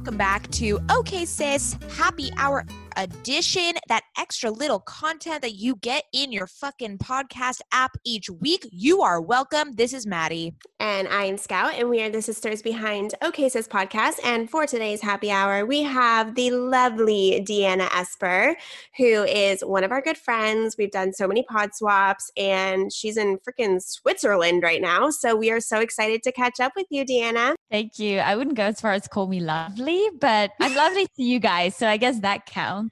Welcome 0.00 0.16
back 0.16 0.50
to 0.52 0.80
OK 0.88 1.26
Sis 1.26 1.76
Happy 1.94 2.30
Hour 2.38 2.64
edition, 3.02 3.74
that 3.88 4.02
extra 4.18 4.50
little 4.50 4.80
content 4.80 5.42
that 5.42 5.54
you 5.54 5.76
get 5.76 6.04
in 6.12 6.32
your 6.32 6.46
fucking 6.46 6.98
podcast 6.98 7.60
app 7.72 7.96
each 8.04 8.28
week. 8.28 8.68
You 8.70 9.00
are 9.02 9.20
welcome. 9.20 9.72
This 9.72 9.94
is 9.94 10.06
Maddie. 10.06 10.54
And 10.78 11.08
I 11.08 11.24
am 11.24 11.38
Scout, 11.38 11.74
and 11.74 11.88
we 11.88 12.02
are 12.02 12.10
the 12.10 12.22
sisters 12.22 12.62
behind 12.62 13.14
OK 13.22 13.48
Sis 13.48 13.66
podcast. 13.66 14.18
And 14.24 14.50
for 14.50 14.66
today's 14.66 15.00
happy 15.00 15.30
hour, 15.30 15.64
we 15.64 15.82
have 15.82 16.34
the 16.34 16.50
lovely 16.50 17.44
Deanna 17.46 17.88
Esper, 17.94 18.56
who 18.96 19.24
is 19.24 19.62
one 19.62 19.84
of 19.84 19.92
our 19.92 20.02
good 20.02 20.18
friends. 20.18 20.76
We've 20.78 20.90
done 20.90 21.12
so 21.12 21.26
many 21.26 21.42
pod 21.42 21.74
swaps, 21.74 22.30
and 22.36 22.92
she's 22.92 23.16
in 23.16 23.38
freaking 23.38 23.80
Switzerland 23.82 24.62
right 24.62 24.80
now. 24.80 25.10
So 25.10 25.36
we 25.36 25.50
are 25.50 25.60
so 25.60 25.80
excited 25.80 26.22
to 26.24 26.32
catch 26.32 26.60
up 26.60 26.72
with 26.76 26.86
you, 26.90 27.04
Deanna. 27.04 27.54
Thank 27.70 27.98
you. 27.98 28.18
I 28.18 28.36
wouldn't 28.36 28.56
go 28.56 28.64
as 28.64 28.80
far 28.80 28.92
as 28.92 29.08
call 29.08 29.26
me 29.26 29.40
lovely, 29.40 30.02
but 30.20 30.52
I'm 30.60 30.74
lovely 30.74 31.06
to 31.06 31.22
you 31.22 31.38
guys. 31.38 31.76
So 31.76 31.86
I 31.86 31.96
guess 31.96 32.20
that 32.20 32.46
counts. 32.46 32.89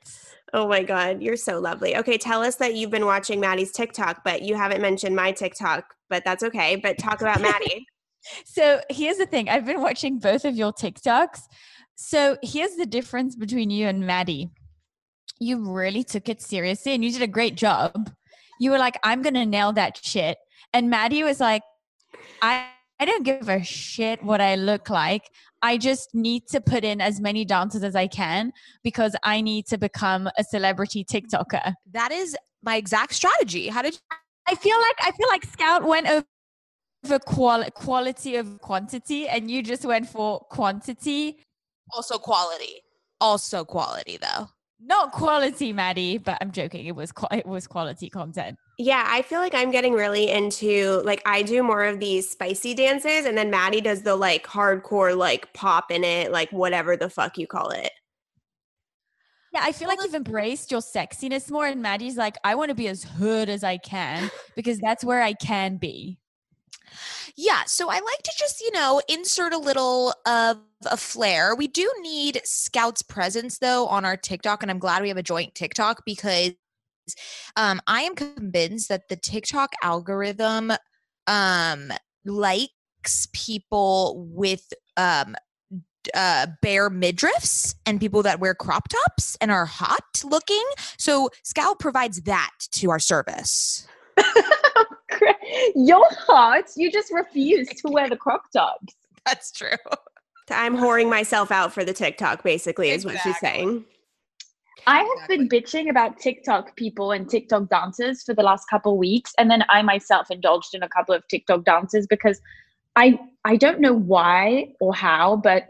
Oh 0.53 0.66
my 0.66 0.82
God, 0.82 1.22
you're 1.22 1.36
so 1.36 1.59
lovely. 1.59 1.97
Okay, 1.97 2.16
tell 2.16 2.42
us 2.42 2.56
that 2.56 2.75
you've 2.75 2.91
been 2.91 3.04
watching 3.04 3.41
Maddie's 3.41 3.72
TikTok, 3.72 4.22
but 4.25 4.42
you 4.42 4.54
haven't 4.54 4.81
mentioned 4.81 5.14
my 5.14 5.32
TikTok, 5.32 5.94
but 6.09 6.25
that's 6.25 6.42
okay. 6.42 6.76
But 6.76 6.98
talk 6.98 7.20
about 7.20 7.41
Maddie. 7.41 7.86
so 8.44 8.81
here's 8.88 9.19
the 9.19 9.26
thing 9.26 9.48
I've 9.48 9.66
been 9.66 9.82
watching 9.82 10.19
both 10.19 10.44
of 10.44 10.56
your 10.56 10.72
TikToks. 10.72 11.42
So 11.97 12.38
here's 12.42 12.76
the 12.76 12.87
difference 12.87 13.37
between 13.37 13.70
you 13.70 13.88
and 13.88 14.06
Maddie. 14.06 14.50
You 15.38 15.70
really 15.70 16.03
took 16.03 16.28
it 16.28 16.41
seriously 16.41 16.94
and 16.94 17.04
you 17.04 17.12
did 17.12 17.22
a 17.22 17.26
great 17.26 17.54
job. 17.54 18.10
You 18.60 18.70
were 18.70 18.78
like, 18.78 18.98
I'm 19.04 19.22
going 19.22 19.34
to 19.34 19.47
nail 19.47 19.72
that 19.75 19.98
shit. 20.03 20.38
And 20.72 20.91
Maddie 20.91 21.22
was 21.22 21.41
like, 21.41 21.62
I 22.41 22.66
I 23.00 23.04
don't 23.04 23.25
give 23.25 23.48
a 23.48 23.62
shit 23.62 24.25
what 24.25 24.41
I 24.41 24.56
look 24.56 24.91
like. 24.91 25.31
I 25.62 25.76
just 25.76 26.14
need 26.14 26.46
to 26.48 26.60
put 26.60 26.84
in 26.84 27.00
as 27.00 27.20
many 27.20 27.44
dances 27.44 27.82
as 27.82 27.96
I 27.96 28.06
can 28.06 28.52
because 28.84 29.16
I 29.24 29.41
need 29.41 29.66
to 29.66 29.78
become 29.78 30.28
a 30.38 30.44
celebrity 30.44 31.04
TikToker. 31.04 31.74
That 31.92 32.12
is 32.12 32.36
my 32.62 32.76
exact 32.76 33.14
strategy. 33.14 33.69
How 33.69 33.82
did 33.82 33.94
you- 33.94 34.00
I 34.46 34.54
feel 34.54 34.78
like 34.80 34.96
I 35.00 35.10
feel 35.12 35.28
like 35.28 35.44
Scout 35.44 35.84
went 35.84 36.06
over 36.06 37.19
qual- 37.20 37.70
quality 37.72 38.36
of 38.36 38.60
quantity 38.60 39.28
and 39.28 39.50
you 39.50 39.62
just 39.62 39.84
went 39.84 40.08
for 40.08 40.41
quantity. 40.50 41.44
Also 41.92 42.19
quality. 42.19 42.82
Also 43.20 43.64
quality 43.64 44.16
though. 44.16 44.48
Not 44.80 45.10
quality, 45.10 45.72
Maddie, 45.72 46.18
but 46.18 46.38
I'm 46.40 46.52
joking. 46.52 46.86
It 46.86 46.94
was 46.94 47.12
it 47.32 47.46
was 47.46 47.66
quality 47.66 48.08
content. 48.08 48.56
Yeah, 48.78 49.04
I 49.08 49.22
feel 49.22 49.40
like 49.40 49.54
I'm 49.54 49.72
getting 49.72 49.92
really 49.92 50.30
into 50.30 51.02
like 51.04 51.20
I 51.26 51.42
do 51.42 51.64
more 51.64 51.84
of 51.84 51.98
these 51.98 52.30
spicy 52.30 52.74
dances 52.74 53.26
and 53.26 53.36
then 53.36 53.50
Maddie 53.50 53.80
does 53.80 54.02
the 54.02 54.14
like 54.14 54.46
hardcore 54.46 55.16
like 55.16 55.52
pop 55.52 55.90
in 55.90 56.04
it, 56.04 56.30
like 56.30 56.50
whatever 56.50 56.96
the 56.96 57.10
fuck 57.10 57.38
you 57.38 57.48
call 57.48 57.70
it. 57.70 57.90
Yeah, 59.52 59.60
I 59.64 59.72
feel 59.72 59.88
like 59.88 59.98
you've 60.02 60.14
embraced 60.14 60.70
your 60.70 60.80
sexiness 60.80 61.50
more 61.50 61.66
and 61.66 61.82
Maddie's 61.82 62.16
like 62.16 62.36
I 62.44 62.54
want 62.54 62.68
to 62.68 62.76
be 62.76 62.86
as 62.86 63.02
hood 63.02 63.48
as 63.48 63.64
I 63.64 63.78
can 63.78 64.30
because 64.54 64.78
that's 64.78 65.02
where 65.02 65.22
I 65.22 65.32
can 65.32 65.78
be. 65.78 66.18
Yeah, 67.37 67.65
so 67.66 67.88
I 67.88 67.94
like 67.94 68.22
to 68.25 68.32
just, 68.38 68.60
you 68.60 68.71
know, 68.72 69.00
insert 69.09 69.53
a 69.53 69.59
little 69.59 70.15
of 70.26 70.59
a 70.87 70.97
flair. 70.97 71.54
We 71.54 71.69
do 71.69 71.91
need 72.00 72.41
Scout's 72.44 73.03
presence 73.03 73.59
though 73.59 73.87
on 73.87 74.04
our 74.04 74.16
TikTok, 74.16 74.62
and 74.62 74.71
I'm 74.71 74.78
glad 74.78 75.03
we 75.03 75.09
have 75.09 75.16
a 75.16 75.22
joint 75.22 75.54
TikTok 75.54 76.04
because 76.04 76.53
um, 77.56 77.81
I 77.87 78.03
am 78.03 78.15
convinced 78.15 78.88
that 78.88 79.09
the 79.09 79.16
TikTok 79.16 79.72
algorithm 79.82 80.72
um, 81.26 81.93
likes 82.25 83.28
people 83.32 84.26
with 84.31 84.72
um, 84.97 85.37
uh, 86.15 86.47
bare 86.62 86.91
midriffs 86.91 87.75
and 87.87 88.00
people 88.00 88.22
that 88.22 88.41
wear 88.41 88.55
crop 88.55 88.88
tops 88.88 89.37
and 89.41 89.50
are 89.50 89.66
hot 89.66 90.22
looking. 90.25 90.65
So 90.97 91.31
Scout 91.43 91.78
provides 91.78 92.22
that 92.22 92.50
to 92.72 92.91
our 92.91 92.99
service. 92.99 93.87
You're 95.74 96.08
hot. 96.10 96.64
You 96.76 96.90
just 96.90 97.12
refuse 97.12 97.68
to 97.68 97.90
wear 97.90 98.08
the 98.08 98.16
crop 98.16 98.42
tops. 98.52 98.94
That's 99.24 99.50
true. 99.52 99.76
I'm 100.50 100.76
whoring 100.76 101.10
myself 101.10 101.50
out 101.50 101.72
for 101.72 101.84
the 101.84 101.93
TikTok, 101.93 102.43
basically, 102.43 102.90
is 102.90 103.04
exactly. 103.04 103.14
what 103.14 103.22
she's 103.22 103.40
saying. 103.40 103.84
I 104.87 104.98
have 104.98 105.06
exactly. 105.12 105.37
been 105.37 105.48
bitching 105.48 105.90
about 105.90 106.19
TikTok 106.19 106.76
people 106.76 107.12
and 107.12 107.28
TikTok 107.28 107.69
dancers 107.69 108.22
for 108.22 108.34
the 108.34 108.43
last 108.43 108.69
couple 108.70 108.96
weeks, 108.96 109.32
and 109.38 109.50
then 109.50 109.64
I 109.69 109.82
myself 109.82 110.31
indulged 110.31 110.75
in 110.75 110.82
a 110.82 110.88
couple 110.88 111.14
of 111.14 111.26
TikTok 111.28 111.64
dances 111.64 112.06
because 112.06 112.40
I 112.96 113.19
I 113.44 113.56
don't 113.56 113.81
know 113.81 113.93
why 113.93 114.72
or 114.81 114.94
how, 114.94 115.37
but 115.37 115.64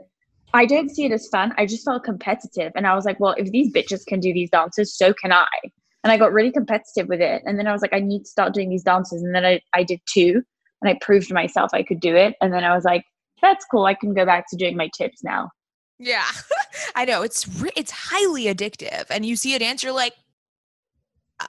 I 0.54 0.66
don't 0.66 0.88
see 0.90 1.04
it 1.04 1.12
as 1.12 1.28
fun. 1.28 1.52
I 1.58 1.66
just 1.66 1.84
felt 1.84 2.04
competitive, 2.04 2.72
and 2.76 2.86
I 2.86 2.94
was 2.94 3.04
like, 3.04 3.18
well, 3.18 3.34
if 3.36 3.50
these 3.50 3.72
bitches 3.72 4.06
can 4.06 4.20
do 4.20 4.32
these 4.32 4.50
dances, 4.50 4.96
so 4.96 5.12
can 5.12 5.32
I. 5.32 5.46
And 6.04 6.12
I 6.12 6.16
got 6.16 6.32
really 6.32 6.52
competitive 6.52 7.08
with 7.08 7.20
it, 7.20 7.42
and 7.44 7.58
then 7.58 7.66
I 7.66 7.72
was 7.72 7.82
like, 7.82 7.92
I 7.92 8.00
need 8.00 8.20
to 8.20 8.30
start 8.30 8.54
doing 8.54 8.70
these 8.70 8.84
dances, 8.84 9.22
and 9.22 9.34
then 9.34 9.44
I 9.44 9.60
I 9.74 9.82
did 9.82 10.00
two, 10.06 10.42
and 10.80 10.88
I 10.88 10.98
proved 11.00 11.32
myself 11.32 11.70
I 11.72 11.82
could 11.82 12.00
do 12.00 12.14
it, 12.14 12.36
and 12.40 12.52
then 12.52 12.64
I 12.64 12.74
was 12.74 12.84
like, 12.84 13.04
that's 13.42 13.64
cool. 13.64 13.84
I 13.84 13.94
can 13.94 14.14
go 14.14 14.24
back 14.24 14.48
to 14.50 14.56
doing 14.56 14.76
my 14.76 14.88
tips 14.96 15.24
now. 15.24 15.50
Yeah, 15.98 16.26
I 16.94 17.04
know 17.04 17.22
it's 17.22 17.48
re- 17.60 17.72
it's 17.76 17.90
highly 17.90 18.44
addictive, 18.44 19.06
and 19.10 19.26
you 19.26 19.34
see 19.34 19.54
a 19.54 19.58
dance, 19.58 19.82
you're 19.82 19.92
like, 19.92 20.14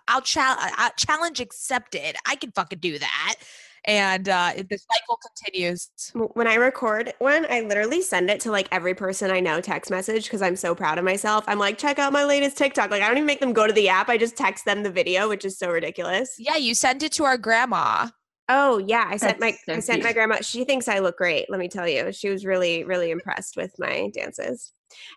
I'll, 0.07 0.21
challenge 0.21 0.73
challenge 0.97 1.39
accepted. 1.39 2.15
I 2.25 2.35
can 2.35 2.51
fucking 2.51 2.79
do 2.79 2.99
that. 2.99 3.35
And 3.85 4.27
uh, 4.27 4.53
the 4.55 4.77
cycle 4.77 5.17
continues. 5.25 5.89
When 6.13 6.47
I 6.47 6.55
record 6.55 7.13
one, 7.19 7.45
I 7.49 7.61
literally 7.61 8.01
send 8.01 8.29
it 8.29 8.39
to 8.41 8.51
like 8.51 8.67
every 8.71 8.93
person 8.93 9.31
I 9.31 9.39
know 9.39 9.61
text 9.61 9.89
message 9.91 10.25
because 10.25 10.41
I'm 10.41 10.55
so 10.55 10.75
proud 10.75 10.97
of 10.97 11.05
myself. 11.05 11.43
I'm 11.47 11.59
like, 11.59 11.77
check 11.77 11.99
out 11.99 12.13
my 12.13 12.23
latest 12.23 12.57
TikTok. 12.57 12.91
Like, 12.91 13.01
I 13.01 13.07
don't 13.07 13.17
even 13.17 13.27
make 13.27 13.39
them 13.39 13.53
go 13.53 13.67
to 13.67 13.73
the 13.73 13.89
app. 13.89 14.09
I 14.09 14.17
just 14.17 14.37
text 14.37 14.65
them 14.65 14.83
the 14.83 14.91
video, 14.91 15.29
which 15.29 15.45
is 15.45 15.57
so 15.57 15.69
ridiculous. 15.71 16.35
Yeah, 16.37 16.57
you 16.57 16.73
sent 16.75 17.03
it 17.03 17.11
to 17.13 17.23
our 17.23 17.37
grandma. 17.37 18.09
Oh 18.51 18.79
yeah, 18.79 19.07
I 19.07 19.17
sent 19.17 19.39
my 19.39 19.51
so 19.51 19.73
I 19.73 19.79
sent 19.79 20.03
my 20.03 20.11
grandma. 20.11 20.37
She 20.41 20.65
thinks 20.65 20.87
I 20.87 20.99
look 20.99 21.17
great. 21.17 21.45
Let 21.51 21.59
me 21.59 21.67
tell 21.67 21.87
you, 21.87 22.11
she 22.11 22.29
was 22.29 22.45
really 22.45 22.83
really 22.83 23.11
impressed 23.11 23.55
with 23.55 23.71
my 23.77 24.09
dances. 24.15 24.73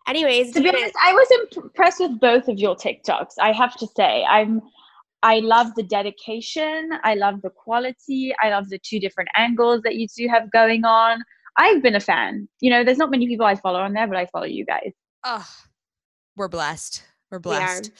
Anyways, 0.06 0.52
to 0.52 0.60
be 0.60 0.68
honest, 0.68 0.94
I 1.02 1.14
was 1.14 1.48
impressed 1.56 2.00
with 2.00 2.20
both 2.20 2.48
of 2.48 2.58
your 2.58 2.76
TikToks. 2.76 3.34
I 3.40 3.52
have 3.52 3.74
to 3.76 3.86
say, 3.96 4.22
I'm. 4.24 4.60
I 5.22 5.38
love 5.40 5.74
the 5.76 5.82
dedication. 5.82 6.90
I 7.04 7.14
love 7.14 7.42
the 7.42 7.50
quality. 7.50 8.34
I 8.42 8.50
love 8.50 8.68
the 8.68 8.78
two 8.78 8.98
different 8.98 9.30
angles 9.36 9.82
that 9.82 9.96
you 9.96 10.06
two 10.08 10.28
have 10.28 10.50
going 10.50 10.84
on. 10.84 11.22
I've 11.56 11.82
been 11.82 11.94
a 11.94 12.00
fan. 12.00 12.48
You 12.60 12.70
know, 12.70 12.82
there's 12.84 12.98
not 12.98 13.10
many 13.10 13.26
people 13.26 13.46
I 13.46 13.54
follow 13.54 13.80
on 13.80 13.92
there, 13.92 14.06
but 14.06 14.16
I 14.16 14.26
follow 14.26 14.46
you 14.46 14.64
guys. 14.64 14.92
Oh, 15.24 15.46
we're 16.36 16.48
blessed. 16.48 17.04
We're 17.30 17.38
We 17.38 17.42
blessed. 17.42 17.90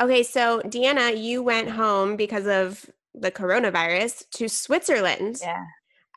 Okay, 0.00 0.22
so 0.22 0.60
Deanna, 0.64 1.20
you 1.20 1.42
went 1.42 1.70
home 1.70 2.16
because 2.16 2.46
of 2.46 2.88
the 3.14 3.30
coronavirus 3.30 4.24
to 4.30 4.48
Switzerland. 4.48 5.38
Yeah, 5.42 5.56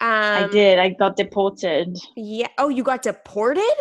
Um, 0.02 0.46
I 0.46 0.48
did. 0.52 0.80
I 0.80 0.90
got 0.90 1.16
deported. 1.18 1.98
Yeah. 2.16 2.48
Oh, 2.58 2.70
you 2.70 2.84
got 2.84 3.02
deported? 3.02 3.74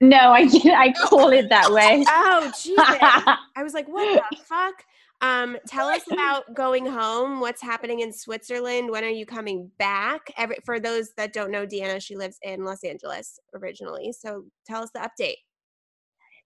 No, 0.00 0.32
I 0.32 0.46
did. 0.46 0.72
I 0.72 0.92
call 0.92 1.30
it 1.30 1.48
that 1.48 1.70
way. 1.72 2.04
Oh, 2.08 2.52
Jesus. 2.62 2.74
I 2.78 3.62
was 3.62 3.74
like, 3.74 3.88
what 3.88 4.22
the 4.30 4.36
fuck? 4.36 4.74
Um, 5.20 5.56
tell 5.66 5.88
us 5.88 6.02
about 6.12 6.54
going 6.54 6.86
home. 6.86 7.40
What's 7.40 7.62
happening 7.62 8.00
in 8.00 8.12
Switzerland? 8.12 8.90
When 8.90 9.04
are 9.04 9.08
you 9.08 9.24
coming 9.26 9.70
back? 9.78 10.32
Every, 10.36 10.56
for 10.64 10.78
those 10.80 11.12
that 11.16 11.32
don't 11.32 11.50
know, 11.50 11.66
Deanna, 11.66 12.02
she 12.02 12.16
lives 12.16 12.38
in 12.42 12.64
Los 12.64 12.84
Angeles 12.84 13.38
originally. 13.54 14.12
So 14.12 14.44
tell 14.66 14.82
us 14.82 14.90
the 14.94 15.00
update. 15.00 15.36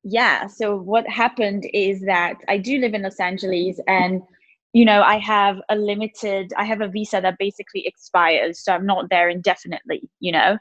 yeah 0.05 0.47
so 0.47 0.77
what 0.77 1.07
happened 1.09 1.69
is 1.75 2.01
that 2.03 2.37
i 2.49 2.57
do 2.57 2.79
live 2.79 2.95
in 2.95 3.03
los 3.03 3.19
angeles 3.21 3.81
and 3.89 4.23
you 4.73 4.85
know 4.85 5.03
i 5.03 5.19
have 5.19 5.61
a 5.71 5.77
limited 5.77 6.53
i 6.57 6.65
have 6.65 6.81
a 6.81 6.89
visa 6.89 7.21
that 7.21 7.37
basically 7.39 7.87
expires 7.87 8.63
so 8.63 8.73
i'm 8.73 8.87
not 8.87 9.11
there 9.11 9.29
indefinitely 9.29 10.09
you 10.21 10.31
know 10.31 10.57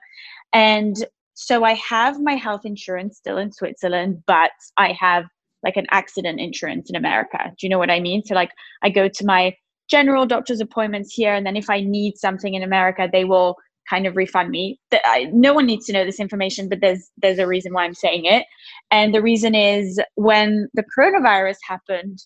and 0.53 1.05
so 1.35 1.63
i 1.63 1.73
have 1.73 2.19
my 2.19 2.35
health 2.35 2.65
insurance 2.65 3.17
still 3.17 3.37
in 3.37 3.51
switzerland 3.51 4.23
but 4.25 4.51
i 4.77 4.91
have 4.93 5.25
like 5.63 5.77
an 5.77 5.87
accident 5.91 6.39
insurance 6.39 6.89
in 6.89 6.95
america. 6.95 7.51
Do 7.57 7.65
you 7.65 7.69
know 7.69 7.79
what 7.79 7.89
i 7.91 7.99
mean? 7.99 8.23
So 8.25 8.35
like 8.35 8.51
i 8.83 8.89
go 8.89 9.07
to 9.07 9.25
my 9.25 9.55
general 9.89 10.25
doctor's 10.25 10.61
appointments 10.61 11.13
here 11.13 11.33
and 11.33 11.45
then 11.45 11.55
if 11.55 11.69
i 11.69 11.79
need 11.81 12.17
something 12.17 12.53
in 12.53 12.63
america 12.63 13.07
they 13.11 13.23
will 13.23 13.55
kind 13.89 14.05
of 14.05 14.17
refund 14.17 14.49
me. 14.49 14.77
I, 14.91 15.29
no 15.31 15.53
one 15.53 15.65
needs 15.65 15.85
to 15.85 15.93
know 15.93 16.03
this 16.03 16.19
information 16.19 16.67
but 16.67 16.81
there's 16.81 17.09
there's 17.21 17.39
a 17.39 17.47
reason 17.47 17.73
why 17.73 17.85
i'm 17.85 17.93
saying 17.93 18.25
it. 18.25 18.45
And 18.91 19.13
the 19.13 19.21
reason 19.21 19.55
is 19.55 19.99
when 20.15 20.67
the 20.73 20.83
coronavirus 20.97 21.57
happened, 21.67 22.19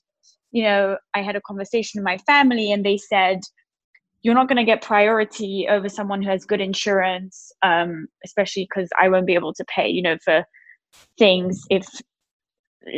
you 0.52 0.64
know, 0.64 0.98
I 1.14 1.22
had 1.22 1.36
a 1.36 1.42
conversation 1.42 2.00
with 2.00 2.06
my 2.06 2.18
family 2.18 2.72
and 2.72 2.86
they 2.86 2.98
said, 2.98 3.40
you're 4.22 4.36
not 4.36 4.48
going 4.48 4.58
to 4.58 4.64
get 4.64 4.82
priority 4.82 5.68
over 5.70 5.90
someone 5.90 6.22
who 6.22 6.30
has 6.30 6.46
good 6.46 6.62
insurance, 6.62 7.52
um, 7.64 8.08
especially 8.24 8.68
because 8.70 8.90
I 9.00 9.10
won't 9.10 9.26
be 9.26 9.34
able 9.34 9.54
to 9.54 9.66
pay, 9.66 9.88
you 9.88 10.02
know, 10.02 10.18
for 10.24 10.44
things 11.18 11.64
if 11.70 11.88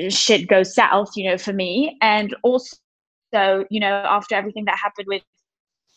shit 0.09 0.47
goes 0.47 0.73
south, 0.73 1.11
you 1.15 1.29
know, 1.29 1.37
for 1.37 1.53
me. 1.53 1.97
And 2.01 2.35
also, 2.43 2.75
you 3.69 3.79
know, 3.79 4.03
after 4.05 4.35
everything 4.35 4.65
that 4.65 4.77
happened 4.77 5.07
with 5.07 5.23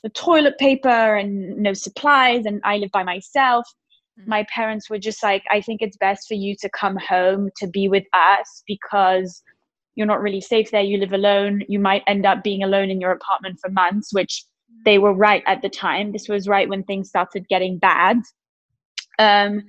the 0.03 0.11
toilet 0.11 0.59
paper 0.59 1.17
and 1.17 1.57
no 1.59 1.73
supplies, 1.73 2.47
and 2.47 2.61
I 2.65 2.79
live 2.79 2.91
by 2.93 3.03
myself, 3.03 3.67
my 4.27 4.45
parents 4.45 4.89
were 4.89 4.99
just 4.99 5.23
like, 5.23 5.45
I 5.51 5.61
think 5.61 5.83
it's 5.83 5.97
best 5.97 6.27
for 6.27 6.35
you 6.35 6.57
to 6.61 6.71
come 6.71 6.97
home 6.97 7.51
to 7.59 7.67
be 7.67 7.89
with 7.89 8.05
us 8.15 8.63
because 8.67 9.43
you're 9.95 10.07
not 10.07 10.23
really 10.23 10.41
safe 10.41 10.71
there. 10.71 10.83
You 10.83 10.99
live 10.99 11.13
alone. 11.13 11.63
You 11.69 11.79
might 11.79 12.03
end 12.07 12.25
up 12.25 12.43
being 12.43 12.63
alone 12.63 12.91
in 12.91 13.01
your 13.01 13.13
apartment 13.13 13.59
for 13.61 13.71
months, 13.71 14.13
which 14.13 14.45
they 14.85 14.99
were 14.99 15.13
right 15.13 15.43
at 15.47 15.63
the 15.63 15.69
time. 15.69 16.13
This 16.13 16.29
was 16.29 16.49
right 16.49 16.69
when 16.69 16.83
things 16.83 17.09
started 17.09 17.49
getting 17.49 17.79
bad. 17.79 18.19
Um, 19.19 19.65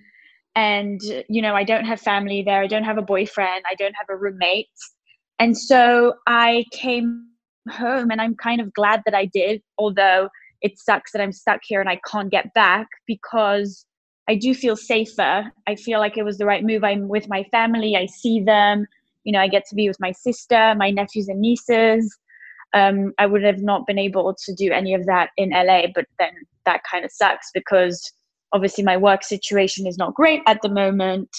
and, 0.57 0.99
you 1.29 1.39
know, 1.39 1.53
I 1.53 1.63
don't 1.63 1.85
have 1.85 2.01
family 2.01 2.41
there. 2.41 2.63
I 2.63 2.67
don't 2.67 2.83
have 2.83 2.97
a 2.97 3.03
boyfriend. 3.03 3.63
I 3.69 3.75
don't 3.75 3.93
have 3.93 4.09
a 4.09 4.15
roommate. 4.15 4.65
And 5.37 5.55
so 5.55 6.15
I 6.25 6.65
came 6.71 7.27
home 7.69 8.09
and 8.09 8.19
I'm 8.19 8.33
kind 8.33 8.59
of 8.59 8.73
glad 8.73 9.03
that 9.05 9.13
I 9.13 9.25
did, 9.25 9.61
although 9.77 10.29
it 10.63 10.79
sucks 10.79 11.11
that 11.11 11.21
I'm 11.21 11.31
stuck 11.31 11.59
here 11.63 11.79
and 11.79 11.87
I 11.87 11.99
can't 12.09 12.31
get 12.31 12.55
back 12.55 12.87
because 13.05 13.85
I 14.27 14.33
do 14.33 14.55
feel 14.55 14.75
safer. 14.75 15.51
I 15.67 15.75
feel 15.75 15.99
like 15.99 16.17
it 16.17 16.23
was 16.23 16.39
the 16.39 16.47
right 16.47 16.63
move. 16.63 16.83
I'm 16.83 17.07
with 17.07 17.29
my 17.29 17.43
family. 17.51 17.95
I 17.95 18.07
see 18.07 18.41
them. 18.41 18.87
You 19.25 19.33
know, 19.33 19.39
I 19.39 19.49
get 19.49 19.63
to 19.69 19.75
be 19.75 19.87
with 19.87 19.99
my 19.99 20.11
sister, 20.11 20.73
my 20.75 20.89
nephews 20.89 21.27
and 21.27 21.39
nieces. 21.39 22.17
Um, 22.73 23.13
I 23.19 23.27
would 23.27 23.43
have 23.43 23.61
not 23.61 23.85
been 23.85 23.99
able 23.99 24.35
to 24.43 24.55
do 24.55 24.71
any 24.71 24.95
of 24.95 25.05
that 25.05 25.29
in 25.37 25.51
LA, 25.51 25.83
but 25.93 26.05
then 26.17 26.31
that 26.65 26.81
kind 26.89 27.05
of 27.05 27.11
sucks 27.11 27.51
because 27.53 28.11
obviously 28.53 28.83
my 28.83 28.97
work 28.97 29.23
situation 29.23 29.87
is 29.87 29.97
not 29.97 30.13
great 30.13 30.41
at 30.47 30.61
the 30.61 30.69
moment. 30.69 31.29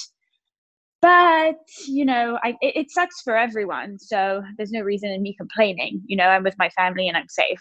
But 1.01 1.55
you 1.87 2.05
know, 2.05 2.41
I, 2.43 2.57
it, 2.61 2.77
it 2.77 2.91
sucks 2.91 3.23
for 3.23 3.37
everyone. 3.37 4.01
So 4.01 4.43
there's 4.57 4.73
no 4.73 4.81
reason 4.81 5.11
in 5.11 5.23
me 5.23 5.33
complaining. 5.39 6.03
You 6.07 6.17
know, 6.17 6.25
I'm 6.25 6.43
with 6.43 6.57
my 6.59 6.71
family 6.71 7.07
and 7.07 7.17
I'm 7.17 7.29
safe. 7.29 7.61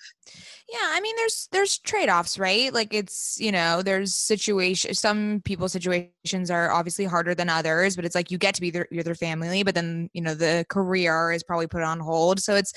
Yeah, 0.68 0.80
I 0.82 1.00
mean 1.02 1.16
there's 1.18 1.48
there's 1.52 1.78
trade-offs, 1.78 2.40
right? 2.40 2.74
Like 2.74 2.96
it's, 2.96 3.40
you 3.40 3.52
know, 3.52 3.84
there's 3.84 4.16
situation 4.16 4.96
some 4.96 5.44
people's 5.46 5.72
situations 5.72 6.50
are 6.50 6.72
obviously 6.72 7.06
harder 7.06 7.36
than 7.36 7.48
others, 7.48 7.96
but 7.96 8.06
it's 8.06 8.16
like 8.16 8.32
you 8.32 8.40
get 8.40 8.56
to 8.56 8.62
be 8.62 8.72
their 8.72 9.16
family, 9.16 9.62
but 9.62 9.76
then, 9.76 10.10
you 10.14 10.22
know, 10.22 10.34
the 10.34 10.66
career 10.68 11.32
is 11.32 11.44
probably 11.44 11.68
put 11.68 11.84
on 11.84 12.00
hold. 12.00 12.40
So 12.40 12.56
it's 12.56 12.74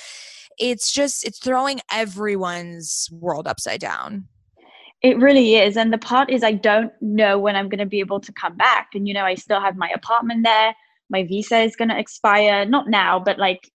it's 0.59 0.93
just 0.93 1.25
it's 1.25 1.39
throwing 1.39 1.81
everyone's 1.91 3.09
world 3.11 3.49
upside 3.49 3.81
down. 3.81 4.29
It 5.03 5.19
really 5.19 5.57
is. 5.57 5.77
And 5.77 5.93
the 5.93 5.99
part 5.99 6.31
is, 6.31 6.43
I 6.43 6.53
don't 6.53 6.93
know 7.01 7.39
when 7.39 7.57
I'm 7.57 7.69
going 7.69 7.79
to 7.79 7.87
be 7.87 8.01
able 8.01 8.21
to 8.21 8.33
come 8.33 8.57
back. 8.57 8.89
And, 8.95 9.09
you 9.09 9.15
know, 9.15 9.25
I 9.25 9.35
still 9.35 9.61
have 9.61 9.77
my 9.77 9.89
apartment 9.95 10.45
there. 10.45 10.75
My 11.09 11.25
visa 11.25 11.59
is 11.61 11.75
going 11.75 11.89
to 11.89 11.99
expire, 11.99 12.67
not 12.67 12.89
now, 12.89 13.19
but 13.19 13.39
like 13.39 13.71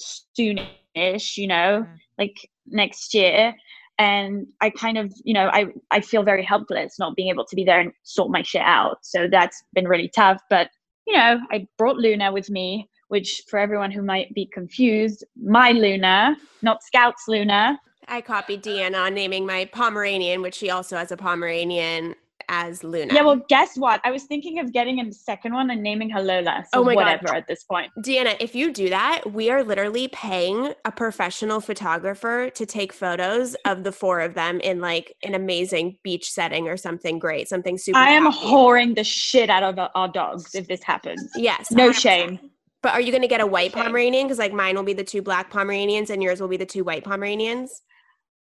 soonish, 0.00 1.36
you 1.36 1.46
know, 1.46 1.86
Mm. 1.86 1.98
like 2.18 2.48
next 2.66 3.14
year. 3.14 3.54
And 3.98 4.46
I 4.60 4.70
kind 4.70 4.96
of, 4.98 5.12
you 5.24 5.34
know, 5.34 5.48
I, 5.48 5.66
I 5.90 6.00
feel 6.00 6.22
very 6.22 6.44
helpless 6.44 6.98
not 6.98 7.16
being 7.16 7.30
able 7.30 7.44
to 7.46 7.56
be 7.56 7.64
there 7.64 7.80
and 7.80 7.92
sort 8.04 8.30
my 8.30 8.42
shit 8.42 8.62
out. 8.62 8.98
So 9.02 9.26
that's 9.28 9.62
been 9.72 9.88
really 9.88 10.08
tough. 10.14 10.40
But, 10.48 10.70
you 11.06 11.14
know, 11.16 11.40
I 11.50 11.66
brought 11.78 11.96
Luna 11.96 12.30
with 12.30 12.48
me, 12.48 12.88
which 13.08 13.42
for 13.48 13.58
everyone 13.58 13.90
who 13.90 14.02
might 14.02 14.32
be 14.34 14.46
confused, 14.46 15.24
my 15.42 15.72
Luna, 15.72 16.36
not 16.62 16.84
Scout's 16.84 17.24
Luna. 17.26 17.80
I 18.08 18.20
copied 18.20 18.62
Deanna 18.62 19.06
on 19.06 19.14
naming 19.14 19.44
my 19.46 19.66
Pomeranian, 19.66 20.42
which 20.42 20.54
she 20.54 20.70
also 20.70 20.96
has 20.96 21.12
a 21.12 21.16
Pomeranian 21.16 22.14
as 22.50 22.82
Luna. 22.82 23.12
Yeah, 23.12 23.22
well, 23.24 23.42
guess 23.50 23.76
what? 23.76 24.00
I 24.04 24.10
was 24.10 24.22
thinking 24.24 24.58
of 24.58 24.72
getting 24.72 24.98
a 25.00 25.12
second 25.12 25.52
one 25.52 25.68
and 25.70 25.82
naming 25.82 26.08
her 26.10 26.22
Lola. 26.22 26.64
So 26.72 26.80
Oh 26.80 26.84
my 26.84 26.94
God. 26.94 27.00
whatever 27.20 27.34
at 27.34 27.46
this 27.46 27.64
point. 27.64 27.90
Deanna, 28.02 28.36
if 28.40 28.54
you 28.54 28.72
do 28.72 28.88
that, 28.88 29.30
we 29.30 29.50
are 29.50 29.62
literally 29.62 30.08
paying 30.08 30.72
a 30.86 30.90
professional 30.90 31.60
photographer 31.60 32.48
to 32.54 32.64
take 32.64 32.94
photos 32.94 33.54
of 33.66 33.84
the 33.84 33.92
four 33.92 34.20
of 34.20 34.32
them 34.32 34.60
in 34.60 34.80
like 34.80 35.14
an 35.22 35.34
amazing 35.34 35.98
beach 36.02 36.30
setting 36.30 36.68
or 36.68 36.78
something 36.78 37.18
great, 37.18 37.48
something 37.48 37.76
super. 37.76 37.98
I 37.98 38.10
am 38.10 38.24
happy. 38.24 38.36
whoring 38.46 38.94
the 38.94 39.04
shit 39.04 39.50
out 39.50 39.62
of 39.62 39.78
our- 39.94 40.08
dogs 40.08 40.54
if 40.54 40.66
this 40.68 40.82
happens. 40.82 41.30
Yes, 41.36 41.70
No 41.70 41.90
100%. 41.90 41.94
shame. 42.00 42.38
But 42.82 42.94
are 42.94 43.00
you 43.00 43.10
going 43.10 43.22
to 43.22 43.28
get 43.28 43.40
a 43.42 43.46
white. 43.46 43.72
Pomeranian? 43.72 44.26
Because 44.26 44.38
like 44.38 44.52
mine 44.54 44.74
will 44.76 44.84
be 44.84 44.92
the 44.94 45.04
two 45.04 45.20
black 45.20 45.50
Pomeranians 45.50 46.08
and 46.08 46.22
yours 46.22 46.40
will 46.40 46.48
be 46.48 46.56
the 46.56 46.64
two 46.64 46.82
white 46.84 47.04
Pomeranians. 47.04 47.82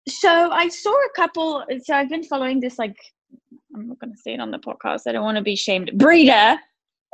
So 0.08 0.50
I 0.50 0.68
saw 0.68 0.90
a 0.90 1.08
couple. 1.14 1.64
So 1.84 1.94
I've 1.94 2.08
been 2.08 2.24
following 2.24 2.60
this 2.60 2.78
like 2.78 2.96
I'm 3.74 3.88
not 3.88 3.98
going 3.98 4.12
to 4.12 4.18
say 4.18 4.34
it 4.34 4.40
on 4.40 4.50
the 4.50 4.58
podcast. 4.58 5.02
I 5.06 5.12
don't 5.12 5.24
want 5.24 5.36
to 5.36 5.42
be 5.42 5.56
shamed. 5.56 5.92
Breeder. 5.96 6.56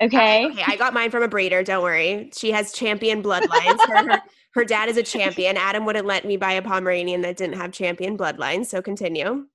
Okay. 0.03 0.47
Okay, 0.51 0.63
I 0.67 0.77
got 0.77 0.95
mine 0.95 1.11
from 1.11 1.25
a 1.25 1.29
breeder. 1.29 1.65
Don't 1.65 1.83
worry. 1.83 2.31
She 2.33 2.53
has 2.53 2.73
champion 2.73 3.23
bloodlines. 3.23 3.79
Her, 3.89 4.13
her, 4.13 4.23
her 4.55 4.65
dad 4.65 4.89
is 4.89 4.97
a 4.97 5.03
champion. 5.03 5.57
Adam 5.57 5.85
wouldn't 5.85 6.07
let 6.07 6.25
me 6.25 6.37
buy 6.37 6.53
a 6.53 6.63
Pomeranian 6.63 7.21
that 7.23 7.37
didn't 7.37 7.57
have 7.57 7.73
champion 7.73 8.17
bloodlines. 8.17 8.67
So 8.67 8.81
continue. 8.81 9.47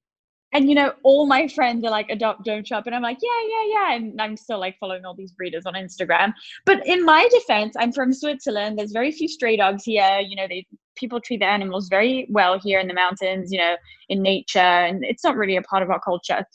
And 0.54 0.70
you 0.70 0.76
know, 0.76 0.94
all 1.04 1.26
my 1.26 1.48
friends 1.48 1.84
are 1.84 1.92
like 1.92 2.10
adopt, 2.10 2.46
don't 2.46 2.66
shop, 2.66 2.86
and 2.86 2.96
I'm 2.96 3.02
like, 3.02 3.18
yeah, 3.22 3.30
yeah, 3.50 3.74
yeah. 3.74 3.96
And 3.96 4.22
I'm 4.22 4.38
still 4.38 4.60
like 4.60 4.78
following 4.80 5.06
all 5.06 5.16
these 5.16 5.32
breeders 5.32 5.66
on 5.66 5.74
Instagram. 5.74 6.34
But 6.66 6.86
in 6.86 7.04
my 7.04 7.28
defense, 7.32 7.76
I'm 7.78 7.92
from 7.92 8.14
Switzerland. 8.14 8.78
There's 8.78 8.92
very 8.92 9.12
few 9.12 9.28
stray 9.28 9.58
dogs 9.58 9.84
here. 9.84 10.20
You 10.20 10.36
know, 10.36 10.48
they 10.48 10.66
people 10.96 11.20
treat 11.20 11.40
their 11.40 11.50
animals 11.50 11.88
very 11.90 12.28
well 12.30 12.60
here 12.60 12.80
in 12.80 12.88
the 12.88 12.94
mountains. 12.94 13.52
You 13.52 13.60
know, 13.60 13.76
in 14.10 14.22
nature, 14.22 14.60
and 14.60 15.04
it's 15.04 15.24
not 15.24 15.36
really 15.36 15.58
a 15.58 15.62
part 15.64 15.84
of 15.84 15.90
our 15.90 16.00
culture. 16.00 16.46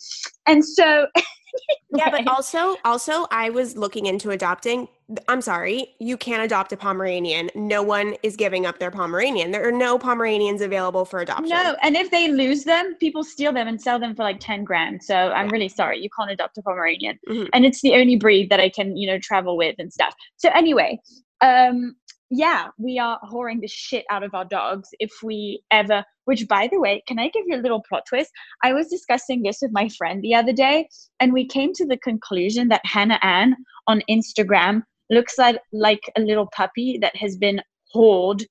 And 0.46 0.64
so, 0.64 1.06
yeah, 1.90 2.10
but 2.10 2.26
also, 2.28 2.76
also, 2.84 3.26
I 3.30 3.50
was 3.50 3.76
looking 3.76 4.06
into 4.06 4.30
adopting. 4.30 4.88
I'm 5.26 5.40
sorry, 5.40 5.94
you 5.98 6.18
can't 6.18 6.42
adopt 6.42 6.72
a 6.72 6.76
Pomeranian. 6.76 7.48
No 7.54 7.82
one 7.82 8.14
is 8.22 8.36
giving 8.36 8.66
up 8.66 8.78
their 8.78 8.90
Pomeranian. 8.90 9.52
There 9.52 9.66
are 9.66 9.72
no 9.72 9.98
Pomeranians 9.98 10.60
available 10.60 11.06
for 11.06 11.20
adoption. 11.20 11.48
No, 11.48 11.76
and 11.82 11.96
if 11.96 12.10
they 12.10 12.30
lose 12.30 12.64
them, 12.64 12.94
people 12.96 13.24
steal 13.24 13.52
them 13.52 13.68
and 13.68 13.80
sell 13.80 13.98
them 13.98 14.14
for 14.14 14.22
like 14.22 14.38
10 14.38 14.64
grand. 14.64 15.02
So 15.02 15.14
I'm 15.14 15.46
yeah. 15.46 15.52
really 15.52 15.68
sorry, 15.70 16.00
you 16.00 16.10
can't 16.16 16.30
adopt 16.30 16.58
a 16.58 16.62
Pomeranian. 16.62 17.18
Mm-hmm. 17.26 17.46
And 17.54 17.64
it's 17.64 17.80
the 17.80 17.94
only 17.94 18.16
breed 18.16 18.50
that 18.50 18.60
I 18.60 18.68
can, 18.68 18.98
you 18.98 19.06
know, 19.06 19.18
travel 19.18 19.56
with 19.56 19.76
and 19.78 19.90
stuff. 19.90 20.14
So 20.36 20.50
anyway, 20.50 21.00
um, 21.40 21.96
yeah, 22.30 22.66
we 22.76 22.98
are 22.98 23.18
whoring 23.32 23.62
the 23.62 23.68
shit 23.68 24.04
out 24.10 24.22
of 24.22 24.34
our 24.34 24.44
dogs 24.44 24.90
if 25.00 25.10
we 25.22 25.62
ever, 25.70 26.04
which 26.26 26.46
by 26.46 26.68
the 26.70 26.78
way, 26.78 27.02
can 27.08 27.18
I 27.18 27.28
give 27.28 27.44
you 27.46 27.56
a 27.56 27.62
little 27.62 27.82
plot 27.88 28.02
twist? 28.06 28.30
I 28.62 28.74
was 28.74 28.88
discussing 28.88 29.42
this 29.42 29.60
with 29.62 29.72
my 29.72 29.88
friend 29.96 30.22
the 30.22 30.34
other 30.34 30.52
day, 30.52 30.90
and 31.20 31.32
we 31.32 31.46
came 31.46 31.72
to 31.74 31.86
the 31.86 31.96
conclusion 31.96 32.68
that 32.68 32.82
Hannah 32.84 33.18
Ann 33.22 33.56
on 33.86 34.02
Instagram 34.10 34.82
looks 35.10 35.38
like, 35.38 35.58
like 35.72 36.00
a 36.16 36.20
little 36.20 36.46
puppy 36.46 36.98
that 37.00 37.16
has 37.16 37.36
been 37.36 37.62
hauled 37.92 38.42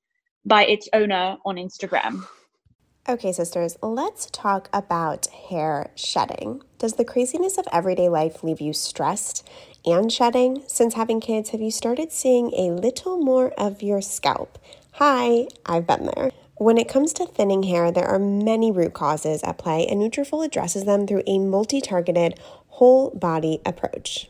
by 0.45 0.65
its 0.65 0.87
owner 0.93 1.37
on 1.45 1.55
Instagram. 1.55 2.25
Okay, 3.09 3.31
sisters, 3.31 3.77
let's 3.81 4.25
talk 4.31 4.67
about 4.73 5.27
hair 5.27 5.91
shedding. 5.95 6.61
Does 6.77 6.93
the 6.93 7.05
craziness 7.05 7.57
of 7.57 7.65
everyday 7.71 8.09
life 8.09 8.43
leave 8.43 8.59
you 8.59 8.73
stressed 8.73 9.47
and 9.85 10.11
shedding? 10.11 10.63
Since 10.67 10.95
having 10.95 11.21
kids, 11.21 11.51
have 11.51 11.61
you 11.61 11.71
started 11.71 12.11
seeing 12.11 12.53
a 12.53 12.71
little 12.71 13.17
more 13.17 13.53
of 13.57 13.81
your 13.81 14.01
scalp? 14.01 14.59
Hi, 14.93 15.47
I've 15.65 15.87
been 15.87 16.09
there. 16.15 16.31
When 16.55 16.77
it 16.77 16.89
comes 16.89 17.13
to 17.13 17.25
thinning 17.25 17.63
hair, 17.63 17.91
there 17.91 18.07
are 18.07 18.19
many 18.19 18.71
root 18.71 18.93
causes 18.93 19.41
at 19.43 19.57
play, 19.57 19.87
and 19.87 20.01
Nutrafol 20.01 20.45
addresses 20.45 20.83
them 20.83 21.07
through 21.07 21.23
a 21.27 21.39
multi-targeted, 21.39 22.39
whole 22.67 23.11
body 23.11 23.61
approach. 23.65 24.29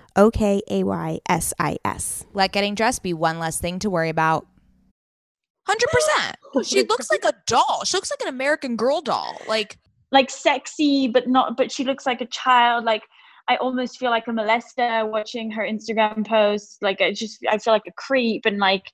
O 0.15 0.31
K 0.31 0.61
A 0.69 0.83
Y 0.83 1.19
S 1.27 1.53
I 1.59 1.77
S. 1.85 2.25
Let 2.33 2.51
getting 2.51 2.75
dressed 2.75 3.03
be 3.03 3.13
one 3.13 3.39
less 3.39 3.59
thing 3.59 3.79
to 3.79 3.89
worry 3.89 4.09
about. 4.09 4.47
100%. 5.67 6.65
she 6.65 6.83
looks 6.83 7.09
like 7.11 7.23
a 7.23 7.33
doll. 7.47 7.83
She 7.85 7.95
looks 7.95 8.11
like 8.11 8.21
an 8.21 8.27
American 8.27 8.75
Girl 8.75 9.01
doll. 9.01 9.39
Like, 9.47 9.77
like 10.11 10.29
sexy, 10.29 11.07
but 11.07 11.27
not, 11.27 11.55
but 11.55 11.71
she 11.71 11.83
looks 11.83 12.05
like 12.05 12.21
a 12.21 12.25
child. 12.25 12.83
Like, 12.83 13.03
I 13.47 13.55
almost 13.57 13.97
feel 13.97 14.09
like 14.09 14.27
a 14.27 14.31
molester 14.31 15.09
watching 15.09 15.51
her 15.51 15.63
Instagram 15.63 16.27
posts. 16.27 16.77
Like, 16.81 16.99
I 17.01 17.13
just, 17.13 17.45
I 17.49 17.57
feel 17.57 17.73
like 17.73 17.83
a 17.87 17.91
creep 17.93 18.45
and 18.45 18.57
like, 18.57 18.91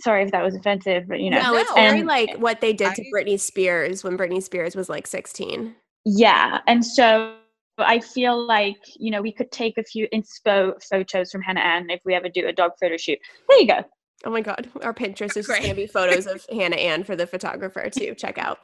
sorry 0.00 0.22
if 0.22 0.30
that 0.32 0.42
was 0.42 0.54
offensive, 0.54 1.04
but 1.08 1.20
you 1.20 1.30
know. 1.30 1.42
No, 1.42 1.54
it's 1.56 1.72
very 1.74 2.02
like 2.02 2.36
what 2.38 2.60
they 2.60 2.72
did 2.72 2.94
to 2.94 3.04
Britney 3.12 3.38
Spears 3.38 4.02
when 4.02 4.16
Britney 4.16 4.42
Spears 4.42 4.74
was 4.74 4.88
like 4.88 5.06
16. 5.06 5.74
Yeah. 6.04 6.60
And 6.66 6.84
so 6.84 7.34
I 7.78 8.00
feel 8.00 8.46
like, 8.46 8.78
you 8.96 9.10
know, 9.10 9.20
we 9.20 9.32
could 9.32 9.50
take 9.50 9.76
a 9.78 9.82
few 9.82 10.08
inspo 10.12 10.82
photos 10.82 11.30
from 11.30 11.42
Hannah 11.42 11.60
Ann 11.60 11.90
if 11.90 12.00
we 12.04 12.14
ever 12.14 12.28
do 12.28 12.46
a 12.46 12.52
dog 12.52 12.72
photo 12.80 12.96
shoot. 12.96 13.18
There 13.48 13.60
you 13.60 13.66
go. 13.66 13.84
Oh 14.24 14.30
my 14.30 14.40
God. 14.40 14.68
Our 14.82 14.94
Pinterest 14.94 15.36
is 15.36 15.46
going 15.46 15.62
to 15.62 15.74
be 15.74 15.86
photos 15.86 16.26
of 16.26 16.44
Hannah 16.52 16.76
Ann 16.76 17.04
for 17.04 17.16
the 17.16 17.26
photographer 17.26 17.88
to 17.90 18.14
check 18.16 18.38
out. 18.38 18.58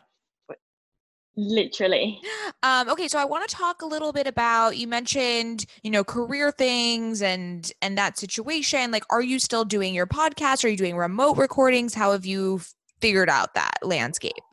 Literally. 1.35 2.21
Um, 2.63 2.91
okay, 2.91 3.09
so 3.09 3.19
I 3.19 3.25
want 3.25 3.49
to 3.49 3.57
talk 3.57 3.81
a 3.81 3.87
little 3.87 4.13
bit 4.13 4.27
about 4.27 4.77
you 4.77 4.87
mentioned, 4.87 5.65
you 5.83 5.91
know, 5.91 6.05
career 6.05 6.51
things 6.51 7.23
and 7.23 7.73
and 7.81 7.97
that 7.97 8.19
situation. 8.19 8.91
Like, 8.91 9.05
are 9.09 9.23
you 9.23 9.39
still 9.39 9.65
doing 9.65 9.95
your 9.95 10.07
podcast? 10.07 10.63
Are 10.63 10.69
you 10.69 10.77
doing 10.77 10.95
remote 10.95 11.39
recordings? 11.39 11.95
How 11.95 12.13
have 12.13 12.27
you 12.27 12.61
figured 13.01 13.31
out 13.31 13.55
that 13.55 13.79
landscape? 13.83 14.45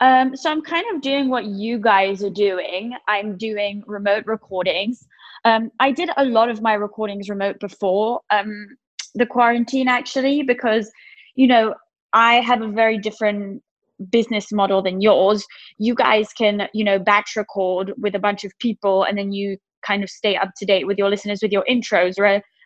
Um, 0.00 0.36
so 0.36 0.50
I'm 0.50 0.62
kind 0.62 0.84
of 0.94 1.00
doing 1.00 1.28
what 1.28 1.46
you 1.46 1.78
guys 1.78 2.22
are 2.22 2.30
doing. 2.30 2.92
I'm 3.08 3.36
doing 3.36 3.82
remote 3.86 4.24
recordings. 4.26 5.06
Um, 5.44 5.70
I 5.80 5.92
did 5.92 6.10
a 6.16 6.24
lot 6.24 6.50
of 6.50 6.62
my 6.62 6.74
recordings 6.74 7.28
remote 7.28 7.58
before 7.60 8.20
um, 8.30 8.68
the 9.14 9.26
quarantine, 9.26 9.88
actually, 9.88 10.42
because 10.42 10.90
you 11.34 11.46
know 11.46 11.74
I 12.12 12.34
have 12.34 12.62
a 12.62 12.68
very 12.68 12.98
different 12.98 13.62
business 14.10 14.52
model 14.52 14.82
than 14.82 15.00
yours. 15.00 15.44
You 15.78 15.94
guys 15.94 16.32
can, 16.32 16.68
you 16.72 16.84
know, 16.84 16.98
batch 16.98 17.34
record 17.36 17.92
with 17.98 18.14
a 18.14 18.20
bunch 18.20 18.44
of 18.44 18.52
people, 18.60 19.02
and 19.02 19.18
then 19.18 19.32
you 19.32 19.56
kind 19.84 20.04
of 20.04 20.10
stay 20.10 20.36
up 20.36 20.50
to 20.58 20.66
date 20.66 20.86
with 20.86 20.98
your 20.98 21.10
listeners 21.10 21.40
with 21.42 21.52
your 21.52 21.64
intros. 21.68 22.14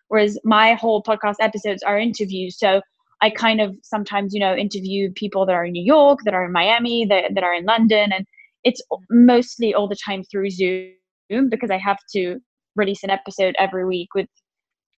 Whereas 0.09 0.39
my 0.45 0.75
whole 0.75 1.03
podcast 1.03 1.37
episodes 1.41 1.83
are 1.83 1.99
interviews, 1.99 2.59
so 2.59 2.83
I 3.23 3.31
kind 3.31 3.61
of 3.61 3.77
sometimes, 3.83 4.35
you 4.35 4.41
know, 4.41 4.55
interview 4.55 5.11
people 5.13 5.47
that 5.47 5.55
are 5.55 5.65
in 5.65 5.73
New 5.73 5.85
York, 5.85 6.19
that 6.25 6.35
are 6.35 6.45
in 6.45 6.53
Miami, 6.53 7.07
that, 7.07 7.35
that 7.35 7.45
are 7.45 7.55
in 7.55 7.65
London. 7.65 8.13
And 8.13 8.27
it's 8.65 8.83
mostly 9.11 9.73
all 9.73 9.89
the 9.89 9.97
time 10.05 10.25
through 10.25 10.51
Zoom 10.51 11.49
because 11.49 11.71
I 11.71 11.79
have 11.79 11.99
to 12.15 12.41
release 12.75 13.03
an 13.05 13.11
episode 13.11 13.55
every 13.59 13.87
week 13.87 14.09
with 14.15 14.27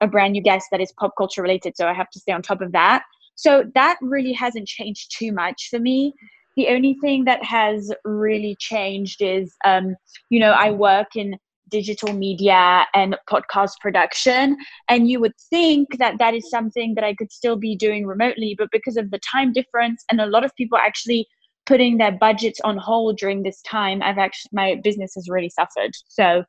a 0.01 0.07
brand 0.07 0.33
new 0.33 0.43
guest 0.43 0.67
that 0.71 0.81
is 0.81 0.93
pop 0.99 1.13
culture 1.19 1.43
related. 1.43 1.77
So 1.77 1.87
I 1.87 1.93
have 1.93 2.11
to 2.11 2.19
stay 2.19 2.33
on 2.33 2.43
top 2.43 2.63
of 2.63 2.73
that. 2.73 3.03
So 3.37 3.65
that 3.75 3.99
really 4.01 4.33
hasn't 4.33 4.69
changed 4.69 5.15
too 5.17 5.33
much 5.33 5.69
for 5.71 5.79
me. 5.79 6.15
The 6.57 6.69
only 6.69 6.97
thing 7.01 7.25
that 7.25 7.43
has 7.45 7.93
really 8.05 8.57
changed 8.59 9.21
is, 9.21 9.55
um, 9.65 9.97
you 10.31 10.41
know, 10.41 10.53
I 10.53 10.71
work 10.71 11.17
in 11.17 11.37
digital 11.69 12.13
media 12.13 12.87
and 12.95 13.17
podcast 13.29 13.81
production. 13.81 14.57
And 14.89 15.09
you 15.09 15.21
would 15.21 15.35
think 15.51 15.99
that 15.99 16.19
that 16.19 16.35
is 16.35 16.49
something 16.51 16.95
that 16.95 17.05
I 17.05 17.15
could 17.15 17.33
still 17.33 17.57
be 17.57 17.77
doing 17.77 18.07
remotely, 18.07 18.55
but 18.57 18.69
because 18.71 18.97
of 18.97 19.11
the 19.11 19.19
time 19.19 19.53
difference 19.53 20.05
and 20.11 20.21
a 20.21 20.27
lot 20.27 20.45
of 20.45 20.55
people 20.57 20.79
actually 20.79 21.27
putting 21.67 21.97
their 21.97 22.13
budgets 22.13 22.61
on 22.63 22.77
hold 22.77 23.17
during 23.17 23.43
this 23.43 23.63
time, 23.63 24.03
I've 24.03 24.19
actually, 24.19 24.51
my 24.53 24.81
business 24.85 25.15
has 25.15 25.29
really 25.29 25.49
suffered. 25.49 25.93
So, 26.09 26.45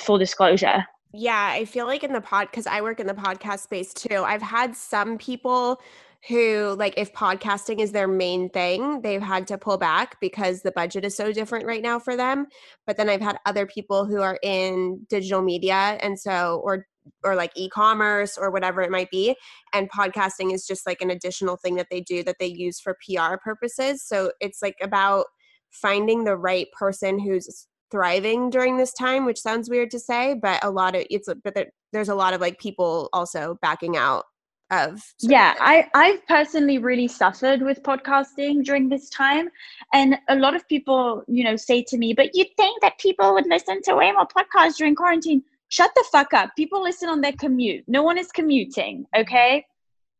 full 0.00 0.18
disclosure. 0.18 0.84
Yeah, 1.12 1.50
I 1.52 1.64
feel 1.64 1.86
like 1.86 2.04
in 2.04 2.12
the 2.12 2.20
pod, 2.20 2.48
because 2.50 2.66
I 2.66 2.80
work 2.82 3.00
in 3.00 3.06
the 3.06 3.14
podcast 3.14 3.60
space 3.60 3.92
too, 3.92 4.22
I've 4.24 4.42
had 4.42 4.76
some 4.76 5.18
people 5.18 5.80
who 6.28 6.74
like 6.78 6.94
if 6.96 7.12
podcasting 7.14 7.80
is 7.80 7.92
their 7.92 8.08
main 8.08 8.50
thing 8.50 9.00
they've 9.00 9.22
had 9.22 9.46
to 9.46 9.56
pull 9.56 9.78
back 9.78 10.20
because 10.20 10.60
the 10.62 10.72
budget 10.72 11.04
is 11.04 11.16
so 11.16 11.32
different 11.32 11.64
right 11.66 11.82
now 11.82 11.98
for 11.98 12.16
them. 12.16 12.46
But 12.86 12.96
then 12.96 13.08
i've 13.08 13.20
had 13.22 13.38
other 13.46 13.66
people 13.66 14.04
who 14.04 14.20
are 14.20 14.38
in 14.42 15.06
digital 15.08 15.42
media 15.42 15.98
and 16.02 16.18
so 16.18 16.60
or 16.64 16.86
or 17.24 17.34
like 17.34 17.52
e-commerce 17.56 18.36
or 18.36 18.50
whatever 18.50 18.82
it 18.82 18.90
might 18.90 19.10
be 19.10 19.34
and 19.72 19.90
podcasting 19.90 20.52
is 20.52 20.66
just 20.66 20.86
like 20.86 21.00
an 21.00 21.10
additional 21.10 21.56
thing 21.56 21.76
that 21.76 21.86
they 21.90 22.00
do 22.02 22.22
that 22.22 22.36
they 22.38 22.46
use 22.46 22.78
for 22.78 22.96
PR 23.08 23.36
purposes. 23.42 24.02
So 24.04 24.32
it's 24.40 24.60
like 24.60 24.76
about 24.82 25.26
finding 25.70 26.24
the 26.24 26.36
right 26.36 26.66
person 26.78 27.18
who's 27.18 27.66
thriving 27.90 28.50
during 28.50 28.76
this 28.76 28.92
time 28.92 29.24
which 29.24 29.40
sounds 29.40 29.68
weird 29.68 29.90
to 29.90 29.98
say 29.98 30.34
but 30.40 30.62
a 30.62 30.70
lot 30.70 30.94
of 30.94 31.04
it's 31.10 31.28
but 31.42 31.68
there's 31.92 32.08
a 32.08 32.14
lot 32.14 32.32
of 32.34 32.40
like 32.40 32.58
people 32.60 33.08
also 33.12 33.56
backing 33.62 33.96
out 33.96 34.24
of 34.70 35.02
yeah 35.20 35.54
i 35.60 35.86
i've 35.94 36.24
personally 36.26 36.78
really 36.78 37.08
suffered 37.08 37.62
with 37.62 37.82
podcasting 37.82 38.64
during 38.64 38.88
this 38.88 39.08
time. 39.10 39.48
And 39.92 40.16
a 40.28 40.36
lot 40.36 40.54
of 40.54 40.66
people 40.68 41.24
you 41.26 41.44
know 41.44 41.56
say 41.56 41.82
to 41.88 41.98
me 41.98 42.12
but 42.12 42.30
you'd 42.34 42.54
think 42.56 42.80
that 42.82 42.98
people 42.98 43.34
would 43.34 43.46
listen 43.46 43.82
to 43.82 43.96
way 43.96 44.12
more 44.12 44.26
podcasts 44.26 44.76
during 44.76 44.94
quarantine. 44.94 45.42
Shut 45.68 45.92
the 45.94 46.04
fuck 46.10 46.34
up. 46.34 46.50
People 46.56 46.82
listen 46.82 47.08
on 47.08 47.20
their 47.20 47.32
commute. 47.32 47.84
No 47.86 48.02
one 48.02 48.18
is 48.18 48.28
commuting 48.32 49.06
okay? 49.16 49.64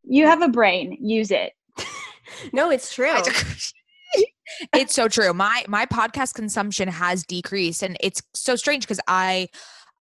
You 0.04 0.26
have 0.26 0.42
a 0.42 0.48
brain. 0.48 0.96
Use 1.00 1.30
it. 1.30 1.52
No 2.52 2.70
it's 2.70 2.94
true. 2.94 3.16
It's 4.74 4.94
so 4.94 5.06
true. 5.06 5.32
My 5.32 5.64
my 5.68 5.86
podcast 5.86 6.34
consumption 6.34 6.88
has 6.88 7.24
decreased 7.24 7.82
and 7.82 7.96
it's 8.00 8.20
so 8.34 8.56
strange 8.56 8.82
because 8.82 9.00
i 9.06 9.48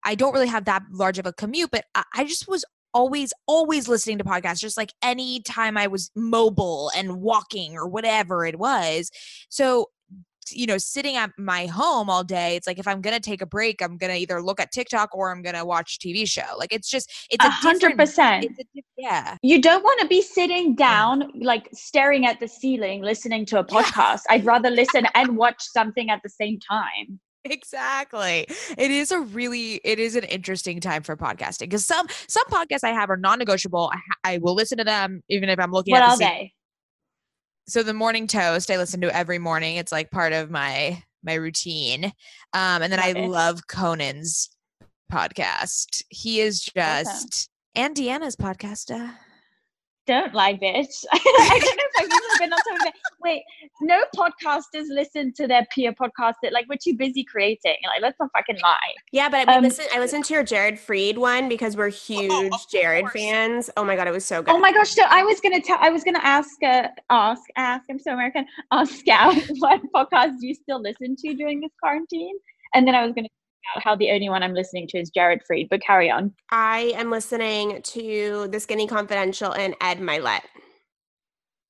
I 0.04 0.16
don't 0.16 0.34
really 0.34 0.48
have 0.48 0.66
that 0.66 0.84
large 0.92 1.20
of 1.20 1.26
a 1.26 1.34
commute, 1.34 1.72
but 1.72 1.86
I 2.16 2.24
just 2.24 2.48
was 2.48 2.64
always 2.94 3.34
always 3.48 3.88
listening 3.88 4.18
to 4.18 4.24
podcasts 4.24 4.60
just 4.60 4.78
like 4.78 4.94
any 5.02 5.42
time 5.42 5.78
i 5.78 5.88
was 5.88 6.12
mobile 6.16 6.92
and 6.96 7.22
walking 7.22 7.76
or 7.76 7.88
whatever 7.88 8.46
it 8.46 8.58
was 8.58 9.12
so 9.50 9.88
you 10.52 10.66
know, 10.66 10.78
sitting 10.78 11.16
at 11.16 11.32
my 11.38 11.66
home 11.66 12.10
all 12.10 12.24
day, 12.24 12.56
it's 12.56 12.68
like 12.68 12.80
if 12.80 12.88
I'm 12.88 13.02
gonna 13.02 13.20
take 13.20 13.42
a 13.42 13.46
break, 13.46 13.82
I'm 13.82 13.98
gonna 13.98 14.16
either 14.16 14.42
look 14.42 14.60
at 14.60 14.72
TikTok 14.72 15.10
or 15.14 15.32
I'm 15.32 15.42
gonna 15.42 15.66
watch 15.66 16.00
TV 16.00 16.28
show. 16.28 16.58
Like 16.58 16.74
it's 16.74 16.90
just 16.90 17.12
it's 17.30 17.44
a 17.44 17.50
hundred 17.50 17.98
percent. 17.98 18.48
Yeah. 18.98 19.38
You 19.42 19.62
don't 19.62 19.84
want 19.84 20.02
to 20.02 20.08
be 20.08 20.22
sitting 20.22 20.76
down, 20.76 21.32
like 21.42 21.70
staring 21.74 22.26
at 22.26 22.40
the 22.40 22.48
ceiling, 22.48 23.02
listening 23.02 23.46
to 23.48 23.60
a 23.60 23.64
podcast. 23.64 24.22
Yeah. 24.28 24.36
I'd 24.36 24.46
rather 24.46 24.70
listen 24.70 25.08
and 25.16 25.38
watch 25.38 25.62
something 25.62 26.10
at 26.10 26.22
the 26.24 26.30
same 26.30 26.60
time. 26.60 27.20
Exactly. 27.46 28.48
It 28.78 28.92
is 28.92 29.12
a 29.12 29.20
really 29.22 29.76
it 29.84 29.98
is 30.00 30.16
an 30.16 30.24
interesting 30.26 30.80
time 30.80 31.04
for 31.04 31.16
podcasting 31.16 31.62
because 31.62 31.86
some 31.86 32.08
some 32.28 32.46
podcasts 32.48 32.84
I 32.84 32.92
have 32.92 33.10
are 33.10 33.18
non-negotiable. 33.18 33.92
I, 33.94 34.34
I 34.34 34.38
will 34.40 34.56
listen 34.56 34.78
to 34.78 34.84
them 34.84 35.24
even 35.30 35.50
if 35.50 35.60
I'm 35.60 35.72
looking 35.72 35.94
what 35.94 36.04
at 36.04 36.18
the 36.18 36.26
are 36.26 36.50
so 37.68 37.84
the 37.84 37.94
morning 37.94 38.28
toast 38.28 38.72
I 38.72 38.78
listen 38.78 39.02
to 39.02 39.16
every 39.16 39.40
morning. 39.40 39.78
It's 39.78 39.92
like 39.92 40.12
part 40.12 40.34
of 40.34 40.50
my 40.50 41.02
my 41.24 41.36
routine. 41.36 42.06
Um, 42.54 42.82
and 42.82 42.92
then 42.92 43.00
love 43.00 43.06
I 43.06 43.20
it. 43.20 43.28
love 43.30 43.68
Conan's 43.68 44.50
podcast. 45.12 46.04
He 46.10 46.42
is 46.42 46.62
just 46.62 47.50
okay. 47.76 47.86
and 47.86 47.96
Deanna's 47.96 48.36
podcast. 48.36 48.92
Uh, 48.94 49.14
don't 50.10 50.34
lie, 50.34 50.56
bitch. 50.56 51.06
I 51.14 51.20
don't 51.20 51.78
know 51.78 51.84
if 51.86 52.00
I've 52.00 52.06
even 52.06 52.40
been 52.40 52.54
on 52.54 52.60
some 52.68 52.76
of 52.78 52.88
it. 52.88 52.94
Wait, 53.22 53.44
no 53.82 54.04
podcasters 54.16 54.88
listen 54.90 55.32
to 55.34 55.48
their 55.48 55.68
peer 55.72 55.94
podcast. 55.94 56.34
That 56.42 56.52
like 56.52 56.66
we're 56.68 56.78
too 56.82 56.96
busy 56.96 57.24
creating. 57.24 57.76
Like, 57.86 58.02
let's 58.02 58.20
not 58.20 58.32
fucking 58.36 58.58
lie. 58.64 58.78
Yeah, 59.12 59.30
but 59.30 59.48
I 59.48 59.52
mean, 59.52 59.58
um, 59.58 59.64
listen. 59.64 59.86
I 59.94 60.00
listened 60.00 60.26
to 60.26 60.34
your 60.34 60.44
Jared 60.44 60.76
Freid 60.76 61.18
one 61.18 61.48
because 61.48 61.78
we're 61.78 61.90
huge 61.90 62.32
oh, 62.32 62.58
Jared 62.72 63.04
course. 63.04 63.14
fans. 63.14 63.70
Oh 63.78 63.84
my 63.84 63.96
god, 63.96 64.08
it 64.08 64.12
was 64.12 64.26
so 64.26 64.42
good. 64.42 64.52
Oh 64.54 64.58
my 64.58 64.74
gosh, 64.74 64.90
so 64.90 65.04
I 65.08 65.24
was 65.24 65.40
gonna 65.40 65.62
tell. 65.62 65.78
I 65.80 65.90
was 65.90 66.04
gonna 66.04 66.22
ask, 66.24 66.62
uh, 66.64 66.88
ask, 67.12 67.44
ask. 67.56 67.86
I'm 67.90 68.00
so 68.00 68.14
American. 68.14 68.46
Ask 68.72 68.96
Scout 68.96 69.36
what 69.60 69.82
podcast 69.96 70.40
do 70.40 70.48
you 70.48 70.56
still 70.56 70.82
listen 70.82 71.16
to 71.18 71.36
during 71.36 71.62
this 71.62 71.72
quarantine? 71.80 72.38
And 72.74 72.88
then 72.88 72.96
I 72.96 73.06
was 73.06 73.14
gonna 73.14 73.30
how 73.64 73.96
the 73.96 74.12
only 74.12 74.30
one 74.30 74.44
I'm 74.44 74.54
listening 74.54 74.88
to 74.90 74.98
is 74.98 75.10
Jared 75.10 75.42
Freid, 75.50 75.68
but 75.70 75.82
carry 75.82 76.10
on. 76.10 76.34
I 76.52 76.94
am 76.96 77.12
listening 77.12 77.82
to 77.82 78.48
The 78.52 78.60
Skinny 78.60 78.88
Confidential 78.88 79.54
and 79.54 79.76
Ed 79.82 80.00
Mylett. 80.00 80.42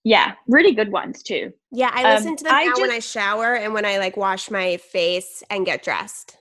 Yeah, 0.04 0.34
really 0.47 0.73
good 0.73 0.91
ones 0.91 1.21
too. 1.21 1.52
Yeah, 1.71 1.91
I 1.93 2.15
listen 2.15 2.30
um, 2.30 2.36
to 2.38 2.43
them 2.45 2.56
I 2.56 2.63
now 2.63 2.71
just, 2.71 2.82
when 2.82 2.91
I 2.91 2.99
shower 2.99 3.56
and 3.56 3.73
when 3.73 3.86
I 3.86 3.97
like 3.97 4.15
wash 4.15 4.49
my 4.49 4.78
face 4.78 5.43
and 5.49 5.65
get 5.65 5.84
dressed. 5.84 6.38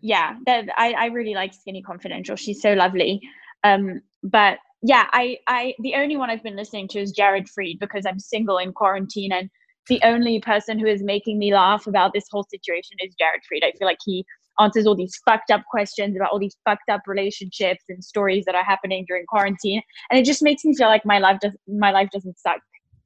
Yeah, 0.00 0.36
that 0.46 0.68
I, 0.76 0.92
I 0.92 1.06
really 1.06 1.34
like 1.34 1.52
Skinny 1.52 1.82
Confidential. 1.82 2.36
She's 2.36 2.62
so 2.62 2.72
lovely. 2.72 3.20
Um, 3.64 4.00
but 4.22 4.58
yeah, 4.82 5.08
I, 5.12 5.38
I 5.46 5.74
the 5.80 5.94
only 5.96 6.16
one 6.16 6.30
I've 6.30 6.42
been 6.42 6.56
listening 6.56 6.88
to 6.88 7.00
is 7.00 7.12
Jared 7.12 7.48
Freid 7.48 7.78
because 7.80 8.06
I'm 8.06 8.18
single 8.18 8.58
in 8.58 8.72
quarantine 8.72 9.32
and 9.32 9.50
the 9.88 10.00
only 10.02 10.40
person 10.40 10.78
who 10.78 10.86
is 10.86 11.02
making 11.02 11.38
me 11.38 11.52
laugh 11.52 11.86
about 11.86 12.12
this 12.12 12.24
whole 12.30 12.46
situation 12.50 12.96
is 13.00 13.14
Jared 13.18 13.40
Freid. 13.50 13.64
I 13.64 13.72
feel 13.78 13.86
like 13.86 13.98
he 14.04 14.24
answers 14.60 14.86
all 14.86 14.96
these 14.96 15.16
fucked 15.24 15.50
up 15.50 15.62
questions 15.70 16.16
about 16.16 16.30
all 16.32 16.38
these 16.38 16.56
fucked 16.64 16.88
up 16.90 17.02
relationships 17.06 17.84
and 17.88 18.02
stories 18.02 18.44
that 18.44 18.54
are 18.54 18.64
happening 18.64 19.04
during 19.06 19.24
quarantine, 19.26 19.82
and 20.10 20.18
it 20.18 20.24
just 20.24 20.42
makes 20.42 20.64
me 20.64 20.74
feel 20.74 20.88
like 20.88 21.04
my 21.04 21.18
life 21.18 21.38
does 21.40 21.52
my 21.66 21.90
life 21.90 22.08
doesn't 22.12 22.38
suck 22.38 22.60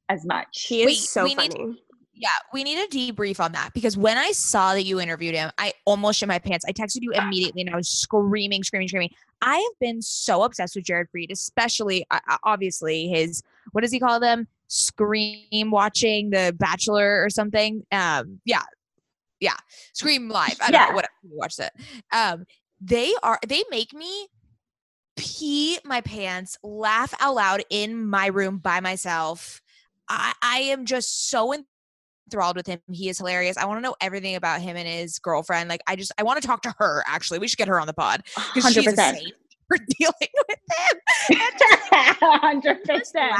as 0.09 0.25
much. 0.25 0.65
He 0.67 0.81
is 0.81 0.87
Wait, 0.87 0.97
so 0.97 1.27
funny. 1.27 1.47
Need, 1.47 1.77
yeah, 2.15 2.29
we 2.53 2.63
need 2.63 2.77
a 2.77 2.87
debrief 2.87 3.39
on 3.39 3.53
that 3.53 3.71
because 3.73 3.97
when 3.97 4.17
I 4.17 4.31
saw 4.31 4.73
that 4.73 4.83
you 4.83 4.99
interviewed 4.99 5.33
him, 5.33 5.51
I 5.57 5.73
almost 5.85 6.19
shit 6.19 6.29
my 6.29 6.39
pants. 6.39 6.63
I 6.67 6.71
texted 6.71 6.99
you 7.01 7.11
immediately 7.11 7.61
and 7.63 7.71
I 7.71 7.75
was 7.75 7.89
screaming, 7.89 8.63
screaming, 8.63 8.87
screaming. 8.87 9.09
I 9.41 9.55
have 9.55 9.79
been 9.79 10.01
so 10.01 10.43
obsessed 10.43 10.75
with 10.75 10.85
Jared 10.85 11.07
Freid, 11.13 11.31
especially 11.31 12.05
uh, 12.11 12.19
obviously 12.43 13.07
his 13.07 13.41
what 13.71 13.81
does 13.81 13.91
he 13.91 13.99
call 13.99 14.19
them? 14.19 14.47
Scream 14.73 15.69
watching 15.69 16.31
The 16.31 16.55
Bachelor 16.57 17.23
or 17.23 17.29
something. 17.29 17.85
Um, 17.91 18.39
yeah, 18.43 18.63
yeah, 19.39 19.57
Scream 19.93 20.29
Live. 20.29 20.57
I 20.61 20.71
don't 20.71 20.81
yeah. 20.81 20.87
know 20.89 20.95
what 20.95 21.07
watch 21.23 21.57
that. 21.57 21.73
Um, 22.11 22.45
they 22.81 23.13
are 23.21 23.39
they 23.47 23.63
make 23.69 23.93
me 23.93 24.27
pee 25.15 25.77
my 25.85 26.01
pants, 26.01 26.57
laugh 26.63 27.13
out 27.19 27.35
loud 27.35 27.63
in 27.69 28.07
my 28.07 28.27
room 28.27 28.57
by 28.57 28.79
myself. 28.79 29.61
I, 30.09 30.33
I 30.41 30.57
am 30.61 30.85
just 30.85 31.29
so 31.29 31.53
enthralled 31.53 32.55
with 32.55 32.65
him. 32.65 32.79
He 32.91 33.09
is 33.09 33.19
hilarious. 33.19 33.57
I 33.57 33.65
want 33.65 33.77
to 33.77 33.81
know 33.81 33.95
everything 34.01 34.35
about 34.35 34.59
him 34.59 34.75
and 34.75 34.87
his 34.87 35.19
girlfriend. 35.19 35.69
Like, 35.69 35.81
I 35.87 35.95
just 35.95 36.11
I 36.17 36.23
want 36.23 36.41
to 36.41 36.47
talk 36.47 36.63
to 36.63 36.73
her. 36.79 37.03
Actually, 37.07 37.37
we 37.39 37.47
should 37.47 37.59
get 37.59 37.67
her 37.67 37.79
on 37.79 37.85
the 37.85 37.93
pod 37.93 38.23
because 38.55 38.73
she's 38.73 38.95
for 39.67 39.77
dealing 39.99 40.13
with 40.47 40.59
him. 40.71 41.37
Hundred 42.21 42.83
percent. 42.83 43.33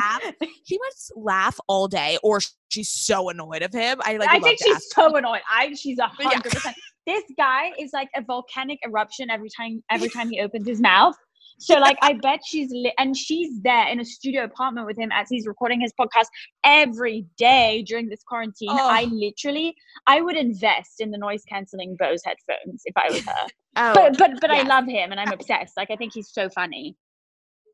She 0.66 0.78
must 0.78 1.12
laugh 1.16 1.60
all 1.68 1.88
day, 1.88 2.18
or 2.24 2.40
she's 2.70 2.90
so 2.90 3.30
annoyed 3.30 3.62
of 3.62 3.74
him. 3.74 4.00
I 4.04 4.18
like. 4.18 4.30
I 4.30 4.40
think 4.40 4.60
she's 4.64 4.90
so 4.92 5.16
annoyed. 5.16 5.42
I 5.50 5.74
she's 5.74 6.00
a 6.00 6.08
hundred 6.08 6.44
percent. 6.44 6.76
This 7.06 7.24
guy 7.38 7.72
is 7.80 7.92
like 7.94 8.10
a 8.16 8.22
volcanic 8.22 8.80
eruption 8.86 9.30
every 9.30 9.50
time. 9.50 9.84
Every 9.92 10.10
time 10.16 10.30
he 10.30 10.40
opens 10.40 10.68
his 10.68 10.82
mouth. 10.82 11.16
So 11.60 11.80
like 11.80 11.98
I 12.02 12.14
bet 12.14 12.42
she's 12.46 12.72
li- 12.72 12.94
and 12.98 13.16
she's 13.16 13.62
there 13.62 13.88
in 13.88 14.00
a 14.00 14.06
studio 14.06 14.44
apartment 14.44 14.88
with 14.88 14.98
him 14.98 15.12
as 15.14 15.28
he's 15.30 15.48
recording 15.48 15.82
his 15.82 15.94
podcast 16.00 16.28
every 16.64 17.26
day 17.38 17.84
during 17.88 18.10
this 18.10 18.24
quarantine. 18.24 18.70
Oh. 18.72 18.90
I 18.90 19.06
literally 19.06 19.76
I 20.08 20.22
would 20.22 20.36
invest 20.36 21.00
in 21.00 21.12
the 21.12 21.18
noise 21.18 21.44
canceling 21.48 21.96
Bose 21.98 22.22
headphones 22.26 22.84
if 22.86 22.96
I 22.98 23.10
was 23.10 23.26
her. 23.26 23.48
oh, 23.78 23.94
but 23.94 24.18
but 24.18 24.42
but 24.42 24.50
yeah. 24.50 24.58
I 24.58 24.62
love 24.64 24.86
him 24.86 25.12
and 25.12 25.20
I'm 25.20 25.30
uh, 25.30 25.34
obsessed. 25.34 25.78
Like 25.78 25.92
I 25.92 25.96
think 25.96 26.14
he's 26.14 26.30
so 26.32 26.50
funny. 26.50 26.96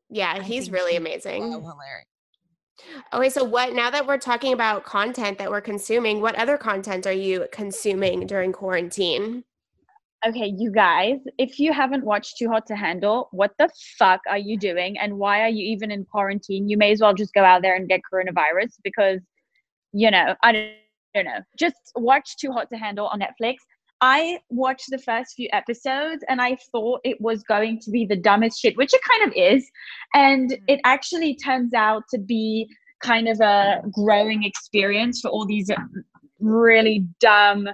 Yeah, 0.08 0.42
he's 0.42 0.70
really 0.70 0.96
amazing. 0.96 1.52
So 1.52 1.60
hilarious. 1.60 2.06
Okay, 3.12 3.30
so 3.30 3.44
what 3.44 3.74
now 3.74 3.90
that 3.90 4.06
we're 4.06 4.18
talking 4.18 4.52
about 4.52 4.84
content 4.84 5.38
that 5.38 5.50
we're 5.50 5.60
consuming, 5.60 6.20
what 6.20 6.34
other 6.36 6.56
content 6.56 7.06
are 7.06 7.12
you 7.12 7.46
consuming 7.52 8.26
during 8.26 8.52
quarantine? 8.52 9.44
Okay, 10.26 10.52
you 10.56 10.70
guys, 10.70 11.18
if 11.38 11.58
you 11.58 11.72
haven't 11.72 12.04
watched 12.04 12.36
Too 12.38 12.48
Hot 12.48 12.66
to 12.66 12.76
Handle, 12.76 13.28
what 13.32 13.52
the 13.58 13.68
fuck 13.98 14.20
are 14.28 14.38
you 14.38 14.58
doing? 14.58 14.98
And 14.98 15.18
why 15.18 15.42
are 15.42 15.48
you 15.48 15.64
even 15.72 15.90
in 15.90 16.04
quarantine? 16.04 16.68
You 16.68 16.76
may 16.76 16.92
as 16.92 17.00
well 17.00 17.14
just 17.14 17.32
go 17.32 17.44
out 17.44 17.62
there 17.62 17.74
and 17.74 17.88
get 17.88 18.00
coronavirus 18.12 18.74
because, 18.84 19.20
you 19.92 20.10
know, 20.10 20.34
I 20.42 20.52
don't, 20.52 20.72
don't 21.14 21.24
know. 21.24 21.40
Just 21.58 21.76
watch 21.96 22.36
Too 22.36 22.52
Hot 22.52 22.68
to 22.70 22.78
Handle 22.78 23.06
on 23.06 23.20
Netflix. 23.20 23.56
I 24.02 24.40
watched 24.48 24.90
the 24.90 24.98
first 24.98 25.34
few 25.36 25.48
episodes 25.52 26.24
and 26.28 26.40
I 26.40 26.56
thought 26.72 27.00
it 27.04 27.20
was 27.20 27.42
going 27.42 27.80
to 27.80 27.90
be 27.90 28.06
the 28.06 28.16
dumbest 28.16 28.60
shit, 28.60 28.76
which 28.76 28.94
it 28.94 29.00
kind 29.10 29.30
of 29.30 29.36
is. 29.36 29.70
And 30.14 30.50
mm-hmm. 30.50 30.64
it 30.68 30.80
actually 30.84 31.34
turns 31.36 31.74
out 31.74 32.04
to 32.12 32.18
be 32.18 32.68
kind 33.02 33.28
of 33.28 33.40
a 33.40 33.82
growing 33.92 34.44
experience 34.44 35.20
for 35.20 35.28
all 35.28 35.46
these 35.46 35.70
really 36.38 37.06
dumb 37.20 37.68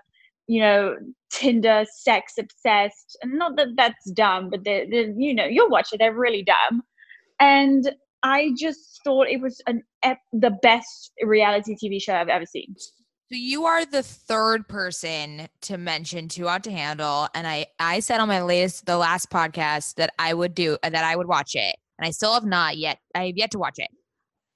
you 0.46 0.60
know, 0.60 0.96
Tinder 1.32 1.84
sex 1.92 2.34
obsessed. 2.38 3.18
And 3.22 3.38
not 3.38 3.56
that 3.56 3.68
that's 3.76 4.10
dumb, 4.12 4.50
but 4.50 4.64
they're, 4.64 4.86
they're, 4.90 5.10
you 5.16 5.34
know, 5.34 5.44
you'll 5.44 5.70
watch 5.70 5.88
it. 5.92 5.98
They're 5.98 6.14
really 6.14 6.44
dumb. 6.44 6.82
And 7.40 7.92
I 8.22 8.52
just 8.58 9.00
thought 9.04 9.28
it 9.28 9.40
was 9.40 9.60
an 9.66 9.82
ep- 10.02 10.18
the 10.32 10.50
best 10.62 11.12
reality 11.22 11.76
TV 11.76 12.02
show 12.02 12.14
I've 12.14 12.28
ever 12.28 12.46
seen. 12.46 12.74
So 13.28 13.34
you 13.34 13.64
are 13.64 13.84
the 13.84 14.02
third 14.02 14.68
person 14.68 15.48
to 15.62 15.78
mention 15.78 16.28
Too 16.28 16.46
Hot 16.46 16.62
to 16.64 16.70
Handle, 16.70 17.28
and 17.34 17.46
I 17.46 17.66
I 17.80 18.00
said 18.00 18.20
on 18.20 18.28
my 18.28 18.42
latest 18.42 18.86
the 18.86 18.96
last 18.96 19.30
podcast 19.30 19.94
that 19.94 20.10
I 20.18 20.32
would 20.32 20.54
do 20.54 20.78
that 20.82 20.94
I 20.94 21.16
would 21.16 21.26
watch 21.26 21.54
it, 21.54 21.76
and 21.98 22.06
I 22.06 22.10
still 22.12 22.34
have 22.34 22.44
not 22.44 22.76
yet. 22.76 22.98
I 23.16 23.26
have 23.26 23.36
yet 23.36 23.50
to 23.50 23.58
watch 23.58 23.74
it. 23.78 23.88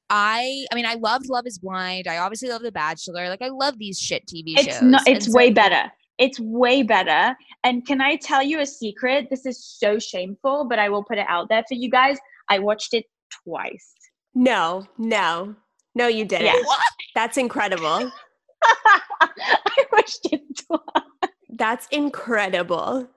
I 0.08 0.66
I 0.72 0.74
mean 0.76 0.86
I 0.86 0.94
loved 0.94 1.28
Love 1.28 1.46
Is 1.46 1.58
Blind. 1.58 2.06
I 2.06 2.18
obviously 2.18 2.48
love 2.48 2.62
The 2.62 2.70
Bachelor. 2.70 3.28
Like 3.28 3.42
I 3.42 3.48
love 3.48 3.78
these 3.78 3.98
shit 3.98 4.22
TV 4.26 4.54
it's 4.56 4.64
shows. 4.64 4.82
Not, 4.82 5.02
it's 5.06 5.28
way 5.28 5.50
better. 5.50 5.90
It's 6.20 6.38
way 6.38 6.82
better. 6.82 7.34
And 7.64 7.84
can 7.86 8.00
I 8.00 8.16
tell 8.16 8.42
you 8.42 8.60
a 8.60 8.66
secret? 8.66 9.28
This 9.30 9.46
is 9.46 9.64
so 9.64 9.98
shameful, 9.98 10.66
but 10.68 10.78
I 10.78 10.88
will 10.88 11.02
put 11.02 11.18
it 11.18 11.26
out 11.28 11.48
there 11.48 11.64
for 11.68 11.74
you 11.74 11.90
guys. 11.90 12.18
I 12.48 12.60
watched 12.60 12.94
it 12.94 13.06
twice. 13.44 13.92
No, 14.34 14.86
no, 14.98 15.56
no, 15.96 16.06
you 16.06 16.24
didn't. 16.24 16.46
Yeah. 16.46 16.62
What? 16.62 16.80
That's 17.16 17.36
incredible. 17.36 18.12
I 18.62 19.86
watched 19.92 20.28
it 20.30 20.42
twice. 20.68 21.32
That's 21.48 21.88
incredible 21.90 23.08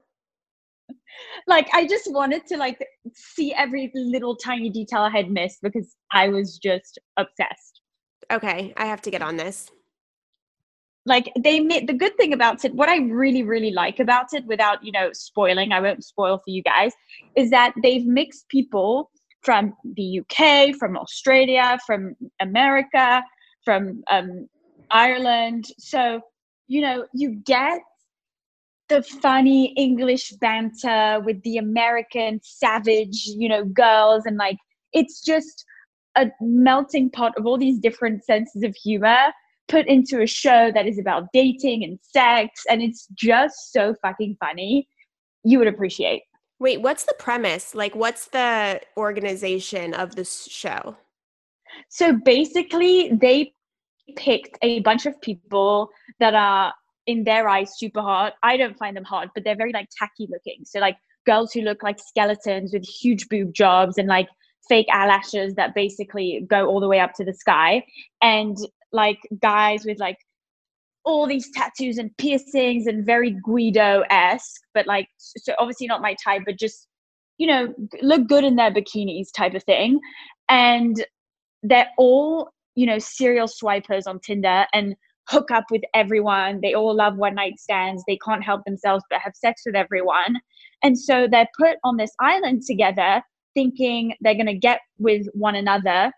like 1.48 1.68
I 1.74 1.88
just 1.88 2.12
wanted 2.12 2.46
to 2.48 2.58
like 2.58 2.84
see 3.14 3.54
every 3.54 3.92
little 3.94 4.36
tiny 4.36 4.70
detail 4.70 5.02
I 5.02 5.10
had 5.10 5.30
missed 5.30 5.60
because 5.62 5.96
I 6.12 6.30
was 6.30 6.58
just 6.58 7.00
obsessed. 7.18 7.82
Okay, 8.32 8.74
I 8.78 8.86
have 8.86 9.02
to 9.04 9.12
get 9.12 9.22
on 9.22 9.38
this. 9.38 9.70
Like 11.06 11.32
they 11.38 11.60
made 11.60 11.88
the 11.88 11.94
good 11.94 12.16
thing 12.16 12.32
about 12.32 12.64
it, 12.64 12.74
what 12.74 12.90
I 12.90 12.98
really, 12.98 13.44
really 13.44 13.72
like 13.72 14.00
about 14.00 14.28
it, 14.34 14.46
without 14.46 14.84
you 14.84 14.92
know 14.92 15.10
spoiling, 15.14 15.72
I 15.72 15.82
won't 15.82 16.06
spoil 16.06 16.38
for 16.38 16.50
you 16.50 16.64
guys, 16.64 16.94
is 17.36 17.50
that 17.50 17.74
they've 17.84 18.06
mixed 18.06 18.48
people 18.50 19.12
from 19.42 19.74
the 19.84 20.22
UK, 20.22 20.76
from 20.78 20.98
Australia, 20.98 21.78
from 21.86 22.16
America, 22.40 23.22
from 23.66 24.04
um, 24.10 24.48
Ireland. 24.92 25.66
So 25.78 26.22
you 26.68 26.82
know 26.82 27.06
you 27.14 27.42
get 27.46 27.82
the 28.90 29.04
funny 29.04 29.74
English 29.76 30.32
banter 30.40 31.22
with 31.26 31.42
the 31.44 31.58
American 31.58 32.40
savage, 32.44 33.26
you 33.26 33.50
know, 33.50 33.66
girls 33.66 34.24
and 34.26 34.38
like 34.38 34.58
it's 34.94 35.22
just 35.22 35.66
a 36.16 36.28
melting 36.40 37.10
pot 37.10 37.34
of 37.38 37.46
all 37.46 37.58
these 37.58 37.80
different 37.80 38.24
senses 38.24 38.64
of 38.64 38.76
humor 38.76 39.34
put 39.68 39.88
into 39.88 40.22
a 40.22 40.28
show 40.28 40.72
that 40.74 40.88
is 40.88 41.00
about 41.00 41.28
dating 41.34 41.84
and 41.84 42.00
sex 42.02 42.64
and 42.70 42.82
it's 42.82 43.08
just 43.14 43.72
so 43.72 43.96
fucking 44.02 44.36
funny 44.40 44.88
you 45.44 45.60
would 45.60 45.68
appreciate 45.68 46.24
Wait, 46.60 46.82
what's 46.82 47.04
the 47.04 47.16
premise? 47.20 47.76
Like, 47.76 47.94
what's 47.94 48.28
the 48.28 48.80
organization 48.96 49.94
of 49.94 50.16
this 50.16 50.46
show? 50.46 50.96
so 51.90 52.14
basically 52.14 53.12
they 53.14 53.54
picked 54.16 54.58
a 54.62 54.80
bunch 54.82 55.06
of 55.06 55.20
people 55.22 55.90
that 56.20 56.34
are 56.34 56.74
in 57.08 57.24
their 57.24 57.48
eyes 57.48 57.78
super 57.78 58.02
hot 58.02 58.34
i 58.44 58.58
don't 58.58 58.78
find 58.78 58.96
them 58.96 59.04
hot 59.04 59.30
but 59.34 59.44
they're 59.44 59.56
very 59.56 59.72
like 59.72 59.88
tacky 59.98 60.28
looking 60.30 60.64
so 60.66 60.80
like 60.80 60.98
girls 61.26 61.54
who 61.54 61.62
look 61.62 61.84
like 61.84 62.00
skeletons 62.00 62.74
with 62.74 62.86
huge 62.86 63.28
boob 63.30 63.54
jobs 63.54 63.98
and 63.98 64.08
like 64.08 64.28
fake 64.68 64.88
eyelashes 64.92 65.56
that 65.56 65.76
basically 65.76 66.46
go 66.50 66.68
all 66.68 66.80
the 66.80 66.88
way 66.88 67.00
up 67.00 67.14
to 67.14 67.24
the 67.24 67.34
sky 67.34 67.84
and 68.22 68.58
like 68.94 69.20
guys 69.42 69.86
with 69.86 70.00
like 70.00 70.18
all 71.06 71.28
these 71.28 71.50
tattoos 71.52 71.98
and 71.98 72.16
piercings 72.18 72.88
and 72.88 73.06
very 73.06 73.36
guido-esque 73.44 74.62
but 74.74 74.88
like 74.88 75.08
so 75.18 75.54
obviously 75.60 75.86
not 75.86 76.02
my 76.02 76.16
type 76.24 76.44
but 76.46 76.58
just 76.58 76.88
you 77.38 77.48
know 77.48 77.74
look 78.02 78.28
good 78.28 78.44
in 78.44 78.56
their 78.56 78.72
bikinis 78.72 79.28
type 79.36 79.54
of 79.54 79.64
thing. 79.64 80.00
And 80.50 81.04
they're 81.62 81.90
all 81.98 82.50
you 82.76 82.86
know 82.86 83.00
serial 83.00 83.48
swipers 83.48 84.08
on 84.08 84.20
tinder 84.20 84.66
and 84.74 84.96
hook 85.30 85.52
up 85.52 85.66
with 85.72 85.82
everyone. 85.94 86.60
They 86.62 86.74
all 86.74 86.96
love 86.96 87.16
one 87.16 87.36
night 87.36 87.60
stands. 87.60 88.04
They 88.08 88.18
can't 88.26 88.44
help 88.44 88.64
themselves 88.66 89.04
but 89.10 89.22
have 89.22 89.36
sex 89.36 89.64
with 89.66 89.76
everyone. 89.76 90.38
And 90.84 91.00
so 91.00 91.28
they're 91.30 91.48
put 91.58 91.78
on 91.84 91.98
this 91.98 92.12
island 92.20 92.64
together 92.68 93.22
thinking 93.54 94.16
they're 94.20 94.34
going 94.34 94.48
to 94.48 94.54
get 94.54 94.82
with 95.00 95.28
one 95.34 95.56
another. 95.56 96.12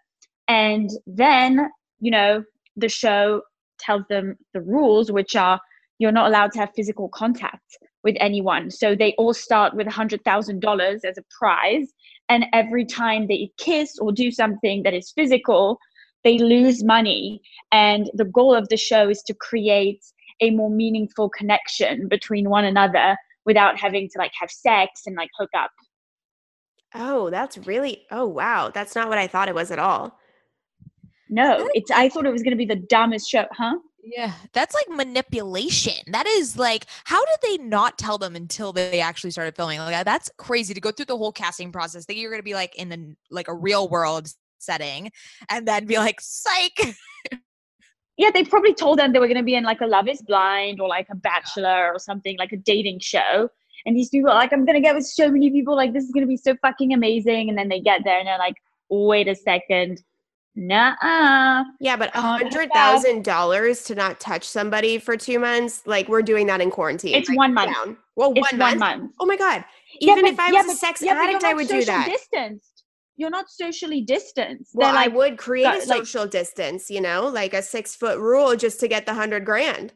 And 0.48 0.90
then 1.06 1.70
you 2.00 2.12
know 2.12 2.44
the 2.76 2.90
show 2.90 3.42
tells 3.80 4.04
them 4.10 4.38
the 4.54 4.62
rules 4.62 5.12
which 5.12 5.36
are 5.36 5.60
you're 6.00 6.12
not 6.12 6.28
allowed 6.28 6.52
to 6.52 6.60
have 6.60 6.70
physical 6.76 7.10
contact 7.10 7.78
with 8.04 8.16
anyone 8.20 8.70
so 8.70 8.96
they 8.96 9.14
all 9.18 9.34
start 9.34 9.76
with 9.76 9.88
$100000 9.88 11.06
as 11.06 11.18
a 11.18 11.24
prize 11.38 11.94
and 12.30 12.46
every 12.54 12.86
time 12.86 13.28
they 13.28 13.50
kiss 13.58 13.98
or 14.00 14.12
do 14.12 14.32
something 14.32 14.84
that 14.84 14.94
is 14.94 15.12
physical 15.12 15.80
they 16.24 16.38
lose 16.38 16.84
money 16.84 17.42
and 17.72 18.10
the 18.14 18.26
goal 18.26 18.56
of 18.56 18.68
the 18.70 18.78
show 18.78 19.10
is 19.10 19.22
to 19.24 19.34
create 19.34 20.04
a 20.42 20.52
more 20.52 20.70
meaningful 20.70 21.30
connection 21.30 22.08
between 22.08 22.50
one 22.50 22.66
another 22.66 23.18
without 23.46 23.80
having 23.80 24.10
to 24.10 24.18
like 24.18 24.32
have 24.40 24.52
sex 24.52 25.02
and 25.06 25.16
like 25.16 25.30
hook 25.38 25.52
up 25.58 25.72
Oh, 26.98 27.30
that's 27.30 27.58
really, 27.58 28.06
oh, 28.10 28.26
wow. 28.26 28.72
That's 28.74 28.96
not 28.96 29.10
what 29.10 29.18
I 29.18 29.28
thought 29.28 29.50
it 29.50 29.56
was 29.56 29.70
at 29.70 29.80
all. 29.80 30.18
No 31.36 31.70
it's 31.74 31.92
i 31.92 32.10
thought 32.10 32.26
it 32.26 32.32
was 32.32 32.42
going 32.42 32.52
to 32.52 32.58
be 32.58 32.66
the 32.66 32.76
dumbest 32.76 33.30
show 33.30 33.46
huh 33.52 33.76
Yeah, 34.04 34.34
that's 34.54 34.76
like 34.76 34.86
manipulation. 34.96 35.98
That 36.12 36.28
is 36.28 36.58
like, 36.60 36.86
how 37.06 37.26
did 37.26 37.40
they 37.42 37.58
not 37.64 37.98
tell 37.98 38.20
them 38.20 38.36
until 38.36 38.72
they 38.72 39.02
actually 39.02 39.32
started 39.32 39.56
filming? 39.56 39.80
Like, 39.80 40.06
that's 40.06 40.30
crazy 40.38 40.76
to 40.76 40.80
go 40.80 40.92
through 40.92 41.08
the 41.08 41.18
whole 41.18 41.32
casting 41.32 41.72
process. 41.72 42.06
Think 42.06 42.20
you're 42.20 42.30
gonna 42.30 42.44
be 42.44 42.54
like 42.54 42.76
in 42.76 42.90
the 42.90 43.16
like 43.32 43.48
a 43.48 43.54
real 43.54 43.90
world 43.90 44.28
setting, 44.60 45.12
and 45.50 45.68
then 45.68 45.88
be 45.88 45.98
like, 45.98 46.22
psych. 46.22 46.96
yeah 48.18 48.32
they 48.34 48.44
probably 48.44 48.74
told 48.74 49.00
them 49.00 49.12
they 49.12 49.20
were 49.20 49.28
going 49.28 49.38
to 49.38 49.44
be 49.44 49.56
in 49.56 49.64
like 49.64 49.82
a 49.82 49.86
love 49.86 50.08
is 50.08 50.22
blind 50.22 50.80
or 50.80 50.88
like 50.88 51.08
a 51.12 51.16
bachelor 51.16 51.92
or 51.94 52.00
something 52.00 52.38
like 52.38 52.52
a 52.52 52.58
dating 52.58 53.00
show 53.00 53.50
and 53.86 53.96
these 53.96 54.10
people 54.10 54.30
are 54.30 54.36
like 54.36 54.54
i'm 54.54 54.66
going 54.66 54.76
to 54.76 54.82
get 54.82 54.96
with 54.96 55.06
so 55.06 55.30
many 55.30 55.50
people 55.50 55.76
like 55.76 55.94
this 55.94 56.04
is 56.04 56.12
going 56.12 56.26
to 56.26 56.28
be 56.28 56.38
so 56.38 56.56
fucking 56.62 56.94
amazing 56.94 57.50
and 57.50 57.58
then 57.58 57.70
they 57.70 57.80
get 57.80 58.02
there 58.04 58.18
and 58.20 58.28
they're 58.28 58.38
like 58.38 58.56
wait 58.90 59.28
a 59.28 59.36
second 59.36 60.02
nah 60.56 61.64
Yeah, 61.80 61.98
but 61.98 62.10
a 62.10 62.20
oh, 62.20 62.22
do 62.38 62.46
hundred 62.46 62.72
thousand 62.74 63.24
dollars 63.24 63.84
to 63.86 63.96
not 63.96 64.20
touch 64.20 64.44
somebody 64.48 64.98
for 64.98 65.18
two 65.18 65.40
months, 65.40 65.82
like 65.86 66.08
we're 66.08 66.22
doing 66.22 66.48
that 66.48 66.62
in 66.62 66.72
quarantine. 66.72 67.16
It's 67.16 67.30
Like, 67.30 67.38
one 67.38 67.54
month. 67.54 67.74
down. 67.74 67.98
Well, 68.16 68.32
it's 68.36 68.52
one, 68.52 68.60
one 68.60 68.80
month? 68.80 69.02
month 69.02 69.12
Oh 69.20 69.26
my 69.26 69.38
god! 69.38 69.66
Yeah, 70.00 70.14
Even 70.14 70.26
if 70.28 70.38
but- 70.38 70.44
I 70.44 70.52
yeah, 70.52 70.64
was 70.64 70.74
a 70.74 70.78
sex 70.78 71.02
yeah, 71.02 71.14
addict, 71.14 71.44
I 71.44 71.54
would 71.54 71.68
do 71.68 71.84
that. 71.86 72.08
distanced 72.08 72.76
you're 73.18 73.30
not 73.30 73.50
socially 73.50 74.02
distanced 74.02 74.72
Well, 74.74 74.94
like 74.94 75.10
I 75.10 75.16
would 75.16 75.38
create 75.38 75.66
a 75.66 75.80
got, 75.80 75.88
like- 75.88 76.06
social 76.06 76.28
distance, 76.28 76.90
you 76.90 77.02
know, 77.02 77.28
like 77.28 77.54
a 77.54 77.62
six 77.62 77.96
foot 77.96 78.20
rule 78.20 78.56
just 78.56 78.80
to 78.82 78.88
get 78.88 79.06
the 79.06 79.14
hundred 79.14 79.46
grand. 79.46 79.94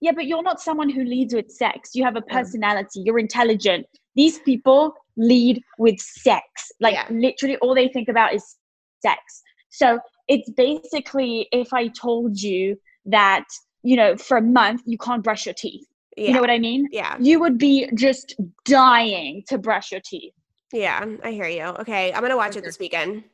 Yeah, 0.00 0.12
but 0.12 0.26
you're 0.26 0.42
not 0.42 0.60
someone 0.60 0.88
who 0.88 1.04
leads 1.04 1.34
with 1.34 1.50
sex. 1.50 1.90
You 1.94 2.04
have 2.04 2.16
a 2.16 2.20
mm. 2.20 2.28
personality. 2.28 3.00
You're 3.04 3.18
intelligent. 3.18 3.86
These 4.14 4.38
people 4.40 4.94
lead 5.16 5.62
with 5.78 5.98
sex. 5.98 6.44
Like 6.80 6.94
Yeah. 6.94 7.06
literally 7.10 7.56
all 7.58 7.74
they 7.74 7.88
think 7.88 8.08
about 8.08 8.34
is 8.34 8.56
sex. 9.00 9.42
So 9.70 9.98
it's 10.28 10.50
basically 10.50 11.48
if 11.52 11.72
I 11.72 11.88
told 11.88 12.40
you 12.40 12.76
that, 13.06 13.44
you 13.82 13.96
know, 13.96 14.16
for 14.16 14.36
a 14.38 14.42
month 14.42 14.82
you 14.86 14.98
can't 14.98 15.22
brush 15.22 15.46
your 15.46 15.54
teeth. 15.54 15.86
Yeah, 16.16 16.28
You 16.28 16.32
know 16.34 16.40
what 16.40 16.50
I 16.50 16.58
mean? 16.58 16.88
yeah, 16.90 17.16
You 17.20 17.38
would 17.40 17.58
be 17.58 17.88
just 17.94 18.34
dying 18.64 19.44
to 19.48 19.56
brush 19.58 19.92
your 19.92 20.00
teeth. 20.04 20.32
yeah. 20.72 21.04
I 21.22 21.30
hear 21.30 21.46
you. 21.48 21.62
Okay, 21.64 22.12
I'm 22.12 22.20
gonna 22.22 22.36
watch 22.36 22.56
it 22.56 22.64
this 22.64 22.78
weekend. 22.78 23.24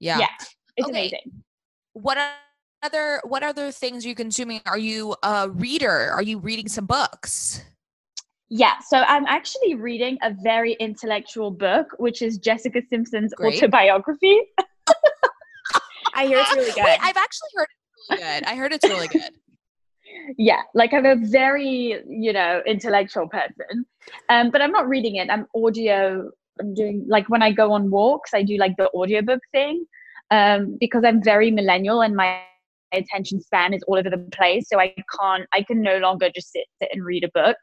Yeah. 0.00 0.18
Yeah. 0.18 0.26
It's 0.76 0.88
Okay. 0.88 0.98
amazing. 0.98 1.42
What 1.94 2.18
other 2.82 3.20
what 3.24 3.42
other 3.42 3.70
things 3.72 4.04
are 4.04 4.08
you 4.08 4.14
consuming? 4.14 4.60
Are 4.66 4.78
you 4.78 5.14
a 5.22 5.48
reader? 5.50 6.10
Are 6.12 6.22
you 6.22 6.38
reading 6.38 6.68
some 6.68 6.86
books? 6.86 7.62
Yeah, 8.52 8.78
so 8.86 8.98
I'm 8.98 9.26
actually 9.26 9.74
reading 9.76 10.18
a 10.22 10.34
very 10.42 10.72
intellectual 10.74 11.50
book, 11.52 11.86
which 11.98 12.20
is 12.20 12.38
Jessica 12.38 12.82
Simpson's 12.90 13.32
Great. 13.34 13.54
autobiography. 13.62 14.40
I 16.20 16.26
hear 16.26 16.38
it's 16.38 16.54
really 16.54 16.72
good. 16.74 16.84
Wait, 16.84 16.98
I've 17.00 17.16
actually 17.16 17.48
heard 17.56 17.68
it's 17.70 18.10
really 18.10 18.22
good. 18.22 18.44
I 18.44 18.54
heard 18.54 18.72
it's 18.72 18.88
really 18.88 19.08
good. 19.08 19.22
yeah 20.38 20.62
like 20.74 20.92
i'm 20.92 21.06
a 21.06 21.16
very 21.16 22.02
you 22.08 22.32
know 22.32 22.60
intellectual 22.66 23.28
person 23.28 23.86
um 24.28 24.50
but 24.50 24.60
i'm 24.60 24.72
not 24.72 24.88
reading 24.88 25.16
it 25.16 25.30
i'm 25.30 25.46
audio 25.54 26.28
i'm 26.58 26.74
doing 26.74 27.04
like 27.08 27.28
when 27.28 27.42
i 27.42 27.52
go 27.52 27.72
on 27.72 27.90
walks 27.90 28.34
i 28.34 28.42
do 28.42 28.56
like 28.56 28.76
the 28.76 28.90
audiobook 28.90 29.40
thing 29.52 29.84
um 30.32 30.76
because 30.80 31.04
i'm 31.04 31.22
very 31.22 31.50
millennial 31.50 32.02
and 32.02 32.16
my 32.16 32.40
attention 32.92 33.40
span 33.40 33.72
is 33.72 33.82
all 33.84 33.98
over 33.98 34.10
the 34.10 34.18
place 34.32 34.68
so 34.68 34.80
i 34.80 34.92
can't 35.20 35.46
i 35.52 35.62
can 35.62 35.80
no 35.80 35.98
longer 35.98 36.28
just 36.34 36.50
sit, 36.50 36.64
sit 36.82 36.88
and 36.92 37.04
read 37.04 37.22
a 37.22 37.30
book 37.32 37.56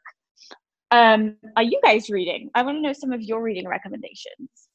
um 0.90 1.36
are 1.56 1.62
you 1.62 1.78
guys 1.84 2.08
reading 2.08 2.48
i 2.54 2.62
want 2.62 2.78
to 2.78 2.80
know 2.80 2.94
some 2.94 3.12
of 3.12 3.20
your 3.20 3.42
reading 3.42 3.68
recommendations 3.68 4.67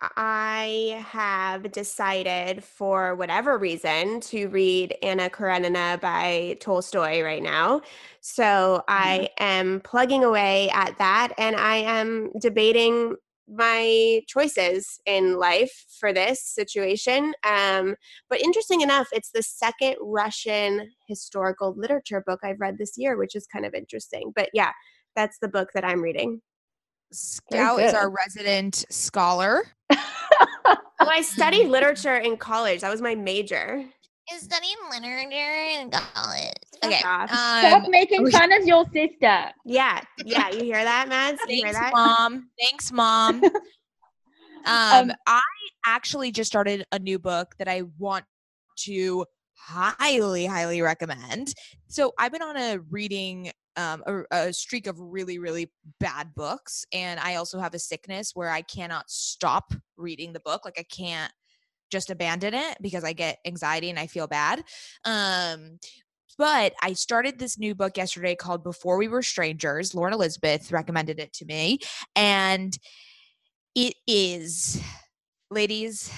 I 0.00 1.04
have 1.08 1.72
decided, 1.72 2.62
for 2.62 3.14
whatever 3.14 3.58
reason, 3.58 4.20
to 4.20 4.48
read 4.48 4.96
Anna 5.02 5.30
Karenina 5.30 5.98
by 6.00 6.56
Tolstoy 6.60 7.22
right 7.22 7.42
now. 7.42 7.80
So 8.20 8.82
I 8.88 9.30
am 9.38 9.80
plugging 9.80 10.24
away 10.24 10.70
at 10.70 10.98
that 10.98 11.32
and 11.38 11.56
I 11.56 11.76
am 11.76 12.30
debating 12.40 13.16
my 13.48 14.22
choices 14.26 14.98
in 15.06 15.38
life 15.38 15.86
for 16.00 16.12
this 16.12 16.42
situation. 16.42 17.32
Um, 17.44 17.94
but 18.28 18.40
interesting 18.40 18.80
enough, 18.80 19.08
it's 19.12 19.30
the 19.30 19.42
second 19.42 19.96
Russian 20.00 20.90
historical 21.06 21.74
literature 21.76 22.22
book 22.26 22.40
I've 22.42 22.60
read 22.60 22.78
this 22.78 22.94
year, 22.96 23.16
which 23.16 23.36
is 23.36 23.46
kind 23.46 23.64
of 23.64 23.74
interesting. 23.74 24.32
But 24.34 24.50
yeah, 24.52 24.72
that's 25.14 25.38
the 25.38 25.48
book 25.48 25.70
that 25.74 25.84
I'm 25.84 26.02
reading. 26.02 26.42
Scout 27.12 27.80
is 27.80 27.94
our 27.94 28.10
resident 28.10 28.84
scholar. 28.90 29.75
Well, 29.90 31.10
I 31.10 31.20
studied 31.22 31.68
literature 31.68 32.16
in 32.16 32.36
college. 32.36 32.80
That 32.80 32.90
was 32.90 33.00
my 33.02 33.14
major. 33.14 33.84
Is 34.34 34.42
studying 34.42 34.74
literature 34.90 35.80
in 35.80 35.90
college. 35.90 36.52
Okay. 36.84 37.00
off. 37.04 37.30
stop 37.30 37.84
Um, 37.84 37.90
making 37.90 38.24
we- 38.24 38.30
fun 38.32 38.50
of 38.52 38.66
your 38.66 38.84
sister 38.92 39.52
Yeah, 39.64 40.00
yeah, 40.24 40.48
you 40.50 40.64
hear 40.64 40.82
that, 40.82 41.08
Mads? 41.08 41.40
You 41.46 41.56
hear 41.56 41.72
Thanks, 41.72 41.78
that? 41.78 41.92
mom. 41.94 42.50
Thanks, 42.60 42.90
mom. 42.92 43.42
Um, 44.68 45.12
I 45.28 45.40
actually 45.86 46.32
just 46.32 46.48
started 46.50 46.84
a 46.90 46.98
new 46.98 47.20
book 47.20 47.54
that 47.58 47.68
I 47.68 47.82
want 47.98 48.24
to 48.78 49.24
highly, 49.56 50.44
highly 50.44 50.82
recommend. 50.82 51.54
So 51.86 52.12
I've 52.18 52.32
been 52.32 52.42
on 52.42 52.56
a 52.56 52.78
reading 52.90 53.52
um, 53.76 54.02
a, 54.06 54.22
a 54.30 54.52
streak 54.52 54.86
of 54.86 54.98
really, 54.98 55.38
really 55.38 55.70
bad 56.00 56.34
books, 56.34 56.84
and 56.92 57.20
I 57.20 57.36
also 57.36 57.58
have 57.58 57.74
a 57.74 57.78
sickness 57.78 58.32
where 58.34 58.50
I 58.50 58.62
cannot 58.62 59.10
stop 59.10 59.72
reading 59.96 60.32
the 60.32 60.40
book. 60.40 60.64
Like 60.64 60.78
I 60.78 60.84
can't 60.84 61.32
just 61.90 62.10
abandon 62.10 62.54
it 62.54 62.78
because 62.80 63.04
I 63.04 63.12
get 63.12 63.38
anxiety 63.46 63.90
and 63.90 63.98
I 63.98 64.06
feel 64.06 64.26
bad. 64.26 64.64
Um, 65.04 65.78
but 66.38 66.74
I 66.82 66.92
started 66.92 67.38
this 67.38 67.58
new 67.58 67.74
book 67.74 67.96
yesterday 67.96 68.34
called 68.34 68.62
Before 68.62 68.98
We 68.98 69.08
Were 69.08 69.22
Strangers. 69.22 69.94
Lauren 69.94 70.12
Elizabeth 70.12 70.70
recommended 70.70 71.18
it 71.18 71.32
to 71.34 71.44
me. 71.46 71.78
And 72.14 72.76
it 73.74 73.94
is, 74.06 74.82
ladies, 75.50 76.12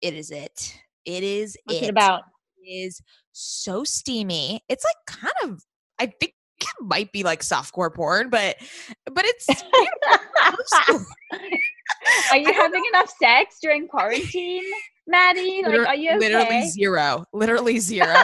it 0.00 0.14
is 0.14 0.30
it. 0.30 0.76
It 1.04 1.22
is 1.22 1.56
what's 1.64 1.80
it. 1.80 1.84
it 1.84 1.90
about 1.90 2.22
It 2.62 2.70
is 2.70 3.02
so 3.32 3.84
steamy. 3.84 4.62
It's 4.68 4.84
like 4.84 4.96
kind 5.06 5.34
of, 5.44 5.62
I 5.98 6.06
think 6.06 6.34
might 6.80 7.12
be 7.12 7.22
like 7.22 7.40
softcore 7.40 7.92
porn, 7.92 8.30
but 8.30 8.56
but 9.06 9.24
it's 9.24 9.46
Are 12.30 12.36
you 12.36 12.52
having 12.52 12.82
enough 12.92 13.12
sex 13.20 13.58
during 13.60 13.88
quarantine, 13.88 14.64
Maddie, 15.06 15.62
like, 15.64 15.86
are 15.86 15.94
you 15.94 16.10
okay? 16.10 16.18
literally 16.18 16.68
zero. 16.68 17.24
Literally 17.32 17.78
zero. 17.78 18.14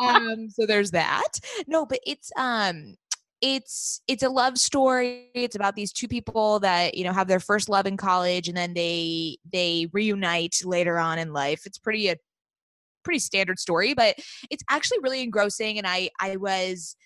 um, 0.00 0.48
so 0.50 0.66
there's 0.66 0.90
that. 0.92 1.32
No, 1.66 1.86
but 1.86 2.00
it's 2.06 2.30
um 2.36 2.96
it's 3.40 4.00
it's 4.08 4.22
a 4.22 4.28
love 4.28 4.58
story. 4.58 5.30
It's 5.34 5.56
about 5.56 5.76
these 5.76 5.92
two 5.92 6.08
people 6.08 6.60
that, 6.60 6.94
you 6.96 7.04
know, 7.04 7.12
have 7.12 7.28
their 7.28 7.40
first 7.40 7.68
love 7.68 7.86
in 7.86 7.96
college 7.96 8.48
and 8.48 8.56
then 8.56 8.74
they 8.74 9.38
they 9.52 9.88
reunite 9.92 10.62
later 10.64 10.98
on 10.98 11.18
in 11.18 11.32
life. 11.32 11.66
It's 11.66 11.78
pretty 11.78 12.08
a 12.08 12.16
pretty 13.04 13.18
standard 13.20 13.58
story, 13.58 13.94
but 13.94 14.16
it's 14.50 14.64
actually 14.70 14.98
really 15.00 15.22
engrossing 15.22 15.78
and 15.78 15.86
I 15.86 16.10
I 16.20 16.36
was 16.36 16.96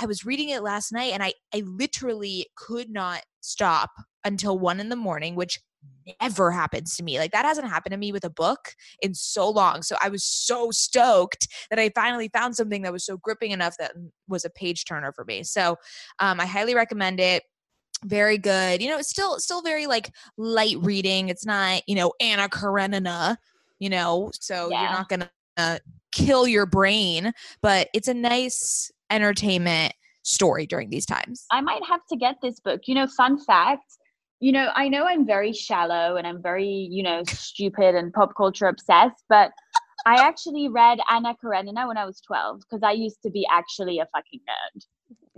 I 0.00 0.06
was 0.06 0.24
reading 0.24 0.48
it 0.50 0.62
last 0.62 0.92
night 0.92 1.12
and 1.12 1.22
I 1.22 1.34
I 1.54 1.60
literally 1.66 2.46
could 2.56 2.90
not 2.90 3.22
stop 3.40 3.90
until 4.24 4.58
1 4.58 4.80
in 4.80 4.88
the 4.88 4.96
morning, 4.96 5.34
which 5.34 5.60
never 6.20 6.50
happens 6.50 6.96
to 6.96 7.02
me. 7.02 7.18
Like 7.18 7.32
that 7.32 7.44
hasn't 7.44 7.68
happened 7.68 7.92
to 7.92 7.98
me 7.98 8.12
with 8.12 8.24
a 8.24 8.30
book 8.30 8.74
in 9.02 9.14
so 9.14 9.48
long. 9.48 9.82
So 9.82 9.96
I 10.02 10.08
was 10.08 10.24
so 10.24 10.70
stoked 10.70 11.48
that 11.70 11.78
I 11.78 11.90
finally 11.94 12.28
found 12.32 12.56
something 12.56 12.82
that 12.82 12.92
was 12.92 13.04
so 13.04 13.16
gripping 13.16 13.50
enough 13.52 13.76
that 13.78 13.92
was 14.28 14.44
a 14.44 14.50
page 14.50 14.84
turner 14.84 15.12
for 15.12 15.24
me. 15.24 15.42
So 15.42 15.76
um, 16.18 16.40
I 16.40 16.46
highly 16.46 16.74
recommend 16.74 17.20
it. 17.20 17.44
Very 18.04 18.38
good. 18.38 18.82
You 18.82 18.88
know, 18.88 18.98
it's 18.98 19.10
still 19.10 19.38
still 19.38 19.62
very 19.62 19.86
like 19.86 20.10
light 20.38 20.76
reading. 20.80 21.28
It's 21.28 21.44
not 21.46 21.82
you 21.86 21.94
know 21.94 22.12
Anna 22.20 22.48
Karenina. 22.48 23.36
You 23.78 23.90
know, 23.90 24.30
so 24.34 24.70
Yeah. 24.70 24.82
you're 24.82 24.90
not 24.90 25.08
gonna 25.08 25.30
uh, 25.56 25.78
kill 26.12 26.46
your 26.46 26.66
brain, 26.66 27.32
but 27.62 27.88
it's 27.94 28.08
a 28.08 28.14
nice 28.14 28.90
entertainment 29.10 29.94
story 30.22 30.66
during 30.66 30.90
these 30.90 31.06
times. 31.06 31.46
I 31.50 31.60
might 31.60 31.82
have 31.88 32.00
to 32.10 32.16
get 32.16 32.36
this 32.42 32.60
book. 32.60 32.82
You 32.86 32.94
know, 32.94 33.06
fun 33.06 33.38
fact, 33.38 33.84
you 34.40 34.52
know, 34.52 34.70
I 34.74 34.88
know 34.88 35.04
I'm 35.04 35.26
very 35.26 35.52
shallow 35.52 36.16
and 36.16 36.26
I'm 36.26 36.42
very, 36.42 36.68
you 36.68 37.02
know, 37.02 37.22
stupid 37.26 37.94
and 37.94 38.12
pop 38.12 38.34
culture 38.36 38.66
obsessed, 38.66 39.24
but 39.28 39.52
I 40.06 40.16
actually 40.16 40.68
read 40.68 40.98
Anna 41.10 41.34
Karenina 41.42 41.86
when 41.86 41.98
I 41.98 42.06
was 42.06 42.20
12 42.22 42.60
because 42.60 42.82
I 42.82 42.92
used 42.92 43.22
to 43.22 43.30
be 43.30 43.46
actually 43.50 43.98
a 43.98 44.06
fucking 44.14 44.40
nerd. 44.48 44.82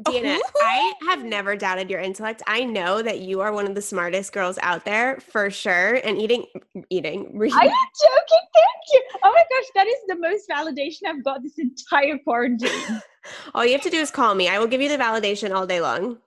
Dina, 0.05 0.39
I 0.63 0.95
have 1.09 1.25
never 1.25 1.57
doubted 1.57 1.91
your 1.91 2.01
intellect. 2.01 2.43
I 2.47 2.65
know 2.65 3.03
that 3.03 3.21
you 3.21 3.41
are 3.41 3.53
one 3.53 3.67
of 3.67 3.75
the 3.75 3.83
smartest 3.83 4.33
girls 4.33 4.59
out 4.63 4.85
there 4.85 5.21
for 5.21 5.51
sure. 5.51 5.95
And 6.05 6.19
eating, 6.19 6.47
eating, 6.91 7.37
reading. 7.37 7.59
Are 7.59 7.65
you 7.65 7.87
joking? 8.01 8.47
Thank 8.55 8.83
you. 8.93 9.03
Oh 9.25 9.33
my 9.33 9.45
gosh, 9.51 9.69
that 9.75 9.87
is 9.87 9.99
the 10.09 10.17
most 10.17 10.49
validation 10.49 11.09
I've 11.09 11.25
got 11.25 11.43
this 11.43 11.59
entire 11.59 12.19
quarantine. 12.19 12.71
All 13.55 13.65
you 13.65 13.73
have 13.73 13.83
to 13.83 13.91
do 13.91 13.99
is 13.99 14.11
call 14.11 14.35
me. 14.35 14.49
I 14.49 14.59
will 14.59 14.67
give 14.67 14.81
you 14.81 14.89
the 14.89 14.97
validation 14.97 15.55
all 15.55 15.67
day 15.67 15.81
long. 15.81 16.19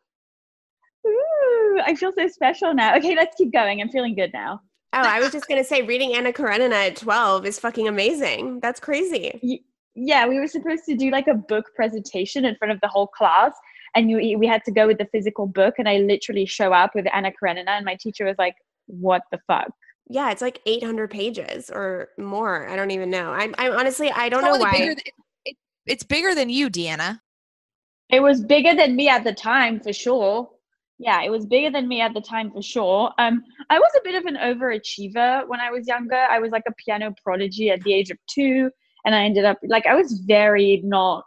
Ooh, 1.08 1.80
I 1.86 1.96
feel 1.96 2.12
so 2.18 2.28
special 2.28 2.74
now. 2.74 2.96
Okay, 2.98 3.16
let's 3.16 3.36
keep 3.36 3.52
going. 3.52 3.82
I'm 3.82 3.90
feeling 3.90 4.16
good 4.16 4.34
now. 4.34 4.62
Oh, 4.94 5.02
I 5.02 5.20
was 5.20 5.32
just 5.32 5.48
gonna 5.48 5.64
say, 5.64 5.82
reading 5.82 6.16
Anna 6.16 6.32
Karenina 6.32 6.76
at 6.76 6.96
twelve 6.96 7.46
is 7.46 7.60
fucking 7.60 7.88
amazing. 7.88 8.60
That's 8.62 8.80
crazy. 8.80 9.62
Yeah, 9.94 10.28
we 10.28 10.40
were 10.40 10.48
supposed 10.48 10.86
to 10.86 10.96
do 10.96 11.10
like 11.10 11.28
a 11.28 11.34
book 11.34 11.66
presentation 11.76 12.46
in 12.46 12.56
front 12.56 12.72
of 12.72 12.80
the 12.82 12.88
whole 12.88 13.08
class, 13.08 13.52
and 13.96 14.10
you, 14.10 14.38
we 14.38 14.48
had 14.48 14.64
to 14.66 14.72
go 14.72 14.88
with 14.88 14.98
the 14.98 15.08
physical 15.12 15.48
book. 15.48 15.76
And 15.78 15.88
I 15.90 15.98
literally 15.98 16.46
show 16.46 16.72
up 16.74 16.96
with 16.96 17.08
Anna 17.14 17.32
Karenina, 17.32 17.72
and 17.72 17.86
my 17.86 17.96
teacher 17.96 18.26
was 18.26 18.36
like, 18.38 18.56
"What 18.88 19.24
the 19.32 19.40
fuck?" 19.48 19.70
Yeah, 20.08 20.32
it's 20.32 20.42
like 20.42 20.62
eight 20.66 20.84
hundred 20.84 21.12
pages 21.12 21.70
or 21.70 22.10
more. 22.18 22.70
I 22.70 22.76
don't 22.78 22.92
even 22.92 23.10
know. 23.10 23.32
I'm, 23.32 23.54
I'm 23.58 23.74
honestly, 23.74 24.12
I 24.12 24.30
don't 24.30 24.44
know 24.44 24.56
why. 24.58 24.72
bigger 24.72 24.86
th- 24.96 24.98
it- 25.00 25.08
it- 25.08 25.14
it's 25.86 26.04
bigger 26.04 26.36
than 26.36 26.50
you, 26.50 26.70
Deanna. 26.70 27.22
It 28.10 28.20
was 28.20 28.44
bigger 28.44 28.76
than 28.76 28.96
me 28.96 29.10
at 29.10 29.24
the 29.24 29.34
time, 29.34 29.80
for 29.80 29.94
sure. 29.94 30.50
Yeah, 30.98 31.24
it 31.24 31.30
was 31.30 31.46
bigger 31.46 31.72
than 31.72 31.88
me 31.88 32.02
at 32.02 32.14
the 32.14 32.22
time, 32.22 32.52
for 32.52 32.62
sure. 32.62 33.12
Um, 33.18 33.44
I 33.70 33.80
was 33.80 33.92
a 33.98 34.02
bit 34.04 34.16
of 34.16 34.26
an 34.26 34.38
overachiever 34.38 35.48
when 35.48 35.60
I 35.60 35.72
was 35.72 35.88
younger. 35.88 36.16
I 36.16 36.40
was 36.40 36.52
like 36.52 36.64
a 36.68 36.74
piano 36.74 37.14
prodigy 37.24 37.70
at 37.70 37.82
the 37.82 37.94
age 37.94 38.12
of 38.12 38.18
two, 38.28 38.70
and 39.04 39.14
I 39.14 39.24
ended 39.24 39.46
up 39.46 39.58
like 39.68 39.86
I 39.86 39.96
was 39.96 40.22
very 40.26 40.82
not 40.84 41.26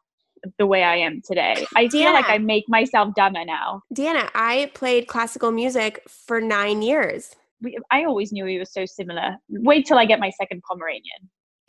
the 0.58 0.66
way 0.66 0.84
I 0.84 0.96
am 0.96 1.20
today. 1.22 1.66
I 1.74 1.88
feel 1.88 2.12
like 2.12 2.28
I 2.28 2.38
make 2.38 2.64
myself 2.68 3.14
dumber 3.14 3.44
now. 3.44 3.82
Deanna, 3.94 4.30
I 4.34 4.70
played 4.74 5.08
classical 5.08 5.50
music 5.50 6.02
for 6.08 6.40
nine 6.40 6.80
years. 6.80 7.34
We, 7.60 7.76
I 7.90 8.04
always 8.04 8.32
knew 8.32 8.44
we 8.44 8.58
were 8.58 8.64
so 8.64 8.86
similar. 8.86 9.36
Wait 9.48 9.84
till 9.84 9.98
I 9.98 10.06
get 10.06 10.20
my 10.20 10.30
second 10.30 10.62
Pomeranian. 10.62 11.28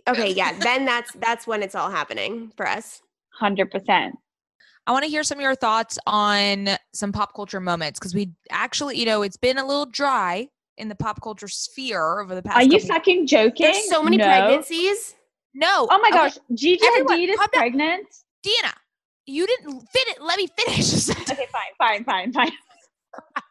Okay, 0.10 0.32
yeah, 0.34 0.58
then 0.60 0.86
that's 0.86 1.12
that's 1.14 1.46
when 1.48 1.62
it's 1.64 1.76
all 1.76 1.90
happening 1.92 2.52
for 2.58 2.68
us. 2.68 3.02
Hundred 3.40 3.72
percent. 3.72 4.16
I 4.88 4.92
want 4.92 5.04
to 5.06 5.10
hear 5.10 5.24
some 5.24 5.38
of 5.38 5.42
your 5.44 5.56
thoughts 5.56 6.00
on 6.08 6.70
some 6.94 7.12
pop 7.12 7.36
culture 7.36 7.60
moments 7.60 8.00
because 8.00 8.16
we 8.16 8.32
actually, 8.50 8.98
you 8.98 9.06
know, 9.06 9.22
it's 9.22 9.38
been 9.38 9.58
a 9.58 9.66
little 9.66 9.86
dry 9.86 10.48
in 10.78 10.88
the 10.90 10.96
pop 10.96 11.22
culture 11.22 11.48
sphere 11.48 12.20
over 12.22 12.34
the 12.34 12.42
past. 12.42 12.58
Are 12.58 12.64
you 12.64 12.80
couple- 12.80 12.88
fucking 12.96 13.28
joking? 13.28 13.66
There's 13.72 13.88
so 13.90 14.02
many 14.02 14.18
No. 14.18 14.26
pregnancies. 14.26 15.16
No. 15.54 15.88
Oh 15.92 16.00
my 16.02 16.08
okay, 16.10 16.18
gosh, 16.18 16.38
Gigi 16.54 16.84
Everyone, 16.86 17.18
Hadid 17.20 17.30
is 17.30 17.38
calm 17.38 17.48
down. 17.54 17.62
pregnant. 17.62 18.08
Deanna, 18.46 18.74
you 19.26 19.46
didn't 19.46 19.82
fit 19.92 20.08
it. 20.08 20.22
Let 20.22 20.38
me 20.38 20.48
finish. 20.58 21.10
Okay, 21.32 21.48
fine, 21.78 22.04
fine, 22.04 22.32
fine, 22.34 22.52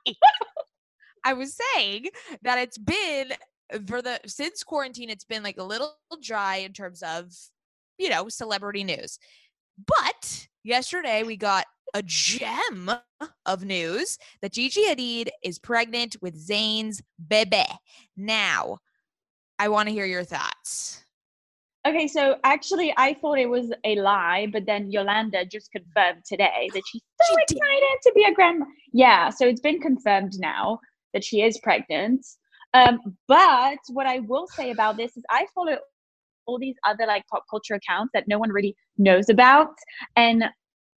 fine. 0.07 0.15
I 1.25 1.33
was 1.35 1.57
saying 1.75 2.07
that 2.43 2.59
it's 2.59 2.79
been 2.79 3.33
for 3.87 4.03
the 4.03 4.21
since 4.27 4.63
quarantine, 4.63 5.11
it's 5.11 5.25
been 5.25 5.43
like 5.43 5.59
a 5.59 5.65
little 5.65 5.97
dry 6.23 6.57
in 6.57 6.73
terms 6.73 7.03
of, 7.03 7.33
you 7.99 8.09
know, 8.09 8.29
celebrity 8.29 8.85
news. 8.85 9.19
But 9.87 10.49
yesterday 10.65 11.23
we 11.23 11.37
got 11.37 11.67
a 11.95 12.03
gem 12.05 12.91
of 13.47 13.65
news 13.65 14.19
that 14.43 14.53
Gigi 14.53 14.83
Hadid 14.83 15.29
is 15.43 15.59
pregnant 15.59 16.17
with 16.21 16.35
Zayn's 16.37 17.03
bebe. 17.29 17.65
Now, 18.17 18.79
I 19.59 19.69
want 19.69 19.89
to 19.89 19.93
hear 19.93 20.05
your 20.05 20.25
thoughts. 20.25 21.05
Okay, 21.87 22.07
so 22.07 22.37
actually, 22.45 22.93
I 22.97 23.15
thought 23.15 23.39
it 23.39 23.49
was 23.49 23.73
a 23.85 23.97
lie, 23.97 24.49
but 24.53 24.67
then 24.67 24.91
Yolanda 24.91 25.47
just 25.47 25.71
confirmed 25.73 26.23
today 26.27 26.69
that 26.75 26.83
she's 26.87 27.03
so 27.23 27.35
She 27.49 27.55
did. 27.55 27.59
excited 27.59 27.99
to 28.03 28.13
be 28.15 28.25
a 28.25 28.35
grandma. 28.35 28.67
Yeah, 28.93 29.31
so 29.31 29.47
it's 29.47 29.61
been 29.61 29.81
confirmed 29.81 30.33
now 30.39 30.81
that 31.15 31.25
she 31.25 31.41
is 31.43 31.59
pregnant. 31.63 32.27
Um, 32.75 32.99
but 33.27 33.79
what 33.89 34.07
I 34.07 34.21
will 34.21 34.47
say 34.47 34.71
about 34.71 34.97
this 34.97 35.17
is 35.17 35.25
I 35.31 35.47
follow 35.55 35.79
all 36.47 36.59
these 36.59 36.77
other 36.87 37.07
like 37.07 37.27
pop 37.29 37.45
culture 37.51 37.75
accounts 37.75 38.11
that 38.15 38.29
no 38.29 38.39
one 38.39 38.51
really 38.51 38.75
knows 38.97 39.29
about, 39.29 39.75
and 40.17 40.45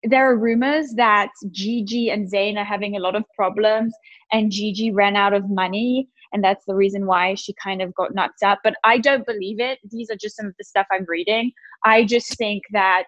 there 0.04 0.30
are 0.30 0.38
rumors 0.38 0.94
that 0.96 1.30
Gigi 1.52 2.10
and 2.10 2.32
Zayn 2.32 2.58
are 2.58 2.64
having 2.64 2.96
a 2.96 3.00
lot 3.00 3.16
of 3.16 3.24
problems, 3.36 3.94
and 4.32 4.52
Gigi 4.52 4.92
ran 4.92 5.16
out 5.16 5.34
of 5.34 5.50
money 5.50 6.10
and 6.32 6.44
that's 6.44 6.66
the 6.66 6.76
reason 6.76 7.06
why 7.06 7.36
she 7.36 7.54
kind 7.62 7.82
of 7.82 7.94
got 7.94 8.16
knocked 8.16 8.44
up. 8.44 8.60
But 8.64 8.76
I 8.84 8.98
don't 8.98 9.26
believe 9.26 9.60
it. 9.60 9.80
These 9.90 10.10
are 10.10 10.16
just 10.16 10.38
some 10.38 10.48
of 10.48 10.56
the 10.58 10.64
stuff 10.64 10.88
I'm 10.92 11.06
reading. 11.08 11.52
I 11.84 12.06
just 12.06 12.38
think 12.38 12.64
that, 12.72 13.04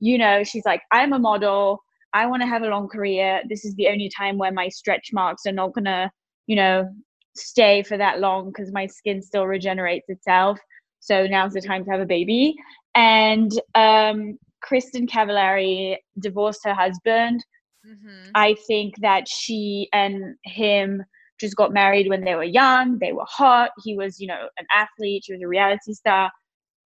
you 0.00 0.18
know, 0.18 0.44
she's 0.44 0.64
like, 0.64 0.82
I'm 0.90 1.12
a 1.12 1.18
model. 1.18 1.82
I 2.12 2.26
want 2.26 2.42
to 2.42 2.48
have 2.48 2.62
a 2.62 2.68
long 2.68 2.88
career. 2.88 3.42
This 3.48 3.64
is 3.64 3.74
the 3.74 3.88
only 3.88 4.10
time 4.16 4.38
where 4.38 4.52
my 4.52 4.68
stretch 4.68 5.10
marks 5.12 5.46
are 5.46 5.52
not 5.52 5.74
going 5.74 5.84
to, 5.84 6.10
you 6.46 6.56
know, 6.56 6.88
stay 7.36 7.82
for 7.82 7.96
that 7.96 8.20
long 8.20 8.48
because 8.48 8.72
my 8.72 8.86
skin 8.86 9.22
still 9.22 9.46
regenerates 9.46 10.08
itself. 10.08 10.58
So 11.00 11.26
now's 11.26 11.52
the 11.52 11.60
time 11.60 11.84
to 11.84 11.90
have 11.90 12.00
a 12.00 12.06
baby. 12.06 12.54
And 12.94 13.52
um, 13.74 14.38
Kristin 14.64 15.08
Cavallari 15.08 15.96
divorced 16.18 16.60
her 16.64 16.74
husband. 16.74 17.44
Mm-hmm. 17.86 18.30
I 18.34 18.56
think 18.66 18.94
that 19.00 19.28
she 19.28 19.88
and 19.92 20.36
him 20.44 21.02
just 21.40 21.56
got 21.56 21.72
married 21.72 22.08
when 22.08 22.24
they 22.24 22.34
were 22.34 22.44
young. 22.44 22.98
They 22.98 23.12
were 23.12 23.26
hot. 23.28 23.70
He 23.82 23.96
was, 23.96 24.20
you 24.20 24.26
know, 24.26 24.48
an 24.56 24.66
athlete. 24.72 25.24
She 25.26 25.32
was 25.32 25.42
a 25.42 25.48
reality 25.48 25.92
star. 25.92 26.30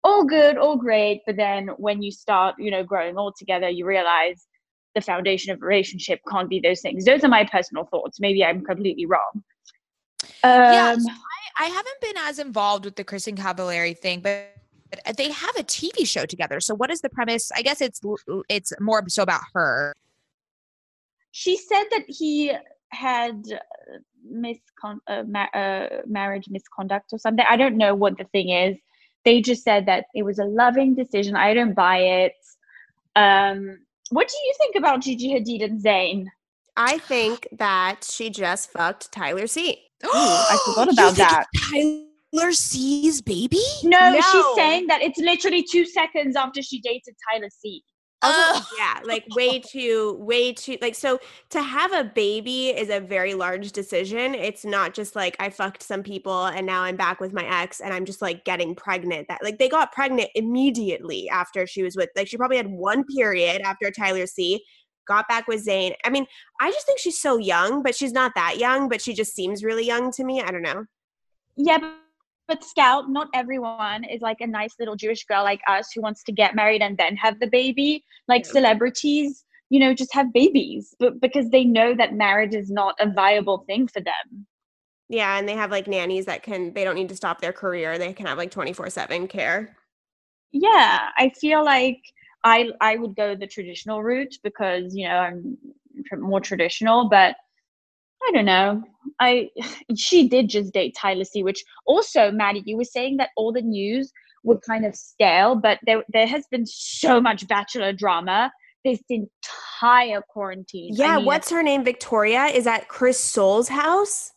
All 0.03 0.23
good, 0.23 0.57
all 0.57 0.77
great. 0.77 1.21
But 1.25 1.35
then 1.35 1.69
when 1.77 2.01
you 2.01 2.11
start, 2.11 2.55
you 2.59 2.71
know, 2.71 2.83
growing 2.83 3.17
old 3.17 3.35
together, 3.37 3.69
you 3.69 3.85
realize 3.85 4.47
the 4.93 5.01
foundation 5.01 5.51
of 5.51 5.61
a 5.61 5.65
relationship 5.65 6.19
can't 6.29 6.49
be 6.49 6.61
those 6.61 6.81
things. 6.81 7.03
Those 7.03 7.23
are 7.23 7.27
my 7.27 7.43
personal 7.43 7.85
thoughts. 7.85 8.19
Maybe 8.19 8.45
I'm 8.45 8.63
completely 8.63 9.05
wrong. 9.05 9.43
Yeah, 10.43 10.91
Um, 10.93 10.99
so 11.01 11.11
I, 11.11 11.65
I 11.65 11.67
haven't 11.67 12.01
been 12.01 12.17
as 12.17 12.39
involved 12.39 12.85
with 12.85 12.95
the 12.95 13.03
Kristin 13.03 13.35
Cavallari 13.37 13.97
thing, 13.97 14.19
but 14.21 14.51
but 15.05 15.17
they 15.17 15.31
have 15.31 15.55
a 15.57 15.63
TV 15.63 16.07
show 16.07 16.25
together. 16.25 16.59
So 16.59 16.75
what 16.75 16.91
is 16.91 17.01
the 17.01 17.09
premise? 17.09 17.51
I 17.55 17.61
guess 17.61 17.81
it's 17.81 17.99
it's 18.49 18.71
more 18.79 19.03
so 19.07 19.23
about 19.23 19.41
her. 19.53 19.93
she 21.31 21.57
said 21.57 21.83
that 21.91 22.03
he 22.07 22.53
had 22.89 23.43
uh, 23.51 23.97
miscon- 24.31 24.99
uh, 25.07 25.23
ma- 25.27 25.51
uh, 25.53 26.01
marriage 26.05 26.47
misconduct 26.49 27.11
or 27.11 27.19
something. 27.19 27.45
I 27.49 27.57
don't 27.57 27.77
know 27.77 27.93
what 27.95 28.17
the 28.17 28.23
thing 28.25 28.49
is. 28.49 28.77
They 29.25 29.41
just 29.41 29.63
said 29.63 29.85
that 29.87 30.05
it 30.13 30.23
was 30.23 30.39
a 30.39 30.45
loving 30.45 30.95
decision. 30.95 31.35
I 31.35 31.53
don't 31.53 31.73
buy 31.73 31.97
it. 31.97 32.33
Um, 33.15 33.79
what 34.11 34.27
do 34.27 34.35
you 34.45 34.53
think 34.57 34.75
about 34.75 35.01
Gigi 35.01 35.33
Hadid 35.33 35.63
and 35.63 35.83
Zayn? 35.83 36.27
I 36.77 36.99
think 36.99 37.47
that 37.51 38.03
she 38.03 38.29
just 38.29 38.71
fucked 38.71 39.11
Tyler 39.11 39.47
C. 39.47 39.84
I 40.13 40.57
forgot 40.65 40.87
You 40.87 40.93
about 40.93 41.15
think 41.15 41.29
that. 41.29 41.45
Tyler 42.33 42.51
C's 42.51 43.21
baby. 43.21 43.61
No, 43.83 44.11
No. 44.11 44.21
she's 44.21 44.55
saying 44.55 44.87
that 44.87 45.01
it's 45.01 45.19
literally 45.19 45.63
two 45.69 45.85
seconds 45.85 46.35
after 46.35 46.61
she 46.61 46.79
dated 46.81 47.15
Tyler 47.31 47.49
C. 47.49 47.83
Oh. 48.27 48.65
Yeah, 48.77 49.01
like 49.03 49.23
way 49.35 49.59
too, 49.71 50.17
way 50.19 50.51
too, 50.51 50.77
like, 50.81 50.95
so 50.95 51.19
to 51.51 51.61
have 51.61 51.93
a 51.93 52.03
baby 52.03 52.69
is 52.69 52.89
a 52.89 52.99
very 52.99 53.35
large 53.35 53.71
decision. 53.71 54.33
It's 54.33 54.65
not 54.65 54.93
just 54.95 55.15
like 55.15 55.35
I 55.39 55.49
fucked 55.51 55.83
some 55.83 56.01
people 56.01 56.45
and 56.45 56.65
now 56.65 56.81
I'm 56.81 56.95
back 56.95 57.19
with 57.19 57.33
my 57.33 57.45
ex 57.61 57.81
and 57.81 57.93
I'm 57.93 58.03
just 58.05 58.21
like 58.23 58.43
getting 58.43 58.73
pregnant. 58.73 59.27
That 59.27 59.43
like 59.43 59.59
they 59.59 59.69
got 59.69 59.91
pregnant 59.91 60.29
immediately 60.33 61.29
after 61.29 61.67
she 61.67 61.83
was 61.83 61.95
with, 61.95 62.09
like, 62.15 62.27
she 62.27 62.37
probably 62.37 62.57
had 62.57 62.67
one 62.67 63.03
period 63.03 63.61
after 63.61 63.91
Tyler 63.91 64.25
C. 64.25 64.63
Got 65.07 65.27
back 65.27 65.47
with 65.47 65.65
Zayn. 65.65 65.93
I 66.03 66.09
mean, 66.09 66.25
I 66.59 66.71
just 66.71 66.85
think 66.85 66.99
she's 66.99 67.19
so 67.19 67.37
young, 67.37 67.83
but 67.83 67.95
she's 67.95 68.11
not 68.11 68.33
that 68.35 68.57
young, 68.57 68.89
but 68.89 69.01
she 69.01 69.13
just 69.13 69.33
seems 69.35 69.63
really 69.63 69.85
young 69.85 70.11
to 70.13 70.23
me. 70.23 70.41
I 70.41 70.51
don't 70.51 70.61
know. 70.61 70.85
Yeah, 71.55 71.77
but, 71.77 71.93
but 72.47 72.63
Scout, 72.63 73.09
not 73.09 73.27
everyone 73.33 74.03
is 74.03 74.21
like 74.21 74.41
a 74.41 74.47
nice 74.47 74.75
little 74.79 74.95
Jewish 74.95 75.25
girl 75.25 75.43
like 75.43 75.61
us 75.67 75.89
who 75.93 76.01
wants 76.01 76.23
to 76.23 76.31
get 76.31 76.55
married 76.55 76.81
and 76.81 76.97
then 76.97 77.15
have 77.17 77.39
the 77.39 77.47
baby. 77.47 78.03
Like 78.27 78.45
Yeah. 78.45 78.51
celebrities, 78.51 79.45
you 79.69 79.79
know, 79.79 79.93
just 79.93 80.13
have 80.13 80.33
babies, 80.33 80.93
but 80.99 81.19
because 81.21 81.49
they 81.49 81.63
know 81.65 81.95
that 81.95 82.13
marriage 82.13 82.53
is 82.53 82.69
not 82.69 82.95
a 82.99 83.09
viable 83.11 83.59
thing 83.67 83.87
for 83.87 84.01
them. 84.01 84.47
Yeah, 85.07 85.37
and 85.37 85.47
they 85.47 85.53
have 85.53 85.71
like 85.71 85.87
nannies 85.87 86.25
that 86.25 86.43
can, 86.43 86.73
they 86.73 86.83
don't 86.83 86.95
need 86.95 87.09
to 87.09 87.15
stop 87.15 87.39
their 87.39 87.53
career. 87.53 87.97
They 87.97 88.13
can 88.13 88.25
have 88.25 88.37
like 88.37 88.51
24 88.51 88.89
7 88.89 89.27
care. 89.27 89.75
Yeah, 90.51 91.09
I 91.17 91.29
feel 91.29 91.63
like 91.63 91.99
I 92.45 92.69
I 92.79 92.95
would 92.95 93.15
go 93.15 93.35
the 93.35 93.47
traditional 93.47 94.01
route 94.03 94.35
because 94.43 94.95
you 94.95 95.07
know 95.07 95.15
I'm 95.17 95.57
tr- 96.05 96.17
more 96.17 96.39
traditional, 96.39 97.09
but 97.09 97.35
I 98.23 98.31
don't 98.31 98.45
know. 98.45 98.83
I 99.19 99.49
she 99.97 100.29
did 100.29 100.47
just 100.49 100.73
date 100.73 100.95
Tyler 100.95 101.25
C, 101.25 101.43
which 101.43 101.63
also 101.85 102.31
Maddie, 102.31 102.63
you 102.65 102.77
were 102.77 102.85
saying 102.85 103.17
that 103.17 103.29
all 103.35 103.51
the 103.51 103.61
news 103.61 104.11
were 104.43 104.59
kind 104.59 104.85
of 104.85 104.95
stale, 104.95 105.55
but 105.55 105.79
there 105.85 106.03
there 106.13 106.27
has 106.27 106.45
been 106.51 106.65
so 106.65 107.19
much 107.19 107.47
bachelor 107.47 107.91
drama 107.91 108.51
this 108.85 109.01
entire 109.09 110.21
quarantine. 110.21 110.93
I 110.93 111.03
Yeah, 111.03 111.15
mean, 111.17 111.25
what's 111.25 111.49
her 111.49 111.63
name? 111.63 111.83
Victoria 111.83 112.45
is 112.45 112.67
at 112.67 112.87
Chris 112.87 113.19
Soules' 113.19 113.69
house. 113.69 114.33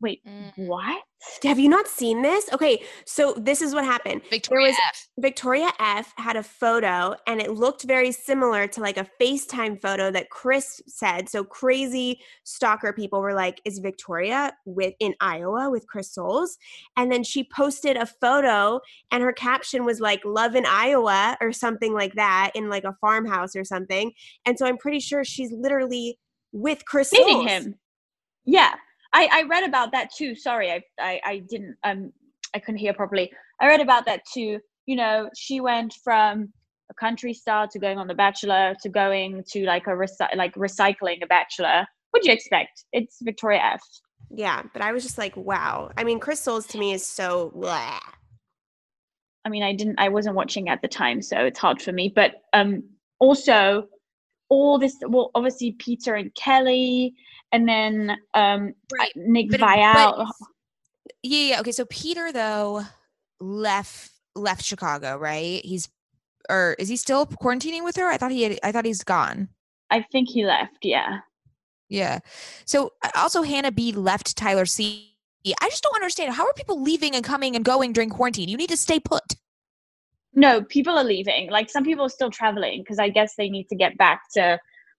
wait? 0.00 0.22
Mm. 0.26 0.66
What? 0.66 1.02
Have 1.42 1.58
you 1.58 1.68
not 1.68 1.86
seen 1.88 2.22
this? 2.22 2.50
Okay, 2.52 2.82
so 3.04 3.34
this 3.36 3.60
is 3.62 3.74
what 3.74 3.84
happened. 3.84 4.22
Victoria 4.30 4.68
was- 4.68 4.76
F. 4.88 5.08
Victoria 5.18 5.70
F 5.78 6.12
had 6.16 6.36
a 6.36 6.42
photo 6.42 7.14
and 7.26 7.40
it 7.40 7.52
looked 7.52 7.84
very 7.84 8.10
similar 8.12 8.66
to 8.66 8.80
like 8.80 8.96
a 8.96 9.06
FaceTime 9.20 9.80
photo 9.80 10.10
that 10.10 10.30
Chris 10.30 10.80
said. 10.86 11.28
So 11.28 11.44
crazy 11.44 12.20
stalker 12.44 12.92
people 12.92 13.20
were 13.20 13.34
like, 13.34 13.60
is 13.64 13.78
Victoria 13.78 14.52
with 14.64 14.94
in 15.00 15.14
Iowa 15.20 15.70
with 15.70 15.86
Chris 15.86 16.12
Soules? 16.12 16.58
And 16.96 17.12
then 17.12 17.22
she 17.24 17.44
posted 17.44 17.96
a 17.96 18.06
photo 18.06 18.80
and 19.10 19.22
her 19.22 19.32
caption 19.32 19.84
was 19.84 20.00
like 20.00 20.24
love 20.24 20.54
in 20.54 20.66
Iowa 20.66 21.36
or 21.40 21.52
something 21.52 21.92
like 21.94 22.14
that 22.14 22.50
in 22.54 22.68
like 22.68 22.84
a 22.84 22.96
farmhouse 23.00 23.54
or 23.54 23.64
something. 23.64 24.12
And 24.46 24.58
so 24.58 24.66
I'm 24.66 24.78
pretty 24.78 25.00
sure 25.00 25.24
she's 25.24 25.52
literally 25.52 26.18
with 26.52 26.84
Chris 26.84 27.10
dating 27.10 27.26
Soules. 27.34 27.46
him. 27.48 27.74
Yeah, 28.44 28.74
I 29.14 29.28
I 29.32 29.42
read 29.44 29.64
about 29.64 29.92
that 29.92 30.10
too. 30.14 30.34
Sorry, 30.34 30.70
I 30.70 30.82
I, 31.00 31.20
I 31.24 31.38
didn't 31.48 31.76
um 31.84 32.12
I 32.54 32.58
couldn't 32.58 32.78
hear 32.78 32.92
properly. 32.92 33.32
I 33.60 33.66
read 33.68 33.80
about 33.80 34.04
that 34.06 34.22
too. 34.32 34.58
You 34.86 34.96
know, 34.96 35.30
she 35.34 35.60
went 35.60 35.94
from 36.04 36.52
a 36.90 36.94
country 36.94 37.32
star 37.32 37.66
to 37.68 37.78
going 37.78 37.98
on 37.98 38.06
The 38.06 38.14
Bachelor 38.14 38.74
to 38.82 38.88
going 38.90 39.42
to 39.52 39.64
like 39.64 39.86
a 39.86 39.90
recy- 39.90 40.36
like 40.36 40.54
recycling 40.54 41.22
a 41.22 41.26
Bachelor. 41.26 41.86
What'd 42.10 42.26
you 42.26 42.32
expect? 42.32 42.84
It's 42.92 43.18
Victoria 43.22 43.60
F. 43.74 43.82
Yeah, 44.30 44.62
but 44.72 44.82
I 44.82 44.92
was 44.92 45.02
just 45.02 45.18
like, 45.18 45.36
wow. 45.36 45.90
I 45.96 46.04
mean, 46.04 46.18
Chris 46.18 46.40
Soules 46.40 46.66
to 46.68 46.78
me 46.78 46.92
is 46.92 47.06
so 47.06 47.52
blah. 47.54 47.98
I 49.44 49.48
mean, 49.48 49.62
I 49.62 49.74
didn't, 49.74 49.98
I 49.98 50.08
wasn't 50.08 50.36
watching 50.36 50.68
at 50.68 50.80
the 50.80 50.88
time, 50.88 51.20
so 51.20 51.38
it's 51.38 51.58
hard 51.58 51.82
for 51.82 51.92
me. 51.92 52.12
But 52.14 52.42
um, 52.52 52.82
also, 53.18 53.86
all 54.48 54.78
this, 54.78 54.96
well, 55.06 55.30
obviously 55.34 55.72
Peter 55.78 56.14
and 56.14 56.34
Kelly, 56.34 57.14
and 57.54 57.68
then 57.68 58.16
um, 58.34 58.74
Right, 58.98 59.12
Nick 59.16 59.50
but- 59.50 59.60
Viall. 59.60 60.16
but- 60.16 60.34
Yeah, 61.22 61.38
yeah. 61.54 61.60
Okay, 61.60 61.72
so 61.72 61.84
Peter 61.86 62.32
though 62.32 62.82
left 63.40 64.10
left 64.34 64.64
Chicago, 64.64 65.16
right? 65.16 65.64
He's 65.64 65.88
or 66.50 66.76
is 66.78 66.88
he 66.88 66.96
still 66.96 67.26
quarantining 67.26 67.84
with 67.84 67.96
her? 67.96 68.08
I 68.10 68.18
thought 68.18 68.30
he 68.32 68.42
had, 68.42 68.58
I 68.62 68.70
thought 68.72 68.84
he's 68.84 69.02
gone. 69.04 69.48
I 69.90 70.02
think 70.12 70.28
he 70.28 70.44
left. 70.44 70.78
Yeah. 70.82 71.20
Yeah. 71.88 72.18
So 72.66 72.92
uh, 73.02 73.10
also 73.16 73.42
Hannah 73.42 73.72
B 73.72 73.92
left 73.92 74.36
Tyler 74.36 74.66
C. 74.66 75.10
I 75.60 75.68
just 75.68 75.82
don't 75.82 75.94
understand. 75.94 76.32
How 76.34 76.46
are 76.46 76.52
people 76.54 76.82
leaving 76.82 77.14
and 77.14 77.24
coming 77.24 77.54
and 77.54 77.64
going 77.64 77.92
during 77.92 78.10
quarantine? 78.10 78.48
You 78.48 78.56
need 78.56 78.70
to 78.70 78.76
stay 78.76 78.98
put. 78.98 79.36
No, 80.34 80.62
people 80.62 80.98
are 80.98 81.04
leaving. 81.04 81.50
Like 81.50 81.70
some 81.70 81.84
people 81.84 82.04
are 82.06 82.10
still 82.10 82.30
traveling 82.30 82.82
because 82.82 82.98
I 82.98 83.08
guess 83.08 83.34
they 83.36 83.48
need 83.48 83.68
to 83.68 83.76
get 83.76 83.96
back 83.96 84.22
to 84.34 84.58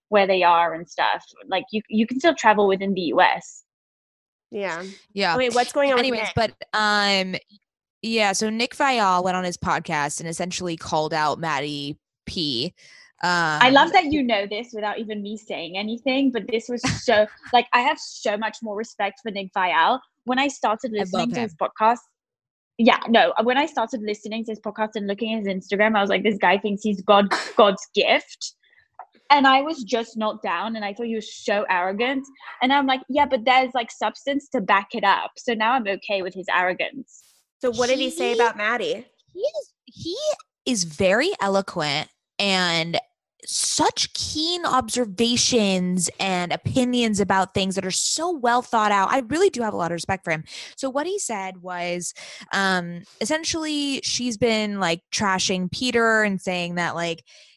where 0.09 0.27
they 0.27 0.43
are 0.43 0.73
and 0.73 0.87
stuff. 0.87 1.23
Like 1.47 1.65
you, 1.71 1.81
you 1.89 2.07
can 2.07 2.19
still 2.19 2.35
travel 2.35 2.67
within 2.67 2.93
the 2.93 3.01
US. 3.13 3.63
Yeah. 4.51 4.83
Yeah. 5.13 5.35
Wait, 5.37 5.53
what's 5.53 5.73
going 5.73 5.91
on? 5.91 5.95
with 5.95 6.05
Anyways, 6.05 6.21
Nick? 6.21 6.33
but 6.35 6.53
um 6.73 7.35
yeah, 8.01 8.33
so 8.33 8.49
Nick 8.49 8.75
Viall 8.75 9.23
went 9.23 9.35
on 9.35 9.43
his 9.43 9.57
podcast 9.57 10.19
and 10.19 10.29
essentially 10.29 10.77
called 10.77 11.13
out 11.13 11.39
Maddie 11.39 11.97
P. 12.25 12.73
Um, 13.23 13.29
I 13.31 13.69
love 13.71 13.91
that 13.93 14.05
you 14.05 14.21
know 14.21 14.45
this 14.45 14.69
without 14.73 14.99
even 14.99 15.23
me 15.23 15.37
saying 15.37 15.77
anything. 15.77 16.31
But 16.31 16.43
this 16.47 16.69
was 16.69 16.81
so 17.03 17.25
like 17.53 17.67
I 17.73 17.79
have 17.81 17.97
so 17.99 18.37
much 18.37 18.57
more 18.61 18.75
respect 18.75 19.21
for 19.23 19.31
Nick 19.31 19.51
Viall. 19.53 19.99
When 20.25 20.37
I 20.37 20.47
started 20.47 20.91
I 20.95 20.99
listening 20.99 21.31
to 21.31 21.39
his 21.41 21.55
podcast, 21.55 21.99
yeah, 22.77 22.99
no, 23.07 23.33
when 23.43 23.57
I 23.57 23.65
started 23.65 24.01
listening 24.01 24.45
to 24.45 24.51
his 24.51 24.59
podcast 24.59 24.91
and 24.95 25.07
looking 25.07 25.33
at 25.33 25.39
his 25.39 25.47
Instagram, 25.47 25.95
I 25.95 26.01
was 26.01 26.09
like, 26.09 26.23
this 26.23 26.37
guy 26.37 26.57
thinks 26.57 26.83
he's 26.83 27.01
God 27.01 27.33
God's 27.55 27.87
gift. 27.95 28.53
And 29.31 29.47
I 29.47 29.61
was 29.61 29.83
just 29.83 30.17
knocked 30.17 30.43
down 30.43 30.75
and 30.75 30.85
I 30.85 30.93
thought 30.93 31.07
he 31.07 31.15
was 31.15 31.35
so 31.35 31.65
arrogant. 31.69 32.25
And 32.61 32.71
I'm 32.71 32.85
like, 32.85 33.01
yeah, 33.09 33.25
but 33.25 33.43
there's 33.45 33.73
like 33.73 33.91
substance 33.91 34.47
to 34.49 34.61
back 34.61 34.89
it 34.93 35.03
up. 35.03 35.31
So 35.37 35.53
now 35.53 35.73
I'm 35.73 35.87
okay 35.87 36.21
with 36.21 36.33
his 36.33 36.45
arrogance. 36.55 37.23
So 37.61 37.71
what 37.71 37.89
did 37.89 37.99
he 37.99 38.11
say 38.11 38.33
about 38.33 38.57
Maddie? 38.57 39.05
he 39.35 39.41
is 39.41 39.73
he 39.85 40.17
is 40.65 40.83
very 40.85 41.31
eloquent 41.39 42.09
and 42.39 42.99
such 43.47 44.11
keen 44.13 44.65
observations 44.65 46.09
and 46.19 46.51
opinions 46.51 47.19
about 47.19 47.53
things 47.53 47.75
that 47.75 47.85
are 47.85 47.91
so 47.91 48.31
well 48.31 48.63
thought 48.63 48.91
out. 48.91 49.11
I 49.11 49.19
really 49.19 49.51
do 49.51 49.61
have 49.61 49.73
a 49.73 49.77
lot 49.77 49.91
of 49.91 49.95
respect 49.95 50.23
for 50.23 50.31
him. 50.31 50.43
So 50.75 50.89
what 50.89 51.05
he 51.05 51.19
said 51.19 51.61
was 51.61 52.13
um 52.53 53.03
essentially 53.21 54.01
she's 54.01 54.37
been 54.37 54.79
like 54.79 55.01
trashing 55.13 55.71
Peter 55.71 56.23
and 56.23 56.41
saying 56.41 56.75
that 56.75 56.95
like 56.95 57.19
he- 57.19 57.54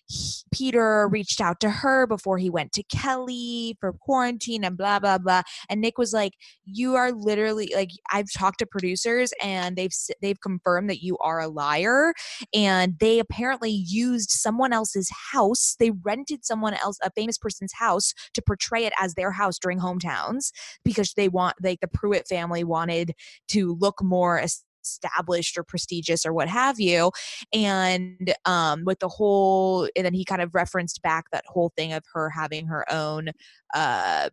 Peter 0.52 1.08
reached 1.08 1.40
out 1.40 1.60
to 1.60 1.70
her 1.70 2.06
before 2.06 2.38
he 2.38 2.50
went 2.50 2.72
to 2.72 2.82
Kelly 2.84 3.76
for 3.80 3.92
quarantine 3.92 4.64
and 4.64 4.76
blah 4.76 4.98
blah 4.98 5.18
blah. 5.18 5.42
And 5.68 5.80
Nick 5.80 5.98
was 5.98 6.12
like 6.12 6.32
you 6.64 6.94
are 6.94 7.12
literally 7.12 7.72
like 7.74 7.90
I've 8.10 8.32
talked 8.32 8.58
to 8.60 8.66
producers 8.66 9.32
and 9.42 9.76
they've 9.76 9.92
they've 10.22 10.40
confirmed 10.40 10.88
that 10.90 11.02
you 11.02 11.18
are 11.18 11.40
a 11.40 11.48
liar 11.48 12.14
and 12.54 12.98
they 12.98 13.18
apparently 13.18 13.70
used 13.70 14.30
someone 14.30 14.72
else's 14.72 15.10
house. 15.32 15.76
They 15.78 15.90
rented 15.90 16.44
someone 16.44 16.74
else 16.74 16.98
a 17.02 17.10
famous 17.10 17.38
person's 17.38 17.72
house 17.74 18.14
to 18.34 18.42
portray 18.42 18.84
it 18.84 18.92
as 18.98 19.14
their 19.14 19.32
house 19.32 19.58
during 19.58 19.78
hometowns 19.78 20.50
because 20.84 21.12
they 21.14 21.28
want 21.28 21.56
like 21.62 21.80
the 21.80 21.88
Prewett 21.88 22.26
family 22.28 22.64
wanted 22.64 23.12
to 23.48 23.76
look 23.78 24.02
more 24.02 24.38
es- 24.38 24.64
established 24.82 25.56
or 25.58 25.64
prestigious 25.64 26.24
or 26.24 26.32
what 26.32 26.48
have 26.48 26.78
you 26.80 27.10
and 27.52 28.34
um 28.44 28.84
with 28.84 28.98
the 29.00 29.08
whole 29.08 29.88
and 29.96 30.04
then 30.04 30.14
he 30.14 30.24
kind 30.24 30.42
of 30.42 30.54
referenced 30.54 31.02
back 31.02 31.26
that 31.32 31.44
whole 31.46 31.72
thing 31.76 31.92
of 31.92 32.02
her 32.12 32.30
having 32.30 32.66
her 32.66 32.84
own 32.90 33.28
uh 33.74 34.28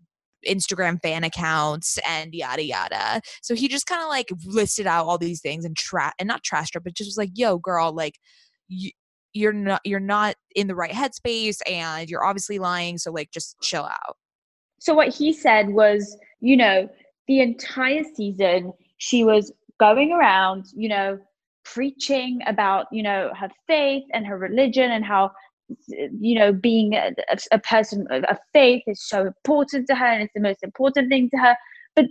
Instagram 0.48 1.02
fan 1.02 1.24
accounts 1.24 1.98
and 2.08 2.34
yada 2.34 2.64
yada. 2.64 3.22
So 3.42 3.56
he 3.56 3.68
just 3.68 3.88
kind 3.88 4.02
of 4.02 4.08
like 4.08 4.30
listed 4.46 4.88
out 4.88 5.06
all 5.06 5.18
these 5.18 5.42
things 5.42 5.66
and 5.66 5.76
tra 5.76 6.14
and 6.20 6.28
not 6.28 6.44
trashed 6.44 6.76
her, 6.76 6.80
but 6.80 6.94
just 6.94 7.08
was 7.08 7.18
like, 7.18 7.32
"Yo, 7.34 7.58
girl, 7.58 7.94
like 7.94 8.20
you, 8.68 8.92
you're 9.34 9.54
not 9.54 9.82
you're 9.84 10.00
not 10.00 10.36
in 10.56 10.68
the 10.68 10.76
right 10.76 10.92
headspace, 10.92 11.60
and 11.70 12.10
you're 12.10 12.24
obviously 12.24 12.60
lying. 12.60 12.98
So 12.98 13.12
like, 13.12 13.32
just 13.32 13.56
chill 13.62 13.84
out." 13.84 14.18
So 14.80 14.94
what 14.94 15.14
he 15.14 15.34
said 15.34 15.70
was, 15.70 16.18
you 16.42 16.58
know, 16.58 16.90
the 17.28 17.42
entire 17.42 18.04
season 18.16 18.72
she 18.98 19.24
was 19.24 19.52
going 19.80 20.12
around, 20.12 20.66
you 20.74 20.90
know, 20.90 21.20
preaching 21.64 22.40
about, 22.48 22.86
you 22.92 23.04
know, 23.04 23.32
her 23.40 23.50
faith 23.68 24.04
and 24.14 24.26
her 24.26 24.38
religion 24.38 24.92
and 24.92 25.04
how 25.04 25.32
you 25.90 26.38
know 26.38 26.54
being 26.54 26.94
a, 26.94 27.12
a, 27.52 27.60
person 27.60 28.06
of 28.10 28.24
of 28.26 28.38
faith 28.54 28.84
is 28.88 29.02
so 29.02 29.26
important 29.26 29.88
to 29.88 29.96
her 29.96 30.06
and 30.06 30.22
it's 30.22 30.34
the 30.34 30.42
most 30.42 30.64
important 30.64 31.10
thing 31.10 31.30
to 31.30 31.38
her. 31.38 31.56
But 31.96 32.06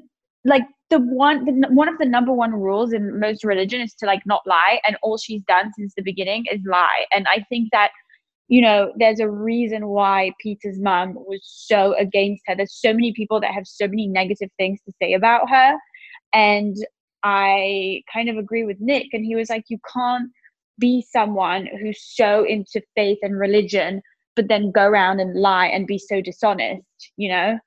like 0.44 0.64
the 0.90 0.98
one 0.98 1.44
the, 1.44 1.68
one 1.68 1.88
of 1.88 1.98
the 1.98 2.04
number 2.04 2.32
one 2.32 2.52
rules 2.52 2.92
in 2.92 3.18
most 3.20 3.44
religion 3.44 3.80
is 3.80 3.94
to 3.94 4.06
like 4.06 4.22
not 4.26 4.42
lie 4.46 4.80
and 4.86 4.96
all 5.02 5.18
she's 5.18 5.42
done 5.44 5.72
since 5.76 5.94
the 5.94 6.02
beginning 6.02 6.44
is 6.50 6.60
lie. 6.66 7.06
And 7.12 7.26
i 7.28 7.44
think 7.48 7.70
that 7.72 7.90
you 8.48 8.60
know 8.60 8.92
there's 8.98 9.20
a 9.20 9.30
reason 9.30 9.88
why 9.88 10.32
peter's 10.40 10.80
mom 10.80 11.14
was 11.14 11.40
so 11.44 11.94
against 11.98 12.42
her. 12.46 12.56
There's 12.56 12.74
so 12.74 12.92
many 12.92 13.12
people 13.12 13.40
that 13.40 13.52
have 13.52 13.66
so 13.66 13.86
many 13.86 14.06
negative 14.06 14.50
things 14.58 14.80
to 14.86 14.92
say 15.00 15.14
about 15.14 15.48
her. 15.48 15.76
And 16.32 16.76
i 17.24 18.02
kind 18.12 18.28
of 18.28 18.36
agree 18.36 18.64
with 18.64 18.78
nick 18.80 19.08
and 19.12 19.24
he 19.24 19.34
was 19.34 19.50
like 19.50 19.64
you 19.68 19.78
can't 19.92 20.30
be 20.78 21.04
someone 21.08 21.68
who's 21.80 22.02
so 22.02 22.44
into 22.44 22.82
faith 22.94 23.18
and 23.22 23.38
religion, 23.38 24.02
but 24.36 24.48
then 24.48 24.70
go 24.70 24.84
around 24.84 25.20
and 25.20 25.36
lie 25.36 25.66
and 25.66 25.86
be 25.86 25.98
so 25.98 26.20
dishonest, 26.20 26.82
you 27.16 27.28
know? 27.28 27.58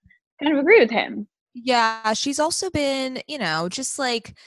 Kind 0.41 0.53
of 0.53 0.59
agree 0.59 0.79
with 0.79 0.91
him. 0.91 1.27
Yeah, 1.53 2.13
she's 2.13 2.39
also 2.39 2.69
been, 2.69 3.21
you 3.27 3.37
know, 3.37 3.69
just 3.69 3.97
like 3.97 4.37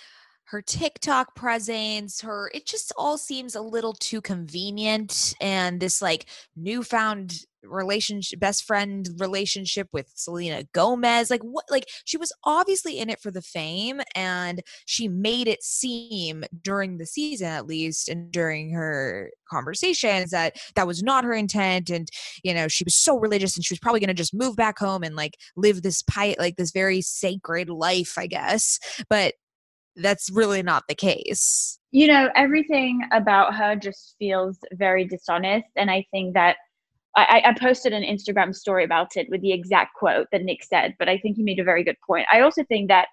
her 0.44 0.62
TikTok 0.62 1.34
presence, 1.34 2.20
her 2.20 2.50
it 2.54 2.66
just 2.66 2.92
all 2.96 3.18
seems 3.18 3.54
a 3.54 3.60
little 3.60 3.92
too 3.94 4.20
convenient 4.20 5.34
and 5.40 5.80
this 5.80 6.02
like 6.02 6.26
newfound 6.56 7.44
relationship 7.64 8.40
best 8.40 8.64
friend 8.64 9.08
relationship 9.18 9.88
with 9.92 10.10
Selena 10.14 10.64
Gomez 10.72 11.30
like 11.30 11.42
what 11.42 11.64
like 11.70 11.86
she 12.04 12.16
was 12.16 12.32
obviously 12.44 12.98
in 12.98 13.10
it 13.10 13.20
for 13.20 13.30
the 13.30 13.42
fame 13.42 14.00
and 14.14 14.62
she 14.86 15.08
made 15.08 15.48
it 15.48 15.62
seem 15.62 16.44
during 16.62 16.98
the 16.98 17.06
season 17.06 17.48
at 17.48 17.66
least 17.66 18.08
and 18.08 18.30
during 18.32 18.72
her 18.72 19.30
conversations 19.48 20.30
that 20.30 20.56
that 20.74 20.86
was 20.86 21.02
not 21.02 21.24
her 21.24 21.32
intent 21.32 21.90
and 21.90 22.08
you 22.42 22.54
know 22.54 22.68
she 22.68 22.84
was 22.84 22.94
so 22.94 23.18
religious 23.18 23.56
and 23.56 23.64
she 23.64 23.74
was 23.74 23.80
probably 23.80 24.00
going 24.00 24.08
to 24.08 24.14
just 24.14 24.34
move 24.34 24.56
back 24.56 24.78
home 24.78 25.02
and 25.02 25.16
like 25.16 25.36
live 25.56 25.82
this 25.82 26.02
pie 26.02 26.34
like 26.38 26.56
this 26.56 26.70
very 26.70 27.00
sacred 27.00 27.68
life 27.68 28.14
I 28.16 28.26
guess 28.26 28.78
but 29.08 29.34
that's 29.96 30.30
really 30.30 30.62
not 30.62 30.84
the 30.88 30.94
case. 30.94 31.78
You 31.90 32.06
know, 32.06 32.30
everything 32.34 33.02
about 33.12 33.54
her 33.54 33.76
just 33.76 34.14
feels 34.18 34.58
very 34.72 35.04
dishonest. 35.04 35.66
And 35.76 35.90
I 35.90 36.06
think 36.10 36.34
that 36.34 36.56
I, 37.16 37.42
I, 37.44 37.54
posted 37.58 37.92
an 37.92 38.04
Instagram 38.04 38.54
story 38.54 38.84
about 38.84 39.16
it 39.16 39.28
with 39.28 39.40
the 39.40 39.52
exact 39.52 39.94
quote 39.94 40.28
that 40.30 40.42
Nick 40.42 40.62
said, 40.62 40.94
but 40.98 41.08
I 41.08 41.18
think 41.18 41.36
he 41.36 41.42
made 41.42 41.58
a 41.58 41.64
very 41.64 41.82
good 41.82 41.96
point. 42.06 42.26
I 42.32 42.40
also 42.40 42.62
think 42.64 42.88
that 42.88 43.08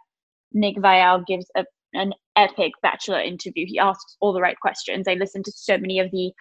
Nick 0.53 0.75
Viall 0.77 1.25
gives 1.25 1.49
a, 1.55 1.65
an 1.93 2.13
epic 2.35 2.73
Bachelor 2.83 3.19
interview. 3.19 3.65
He 3.67 3.79
asks 3.79 4.15
all 4.19 4.33
the 4.33 4.41
right 4.41 4.59
questions. 4.59 5.07
I 5.07 5.15
listened 5.15 5.45
to 5.45 5.51
so 5.51 5.77
many 5.77 5.99
of 5.99 6.11
the 6.11 6.31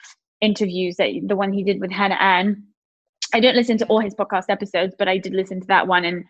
interviews 0.40 0.96
that 0.96 1.10
the 1.26 1.36
one 1.36 1.52
he 1.52 1.64
did 1.64 1.80
with 1.80 1.90
Hannah 1.90 2.16
Ann. 2.16 2.62
I 3.32 3.40
didn't 3.40 3.56
listen 3.56 3.78
to 3.78 3.86
all 3.86 4.00
his 4.00 4.14
podcast 4.14 4.44
episodes, 4.48 4.94
but 4.98 5.08
I 5.08 5.18
did 5.18 5.32
listen 5.32 5.60
to 5.60 5.66
that 5.68 5.86
one. 5.86 6.04
And 6.04 6.24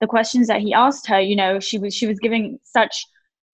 the 0.00 0.06
questions 0.06 0.46
that 0.48 0.60
he 0.60 0.74
asked 0.74 1.06
her, 1.06 1.20
you 1.20 1.36
know, 1.36 1.58
she 1.58 1.78
was 1.78 1.94
she 1.94 2.06
was 2.06 2.18
giving 2.18 2.58
such 2.64 3.04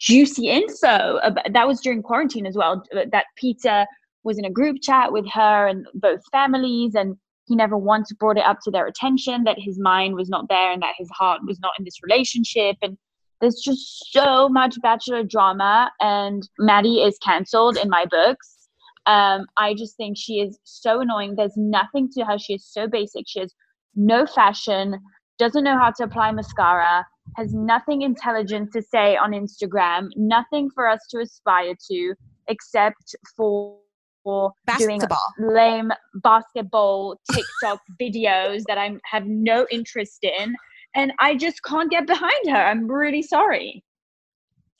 juicy 0.00 0.48
info. 0.48 1.18
about, 1.22 1.52
That 1.52 1.68
was 1.68 1.80
during 1.80 2.02
quarantine 2.02 2.46
as 2.46 2.56
well. 2.56 2.82
Uh, 2.94 3.04
that 3.12 3.26
Peter 3.36 3.86
was 4.24 4.38
in 4.38 4.44
a 4.44 4.50
group 4.50 4.78
chat 4.82 5.12
with 5.12 5.26
her 5.32 5.66
and 5.66 5.86
both 5.94 6.20
families, 6.30 6.94
and 6.94 7.16
he 7.46 7.56
never 7.56 7.76
once 7.76 8.12
brought 8.12 8.38
it 8.38 8.44
up 8.44 8.58
to 8.64 8.70
their 8.70 8.86
attention 8.86 9.44
that 9.44 9.58
his 9.58 9.78
mind 9.78 10.14
was 10.14 10.28
not 10.28 10.48
there 10.48 10.72
and 10.72 10.82
that 10.82 10.94
his 10.96 11.10
heart 11.10 11.40
was 11.46 11.58
not 11.60 11.72
in 11.78 11.84
this 11.84 12.02
relationship. 12.02 12.76
And 12.82 12.96
there's 13.40 13.60
just 13.60 14.12
so 14.12 14.48
much 14.48 14.80
bachelor 14.82 15.24
drama, 15.24 15.90
and 16.00 16.48
Maddie 16.58 17.02
is 17.02 17.18
cancelled 17.18 17.76
in 17.76 17.88
my 17.88 18.06
books. 18.10 18.68
Um, 19.06 19.46
I 19.56 19.74
just 19.74 19.96
think 19.96 20.16
she 20.16 20.34
is 20.40 20.58
so 20.62 21.00
annoying. 21.00 21.34
There's 21.34 21.56
nothing 21.56 22.08
to 22.12 22.24
her. 22.24 22.38
She 22.38 22.54
is 22.54 22.64
so 22.64 22.86
basic. 22.86 23.24
She 23.26 23.40
has 23.40 23.52
no 23.96 24.26
fashion, 24.26 24.98
doesn't 25.38 25.64
know 25.64 25.76
how 25.76 25.90
to 25.90 26.04
apply 26.04 26.30
mascara, 26.30 27.04
has 27.36 27.52
nothing 27.52 28.02
intelligent 28.02 28.72
to 28.72 28.82
say 28.82 29.16
on 29.16 29.32
Instagram, 29.32 30.08
nothing 30.16 30.70
for 30.74 30.86
us 30.86 31.00
to 31.10 31.18
aspire 31.18 31.74
to 31.90 32.14
except 32.48 33.14
for 33.36 33.76
for 34.22 34.52
basketball. 34.66 35.18
doing 35.38 35.54
lame 35.54 35.92
basketball 36.22 37.18
TikTok 37.30 37.80
videos 38.00 38.62
that 38.68 38.78
I 38.78 38.96
have 39.04 39.26
no 39.26 39.66
interest 39.70 40.18
in. 40.22 40.54
And 40.94 41.12
I 41.20 41.36
just 41.36 41.62
can't 41.62 41.90
get 41.90 42.06
behind 42.06 42.50
her. 42.50 42.56
I'm 42.56 42.86
really 42.86 43.22
sorry. 43.22 43.82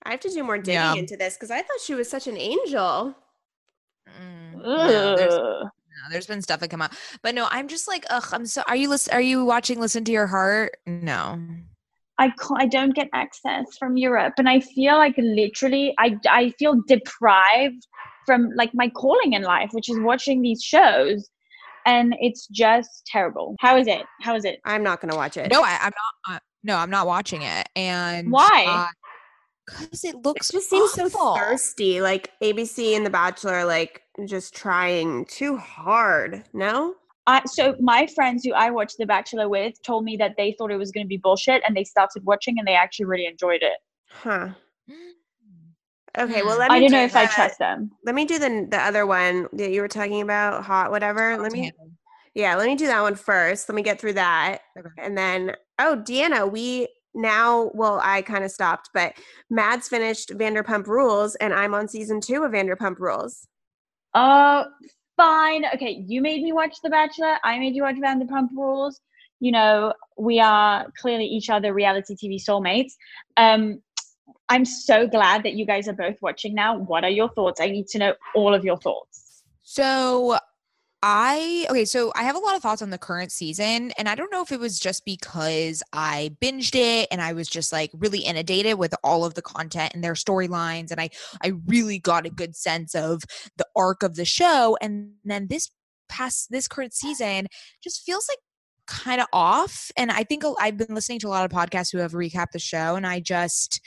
I 0.05 0.11
have 0.11 0.21
to 0.21 0.29
do 0.29 0.43
more 0.43 0.59
digging 0.59 0.75
yeah. 0.75 0.95
into 0.95 1.17
this 1.17 1.35
because 1.35 1.51
I 1.51 1.59
thought 1.59 1.81
she 1.83 1.95
was 1.95 2.11
such 2.11 2.27
an 2.27 2.37
angel. 2.37 3.15
Mm, 4.09 4.63
no, 4.63 5.17
there's, 5.17 5.33
no, 5.33 5.71
there's 6.11 6.27
been 6.27 6.43
stuff 6.43 6.61
that 6.61 6.69
come 6.69 6.83
out, 6.83 6.93
but 7.23 7.35
no, 7.35 7.47
I'm 7.51 7.69
just 7.69 7.87
like, 7.87 8.05
ugh. 8.11 8.25
I'm 8.33 8.45
so. 8.45 8.63
Are 8.67 8.77
you 8.77 8.89
listen? 8.89 9.15
Are 9.15 9.21
you 9.21 9.45
watching? 9.45 9.81
Listen 9.81 10.05
to 10.05 10.13
your 10.13 10.27
heart. 10.27 10.77
No. 10.87 11.41
I 12.19 12.29
can't, 12.29 12.61
I 12.61 12.67
don't 12.67 12.95
get 12.95 13.09
access 13.15 13.77
from 13.79 13.97
Europe, 13.97 14.35
and 14.39 14.49
I 14.49 14.61
feel 14.61 14.97
like 14.97 15.15
literally 15.17 15.95
I 15.99 16.19
I 16.29 16.51
feel 16.59 16.83
deprived 16.87 17.87
from 18.27 18.51
like 18.55 18.71
my 18.75 18.89
calling 18.89 19.33
in 19.33 19.43
life, 19.43 19.71
which 19.73 19.89
is 19.89 19.99
watching 20.01 20.43
these 20.43 20.63
shows, 20.63 21.29
and 21.87 22.15
it's 22.21 22.47
just 22.49 23.07
terrible. 23.07 23.57
How 23.61 23.77
is 23.77 23.87
it? 23.87 24.05
How 24.21 24.35
is 24.37 24.45
it? 24.45 24.61
I'm 24.65 24.83
not 24.83 25.01
gonna 25.01 25.17
watch 25.17 25.37
it. 25.37 25.51
No, 25.51 25.63
I, 25.63 25.79
am 25.81 25.93
not. 26.27 26.37
Uh, 26.37 26.39
no, 26.63 26.77
I'm 26.77 26.91
not 26.91 27.07
watching 27.07 27.43
it. 27.43 27.69
And 27.77 28.31
why? 28.31 28.89
Because 29.67 30.05
uh, 30.05 30.09
it 30.09 30.17
looks. 30.25 30.51
It 30.51 30.55
just 30.55 30.71
seems 30.71 30.99
awful. 30.99 31.11
so 31.11 31.37
thirsty. 31.37 32.01
Like 32.01 32.31
ABC 32.43 32.97
and 32.97 33.05
The 33.05 33.11
Bachelor, 33.11 33.65
like 33.65 34.03
just 34.27 34.55
trying 34.55 35.25
too 35.27 35.57
hard. 35.57 36.45
No. 36.53 36.95
I, 37.25 37.41
so 37.47 37.77
my 37.79 38.09
friends 38.09 38.45
who 38.45 38.53
I 38.53 38.71
watched 38.71 38.97
The 38.99 39.07
Bachelor 39.07 39.49
with 39.49 39.81
told 39.83 40.05
me 40.05 40.17
that 40.17 40.35
they 40.37 40.57
thought 40.59 40.73
it 40.73 40.77
was 40.77 40.91
going 40.91 41.05
to 41.05 41.09
be 41.09 41.19
bullshit, 41.19 41.63
and 41.67 41.77
they 41.77 41.85
started 41.85 42.25
watching, 42.25 42.59
and 42.59 42.67
they 42.67 42.75
actually 42.75 43.07
really 43.07 43.27
enjoyed 43.27 43.63
it. 43.63 43.79
Huh. 44.09 44.49
Okay, 46.19 46.43
well, 46.43 46.59
let 46.59 46.71
me. 46.71 46.77
I 46.77 46.81
don't 46.81 46.93
know 46.93 47.05
if 47.05 47.17
I 47.17 47.27
trust 47.27 47.59
them. 47.59 47.91
Let 48.05 48.15
me 48.15 48.27
do 48.27 48.39
the 48.39 48.67
the 48.71 48.79
other 48.79 49.07
one 49.07 49.49
that 49.55 49.71
you 49.71 49.81
were 49.81 49.89
talking 49.89 50.21
about, 50.21 50.63
hot 50.63 50.91
whatever. 50.91 51.39
let 51.39 51.53
me. 51.53 51.73
Yeah, 52.35 52.55
let 52.57 52.67
me 52.67 52.77
do 52.77 52.87
that 52.87 53.03
one 53.03 53.15
first. 53.15 53.69
Let 53.69 53.77
me 53.77 53.83
get 53.83 54.01
through 54.01 54.15
that, 54.15 54.61
okay. 54.79 54.89
and 54.99 55.17
then 55.17 55.55
oh, 55.79 56.03
Deanna, 56.05 56.51
we 56.51 56.89
now. 57.15 57.71
Well, 57.75 57.99
I 58.03 58.23
kind 58.23 58.45
of 58.45 58.51
stopped, 58.51 58.91
but 58.93 59.15
Mads 59.49 59.89
finished 59.89 60.31
Vanderpump 60.31 60.87
Rules, 60.87 61.35
and 61.37 61.55
I'm 61.55 61.75
on 61.75 61.89
season 61.89 62.21
two 62.21 62.43
of 62.43 62.53
Vanderpump 62.53 62.99
Rules. 62.99 63.47
Uh, 64.13 64.65
fine. 65.17 65.65
Okay, 65.75 66.05
you 66.07 66.21
made 66.21 66.43
me 66.43 66.53
watch 66.53 66.77
The 66.83 66.91
Bachelor. 66.91 67.39
I 67.43 67.59
made 67.59 67.75
you 67.75 67.83
watch 67.83 67.97
Vanderpump 67.97 68.49
Rules. 68.55 69.01
You 69.41 69.53
know, 69.53 69.93
we 70.19 70.41
are 70.41 70.87
clearly 71.01 71.25
each 71.25 71.49
other 71.51 71.73
reality 71.73 72.15
TV 72.15 72.43
soulmates. 72.43 72.93
Um, 73.37 73.83
I'm 74.49 74.65
so 74.65 75.07
glad 75.07 75.43
that 75.45 75.55
you 75.55 75.65
guys 75.65 75.89
are 75.89 75.95
both 75.95 76.17
watching 76.21 76.55
now. 76.55 76.79
What 76.79 77.05
are 77.05 77.11
your 77.11 77.31
thoughts? 77.31 77.61
I 77.61 77.69
need 77.69 77.89
to 77.89 77.99
know 77.99 78.15
all 78.35 78.55
of 78.55 78.65
your 78.65 78.77
thoughts. 78.77 79.43
So 79.63 80.39
I 81.05 81.67
okay, 81.69 81.85
so 81.85 82.13
I 82.15 82.23
have 82.23 82.37
a 82.37 82.39
lot 82.39 82.55
of 82.55 82.63
thoughts 82.63 82.81
on 82.81 82.91
the 82.91 82.99
current 82.99 83.33
season, 83.33 83.91
and 83.99 84.09
I 84.09 84.15
don't 84.15 84.31
know 84.31 84.43
if 84.43 84.53
it 84.53 84.61
was 84.61 84.79
just 84.79 85.05
because 85.05 85.83
I 85.93 86.37
binged 86.41 86.77
it 86.77 87.09
and 87.11 87.21
I 87.21 87.33
was 87.33 87.49
just 87.49 87.73
like 87.73 87.91
really 87.95 88.21
inundated 88.21 88.79
with 88.79 88.95
all 89.03 89.25
of 89.25 89.35
the 89.35 89.43
content 89.43 89.95
and 89.95 90.05
their 90.05 90.15
storylines, 90.15 90.93
and 90.93 91.01
I 91.01 91.11
I 91.43 91.55
really 91.67 91.99
got 91.99 92.25
a 92.25 92.31
good 92.31 92.55
sense 92.55 92.95
of 92.95 93.23
the 93.57 93.67
arc 93.75 94.05
of 94.05 94.15
the 94.15 94.25
show, 94.25 94.77
and 94.81 95.11
then 95.25 95.49
this 95.49 95.71
past 96.09 96.53
this 96.53 96.69
current 96.69 96.95
season 96.95 97.49
just 97.83 98.03
feels 98.05 98.29
like 98.29 98.39
kind 98.87 99.21
of 99.21 99.27
off, 99.33 99.91
and 99.97 100.13
I 100.13 100.23
think 100.23 100.45
I've 100.61 100.77
been 100.77 100.95
listening 100.95 101.19
to 101.21 101.29
a 101.29 101.31
lot 101.31 101.45
of 101.45 101.51
podcasts 101.51 101.91
who 101.91 101.99
have 101.99 102.13
recapped 102.13 102.53
the 102.53 102.61
show, 102.61 102.95
and 102.95 103.09
I 103.09 103.19
just 103.19 103.81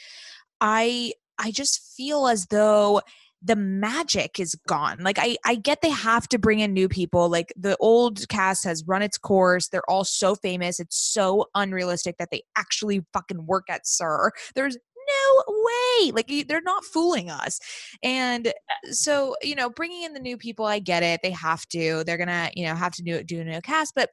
I 0.62 1.14
I 1.38 1.52
just 1.52 1.96
feel 1.96 2.28
as 2.28 2.46
though 2.48 3.02
the 3.42 3.56
magic 3.56 4.40
is 4.40 4.56
gone. 4.68 4.98
Like 5.02 5.20
I 5.20 5.38
I 5.46 5.56
get 5.56 5.82
they 5.82 5.90
have 5.90 6.28
to 6.30 6.40
bring 6.40 6.60
in 6.60 6.74
new 6.74 6.90
people. 6.90 7.30
Like 7.30 7.54
the 7.56 7.78
old 7.78 8.28
cast 8.30 8.64
has 8.64 8.84
run 8.88 9.02
its 9.02 9.18
course. 9.18 9.68
They're 9.68 9.90
all 9.90 10.04
so 10.04 10.36
famous. 10.36 10.80
It's 10.80 10.98
so 10.98 11.46
unrealistic 11.54 12.18
that 12.18 12.30
they 12.32 12.44
actually 12.58 13.06
fucking 13.14 13.46
work 13.46 13.66
at 13.70 13.86
SUR. 13.86 14.32
There's 14.56 14.78
no 15.08 15.44
way. 15.48 16.12
Like 16.12 16.32
they're 16.48 16.62
not 16.62 16.84
fooling 16.84 17.30
us. 17.30 17.60
And 18.04 18.52
so, 18.92 19.36
you 19.42 19.56
know, 19.56 19.70
bringing 19.70 20.04
in 20.04 20.14
the 20.14 20.20
new 20.20 20.38
people, 20.38 20.66
I 20.66 20.80
get 20.80 21.04
it. 21.04 21.22
They 21.22 21.32
have 21.32 21.68
to. 21.68 22.04
They're 22.04 22.18
going 22.18 22.28
to, 22.28 22.50
you 22.56 22.66
know, 22.66 22.76
have 22.76 22.94
to 22.94 23.04
do 23.04 23.24
do 23.24 23.42
a 23.42 23.44
new 23.44 23.62
cast, 23.62 23.94
but 23.96 24.10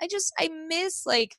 I 0.00 0.08
just 0.08 0.32
I 0.38 0.48
miss 0.68 1.06
like 1.06 1.36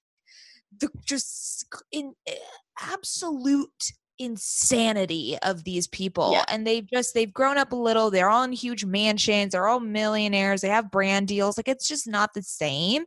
the 0.79 0.89
just 1.05 1.65
in 1.91 2.13
eh, 2.27 2.35
absolute 2.79 3.91
insanity 4.19 5.37
of 5.41 5.63
these 5.63 5.87
people 5.87 6.33
yeah. 6.33 6.43
and 6.47 6.67
they've 6.67 6.87
just 6.87 7.13
they've 7.13 7.33
grown 7.33 7.57
up 7.57 7.71
a 7.71 7.75
little 7.75 8.11
they're 8.11 8.29
all 8.29 8.43
in 8.43 8.51
huge 8.51 8.85
mansions 8.85 9.53
they're 9.53 9.67
all 9.67 9.79
millionaires 9.79 10.61
they 10.61 10.67
have 10.67 10.91
brand 10.91 11.27
deals 11.27 11.57
like 11.57 11.67
it's 11.67 11.87
just 11.87 12.07
not 12.07 12.33
the 12.33 12.43
same 12.43 13.03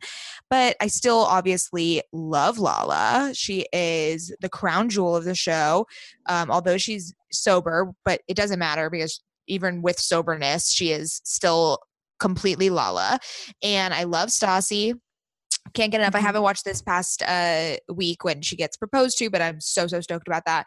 but 0.51 0.75
i 0.81 0.89
still 0.89 1.19
obviously 1.19 2.03
love 2.13 2.59
lala 2.59 3.31
she 3.35 3.67
is 3.73 4.35
the 4.41 4.49
crown 4.49 4.89
jewel 4.89 5.15
of 5.15 5.25
the 5.25 5.35
show 5.35 5.87
um, 6.29 6.51
although 6.51 6.79
she's 6.79 7.15
sober 7.31 7.93
but 8.05 8.21
it 8.27 8.37
doesn't 8.37 8.59
matter 8.59 8.91
because 8.91 9.23
even 9.47 9.83
with 9.83 10.01
soberness 10.01 10.73
she 10.73 10.91
is 10.91 11.21
still 11.25 11.79
completely 12.19 12.69
lala 12.69 13.19
and 13.63 13.95
i 13.95 14.03
love 14.03 14.31
stassi 14.31 14.93
can't 15.75 15.93
get 15.93 16.01
enough. 16.01 16.15
I 16.15 16.19
mm-hmm. 16.19 16.27
haven't 16.27 16.43
watched 16.43 16.65
this 16.65 16.83
past 16.83 17.23
uh, 17.23 17.77
week 17.89 18.25
when 18.25 18.43
she 18.43 18.57
gets 18.57 18.77
proposed 18.77 19.19
to, 19.19 19.31
but 19.31 19.43
I'm 19.43 19.61
so 19.61 19.87
so 19.87 20.01
stoked 20.01 20.29
about 20.29 20.45
that 20.47 20.67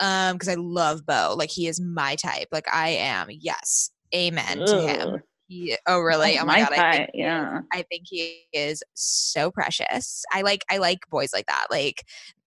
um 0.00 0.34
because 0.34 0.48
I 0.48 0.54
love 0.54 1.06
Beau. 1.06 1.34
Like 1.36 1.50
he 1.50 1.66
is 1.66 1.80
my 1.80 2.16
type. 2.16 2.48
Like 2.52 2.72
I 2.72 2.88
am. 2.90 3.28
Yes, 3.30 3.90
amen 4.14 4.62
Ugh. 4.62 4.68
to 4.68 4.80
him. 4.82 5.22
He, 5.48 5.76
oh 5.86 6.00
really? 6.00 6.38
oh 6.38 6.44
my 6.44 6.60
god! 6.60 6.72
I 6.72 6.96
think, 6.96 7.10
yeah. 7.14 7.60
I 7.72 7.82
think 7.82 8.04
he 8.06 8.46
is 8.52 8.82
so 8.94 9.50
precious. 9.50 10.24
I 10.32 10.42
like 10.42 10.64
I 10.70 10.78
like 10.78 11.00
boys 11.10 11.32
like 11.32 11.46
that, 11.46 11.66
like 11.70 12.04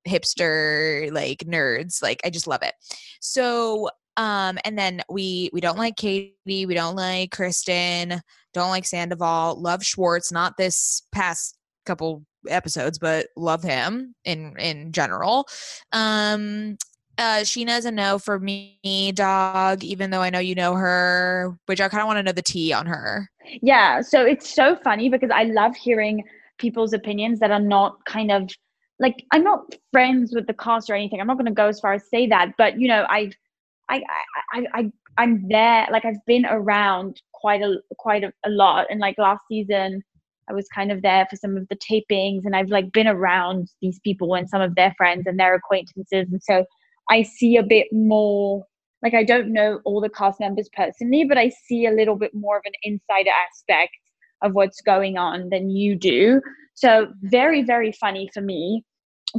hipster, 0.08 1.12
like 1.14 1.39
nerds. 1.39 2.02
Like 2.02 2.22
I 2.26 2.30
just 2.30 2.47
love 2.47 2.64
it. 2.64 2.74
So 3.22 3.89
Um, 4.18 4.58
and 4.66 4.78
then 4.78 5.02
we 5.10 5.50
we 5.54 5.62
don't 5.62 5.78
like 5.78 5.95
Katie, 5.95 6.66
we 6.66 6.74
don't 6.74 6.95
like 6.97 7.32
Kristen, 7.32 8.22
don't 8.54 8.70
like 8.70 8.86
Sandoval, 8.86 9.62
love 9.62 9.82
Schwartz, 9.82 10.30
not 10.32 10.58
this 10.58 11.04
past 11.14 11.56
couple 11.90 12.24
episodes, 12.48 13.00
but 13.00 13.28
love 13.36 13.64
him 13.64 14.16
in 14.24 14.56
in 14.58 14.92
general. 14.92 15.48
Um, 15.92 16.78
uh, 17.18 17.42
Scheana's 17.42 17.86
a 17.86 17.92
no 17.92 18.18
for 18.18 18.40
me, 18.40 19.12
dog. 19.14 19.84
Even 19.84 20.10
though 20.10 20.22
I 20.22 20.30
know 20.30 20.40
you 20.40 20.56
know 20.56 20.76
her, 20.76 21.58
which 21.66 21.82
I 21.82 21.90
kind 21.90 22.02
of 22.02 22.08
want 22.08 22.18
to 22.18 22.24
know 22.24 22.32
the 22.32 22.42
tea 22.42 22.72
on 22.72 22.86
her. 22.86 23.30
Yeah, 23.62 24.02
so 24.02 24.26
it's 24.26 24.54
so 24.54 24.78
funny 24.78 25.10
because 25.10 25.32
I 25.34 25.44
love 25.44 25.76
hearing 25.76 26.24
people's 26.58 26.94
opinions 26.94 27.40
that 27.40 27.52
are 27.52 27.60
not 27.60 28.04
kind 28.06 28.32
of 28.32 28.50
like 29.00 29.26
I'm 29.32 29.44
not 29.44 29.76
friends 29.92 30.34
with 30.34 30.48
the 30.48 30.54
cast 30.54 30.90
or 30.90 30.96
anything. 30.96 31.20
I'm 31.20 31.28
not 31.28 31.38
going 31.38 31.46
to 31.46 31.52
go 31.52 31.68
as 31.68 31.80
far 31.80 31.94
as 31.94 32.10
say 32.10 32.28
that, 32.28 32.54
but 32.58 32.80
you 32.80 32.88
know, 32.88 33.06
I've 33.10 33.34
I 33.90 34.02
I 34.54 34.66
I 34.74 34.92
I'm 35.18 35.48
there. 35.50 35.88
Like 35.92 36.06
I've 36.06 36.24
been 36.26 36.46
around 36.46 37.22
quite 37.34 37.62
a 37.62 37.80
quite 37.98 38.24
a, 38.24 38.32
a 38.46 38.50
lot, 38.50 38.88
and 38.90 39.00
like 39.00 39.18
last 39.18 39.42
season, 39.50 40.04
I 40.50 40.54
was 40.54 40.68
kind 40.74 40.91
of 40.91 41.02
there 41.02 41.28
for 41.30 41.36
some 41.36 41.58
of 41.58 41.68
the 41.70 41.78
tapings, 41.78 42.41
and 42.45 42.56
I've 42.56 42.70
like 42.70 42.91
been 42.91 43.08
around 43.08 43.70
these 43.82 44.00
people 44.04 44.36
and 44.36 44.50
some 44.50 44.62
of 44.62 44.76
their 44.76 44.93
friends 44.97 45.24
and 45.26 45.39
their 45.39 45.56
acquaintances, 45.56 46.28
and 46.32 46.41
so 46.41 46.66
I 47.10 47.24
see 47.24 47.58
a 47.58 47.64
bit 47.64 47.88
more. 47.91 48.64
Like 49.02 49.14
I 49.14 49.24
don't 49.24 49.54
know 49.54 49.80
all 49.86 50.02
the 50.02 50.10
cast 50.10 50.39
members 50.39 50.70
personally, 50.76 51.24
but 51.24 51.38
I 51.38 51.50
see 51.68 51.86
a 51.86 51.91
little 51.91 52.18
bit 52.18 52.34
more 52.34 52.58
of 52.58 52.64
an 52.66 52.74
insider 52.84 53.32
aspect 53.47 53.93
of 54.41 54.54
what's 54.54 54.82
going 54.82 55.18
on 55.18 55.50
than 55.50 55.70
you 55.70 55.95
do. 55.95 56.41
So 56.74 57.08
very 57.22 57.64
very 57.64 57.91
funny 57.93 58.30
for 58.34 58.41
me 58.41 58.84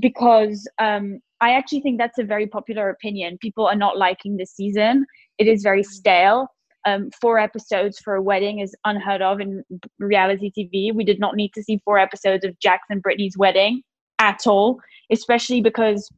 because 0.00 0.68
um, 0.78 1.20
I 1.40 1.52
actually 1.52 1.80
think 1.80 1.98
that's 1.98 2.18
a 2.18 2.24
very 2.24 2.46
popular 2.46 2.90
opinion. 2.90 3.38
People 3.40 3.66
are 3.66 3.76
not 3.76 3.96
liking 3.96 4.36
this 4.36 4.52
season. 4.52 5.06
It 5.38 5.46
is 5.46 5.62
very 5.62 5.82
stale. 5.82 6.48
Um, 6.86 7.10
four 7.20 7.38
episodes 7.38 7.98
for 7.98 8.14
a 8.14 8.22
wedding 8.22 8.60
is 8.60 8.74
unheard 8.84 9.20
of 9.20 9.40
in 9.40 9.62
reality 9.98 10.50
TV. 10.56 10.94
We 10.94 11.04
did 11.04 11.20
not 11.20 11.36
need 11.36 11.52
to 11.54 11.62
see 11.62 11.80
four 11.84 11.98
episodes 11.98 12.44
of 12.44 12.58
Jax 12.58 12.84
and 12.88 13.02
Brittany's 13.02 13.36
wedding 13.36 13.82
at 14.18 14.46
all, 14.46 14.80
especially 15.10 15.60
because 15.60 16.10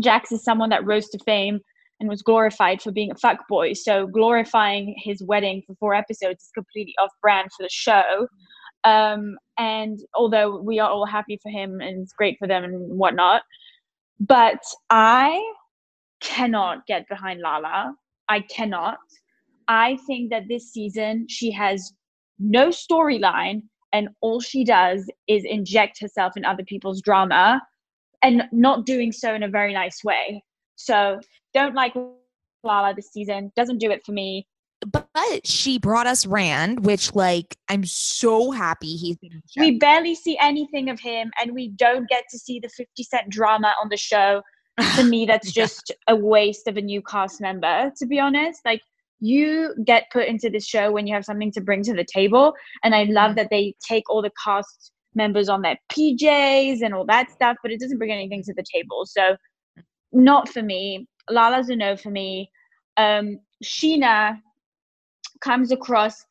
Jax 0.00 0.32
is 0.32 0.42
someone 0.42 0.70
that 0.70 0.86
rose 0.86 1.08
to 1.10 1.18
fame 1.18 1.60
and 2.00 2.08
was 2.08 2.22
glorified 2.22 2.82
for 2.82 2.90
being 2.90 3.10
a 3.10 3.14
fuckboy. 3.14 3.76
So 3.76 4.06
glorifying 4.06 4.94
his 4.98 5.22
wedding 5.22 5.62
for 5.66 5.74
four 5.76 5.94
episodes 5.94 6.44
is 6.44 6.50
completely 6.54 6.94
off 7.00 7.10
brand 7.20 7.50
for 7.56 7.62
the 7.62 7.68
show. 7.70 8.26
Um, 8.84 9.38
and 9.58 10.00
although 10.14 10.58
we 10.58 10.80
are 10.80 10.90
all 10.90 11.06
happy 11.06 11.38
for 11.40 11.50
him 11.50 11.80
and 11.80 12.02
it's 12.02 12.12
great 12.12 12.38
for 12.38 12.48
them 12.48 12.64
and 12.64 12.98
whatnot, 12.98 13.42
but 14.18 14.60
I 14.90 15.40
cannot 16.20 16.86
get 16.86 17.08
behind 17.08 17.40
Lala. 17.40 17.94
I 18.28 18.40
cannot. 18.40 18.98
I 19.72 19.96
think 20.06 20.28
that 20.28 20.48
this 20.48 20.70
season 20.70 21.26
she 21.30 21.50
has 21.52 21.94
no 22.38 22.68
storyline 22.68 23.62
and 23.90 24.10
all 24.20 24.38
she 24.38 24.64
does 24.64 25.10
is 25.28 25.44
inject 25.46 25.98
herself 25.98 26.36
in 26.36 26.44
other 26.44 26.62
people's 26.62 27.00
drama 27.00 27.62
and 28.22 28.42
not 28.52 28.84
doing 28.84 29.12
so 29.12 29.34
in 29.34 29.42
a 29.42 29.48
very 29.48 29.72
nice 29.72 30.04
way. 30.04 30.44
So 30.76 31.20
don't 31.54 31.74
like 31.74 31.94
Lala 32.62 32.92
this 32.94 33.12
season. 33.12 33.50
Doesn't 33.56 33.78
do 33.78 33.90
it 33.90 34.04
for 34.04 34.12
me. 34.12 34.46
But 34.86 35.46
she 35.46 35.78
brought 35.78 36.06
us 36.06 36.26
Rand, 36.26 36.84
which 36.84 37.14
like 37.14 37.56
I'm 37.70 37.86
so 37.86 38.50
happy 38.50 38.96
he's 38.96 39.16
been. 39.16 39.42
We 39.56 39.78
barely 39.78 40.14
see 40.14 40.36
anything 40.38 40.90
of 40.90 41.00
him, 41.00 41.30
and 41.40 41.54
we 41.54 41.68
don't 41.68 42.06
get 42.08 42.24
to 42.30 42.38
see 42.38 42.58
the 42.58 42.68
50 42.68 43.02
Cent 43.04 43.30
drama 43.30 43.72
on 43.82 43.88
the 43.88 43.96
show. 43.96 44.42
To 44.96 45.04
me, 45.04 45.24
that's 45.24 45.52
just 45.62 45.92
a 46.08 46.16
waste 46.16 46.66
of 46.66 46.76
a 46.76 46.82
new 46.82 47.00
cast 47.00 47.40
member. 47.40 47.90
To 47.96 48.06
be 48.06 48.18
honest, 48.18 48.60
like 48.66 48.82
you 49.22 49.72
get 49.84 50.10
put 50.12 50.26
into 50.26 50.50
this 50.50 50.66
show 50.66 50.90
when 50.90 51.06
you 51.06 51.14
have 51.14 51.24
something 51.24 51.52
to 51.52 51.60
bring 51.60 51.82
to 51.84 51.94
the 51.94 52.04
table, 52.04 52.54
and 52.82 52.94
I 52.94 53.04
love 53.04 53.30
mm-hmm. 53.30 53.36
that 53.36 53.50
they 53.50 53.74
take 53.86 54.10
all 54.10 54.20
the 54.20 54.32
cast 54.44 54.90
members 55.14 55.48
on 55.48 55.62
their 55.62 55.78
PJs 55.90 56.82
and 56.82 56.92
all 56.92 57.06
that 57.06 57.30
stuff, 57.30 57.56
but 57.62 57.70
it 57.70 57.78
doesn't 57.78 57.98
bring 57.98 58.10
anything 58.10 58.42
to 58.44 58.54
the 58.54 58.64
table. 58.74 59.04
So, 59.06 59.36
not 60.12 60.48
for 60.48 60.62
me. 60.62 61.06
Lala's 61.30 61.68
a 61.70 61.76
no 61.76 61.96
for 61.96 62.10
me. 62.10 62.50
Um, 62.96 63.38
Scheana 63.64 64.38
comes 65.40 65.70
across 65.70 66.24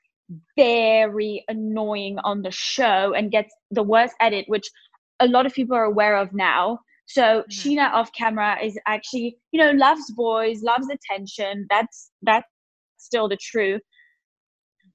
very 0.57 1.43
annoying 1.47 2.17
on 2.25 2.41
the 2.41 2.51
show 2.51 3.13
and 3.13 3.31
gets 3.31 3.53
the 3.71 3.83
worst 3.83 4.15
edit, 4.19 4.45
which 4.49 4.69
a 5.21 5.27
lot 5.27 5.45
of 5.45 5.53
people 5.53 5.77
are 5.77 5.85
aware 5.85 6.17
of 6.17 6.33
now. 6.33 6.79
So 7.05 7.21
mm-hmm. 7.21 7.51
Scheana 7.51 7.91
off 7.91 8.11
camera 8.13 8.57
is 8.61 8.77
actually, 8.85 9.37
you 9.51 9.59
know, 9.59 9.71
loves 9.71 10.11
boys, 10.11 10.61
loves 10.61 10.87
attention. 10.89 11.67
That's 11.69 12.11
that's 12.21 12.47
still 13.01 13.27
the 13.27 13.37
truth, 13.37 13.81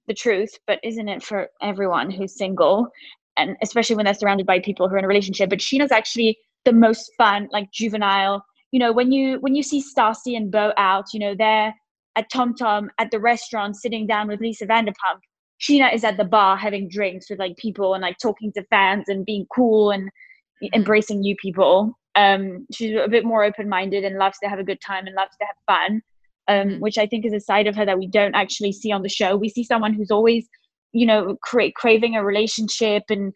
the 0.09 0.15
truth, 0.15 0.51
but 0.67 0.79
isn't 0.83 1.09
it 1.09 1.23
for 1.23 1.49
everyone 1.63 2.11
who's 2.11 2.37
single? 2.37 2.89
And 3.37 3.57
especially 3.63 3.97
when 3.97 4.05
they're 4.05 4.15
surrounded 4.15 4.47
by 4.47 4.61
people 4.61 4.89
who 4.89 4.95
are 4.95 4.99
in 4.99 5.05
a 5.05 5.09
relationship. 5.09 5.51
But 5.51 5.59
Scheana's 5.59 5.93
actually 5.93 6.39
the 6.65 6.73
most 6.73 7.11
fun, 7.19 7.49
like 7.53 7.71
juvenile. 7.73 8.45
You 8.73 8.81
know, 8.81 8.93
when 8.93 9.13
you 9.13 9.39
when 9.41 9.55
you 9.55 9.63
see 9.63 9.83
Stassi 9.83 10.37
and 10.37 10.51
Beau 10.51 10.73
out, 10.77 11.07
you 11.13 11.21
know, 11.21 11.35
they're 11.37 11.75
at 12.17 12.31
TomTom 12.31 12.89
at 12.99 13.11
the 13.11 13.21
restaurant 13.21 13.77
sitting 13.77 14.07
down 14.07 14.29
with 14.29 14.41
Lisa 14.41 14.67
Vanderpump. 14.67 15.21
Scheana 15.61 15.95
is 15.95 16.05
at 16.05 16.17
the 16.17 16.25
bar 16.25 16.57
having 16.57 16.89
drinks 16.89 17.31
with 17.31 17.39
like 17.39 17.57
people 17.57 17.95
and 17.95 18.03
like 18.03 18.17
talking 18.19 18.53
to 18.53 18.65
fans 18.65 19.05
and 19.09 19.25
being 19.25 19.47
cool 19.55 19.91
and 19.91 20.05
mm-hmm. 20.05 20.75
embracing 20.75 21.21
new 21.21 21.37
people. 21.37 21.93
Um, 22.15 22.67
she's 22.73 22.97
a 22.97 23.09
bit 23.09 23.25
more 23.25 23.45
open 23.45 23.69
minded 23.69 24.05
and 24.05 24.17
loves 24.17 24.39
to 24.43 24.49
have 24.49 24.59
a 24.59 24.65
good 24.65 24.81
time 24.81 25.07
and 25.07 25.15
loves 25.15 25.37
to 25.39 25.47
have 25.47 25.57
fun, 25.91 26.03
um, 26.49 26.69
mm-hmm. 26.69 26.81
which 26.81 26.99
I 26.99 27.07
think 27.07 27.25
is 27.25 27.33
a 27.33 27.41
side 27.41 27.67
of 27.67 27.77
her 27.77 27.85
that 27.85 27.99
we 27.99 28.07
don't 28.07 28.35
actually 28.35 28.73
see 28.73 28.93
on 28.93 29.03
the 29.03 29.09
show. 29.09 29.37
We 29.37 29.49
see 29.49 29.65
someone 29.65 29.93
who's 29.93 30.11
always, 30.11 30.49
you 30.93 31.07
know, 31.07 31.37
cra- 31.43 31.73
craving 31.73 32.17
a 32.17 32.25
relationship 32.25 33.05
and 33.11 33.33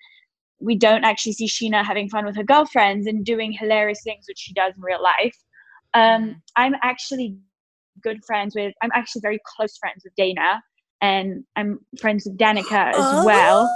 we 0.60 0.76
don't 0.76 1.04
actually 1.04 1.32
see 1.32 1.46
Scheana 1.46 1.84
having 1.84 2.08
fun 2.08 2.26
with 2.26 2.36
her 2.36 2.44
girlfriends 2.44 3.06
and 3.06 3.24
doing 3.24 3.52
hilarious 3.52 4.00
things, 4.04 4.26
which 4.28 4.38
she 4.38 4.52
does 4.52 4.74
in 4.76 4.82
real 4.82 5.02
life. 5.02 5.36
Um, 5.94 6.22
mm-hmm. 6.22 6.32
I'm 6.56 6.74
actually 6.82 7.36
good 8.02 8.18
friends 8.26 8.54
with, 8.54 8.74
I'm 8.82 8.90
actually 8.94 9.20
very 9.22 9.40
close 9.56 9.76
friends 9.78 10.02
with 10.04 10.14
Dayna 10.18 10.60
and 11.00 11.44
I'm 11.56 11.80
friends 12.00 12.26
with 12.26 12.36
Danica 12.38 12.90
as 12.90 12.96
oh. 12.98 13.24
well. 13.24 13.70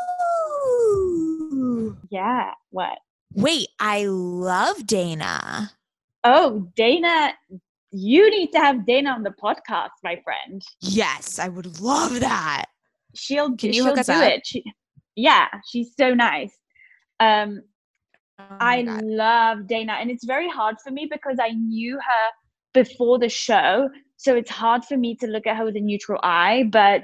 Yeah, 2.11 2.53
what? 2.71 2.99
Wait, 3.33 3.69
I 3.81 4.05
love 4.05 4.79
Dayna. 4.79 5.71
Oh, 6.23 6.69
Dayna, 6.77 7.33
you 7.95 8.29
need 8.31 8.51
to 8.53 8.59
have 8.59 8.79
Dayna 8.79 9.15
on 9.15 9.23
the 9.23 9.31
podcast, 9.31 9.91
my 10.03 10.21
friend. 10.25 10.63
Yes, 10.81 11.39
I 11.39 11.49
would 11.49 11.81
love 11.81 12.21
that. 12.21 12.65
She'll 13.15 13.57
Can 13.57 13.69
you 13.69 13.75
she'll 13.75 13.85
hook 13.87 13.99
us 13.99 14.07
do 14.07 14.13
up? 14.13 14.25
it. 14.25 14.47
She, 14.47 14.65
yeah, 15.15 15.47
she's 15.71 15.93
so 15.97 16.13
nice. 16.13 16.53
Um, 17.21 17.63
oh 18.39 18.57
I 18.61 18.83
God. 18.83 19.03
love 19.05 19.59
Dayna, 19.61 19.93
and 20.01 20.11
it's 20.11 20.25
very 20.25 20.49
hard 20.49 20.77
for 20.85 20.91
me 20.91 21.09
because 21.11 21.39
I 21.41 21.51
knew 21.51 21.95
her 21.95 22.31
before 22.73 23.21
the 23.21 23.29
show, 23.29 23.89
so 24.17 24.35
it's 24.35 24.51
hard 24.51 24.85
for 24.85 24.97
me 24.97 25.15
to 25.17 25.29
look 25.29 25.47
at 25.47 25.57
her 25.57 25.65
with 25.65 25.77
a 25.77 25.81
neutral 25.81 26.19
eye, 26.23 26.65
but 26.73 27.03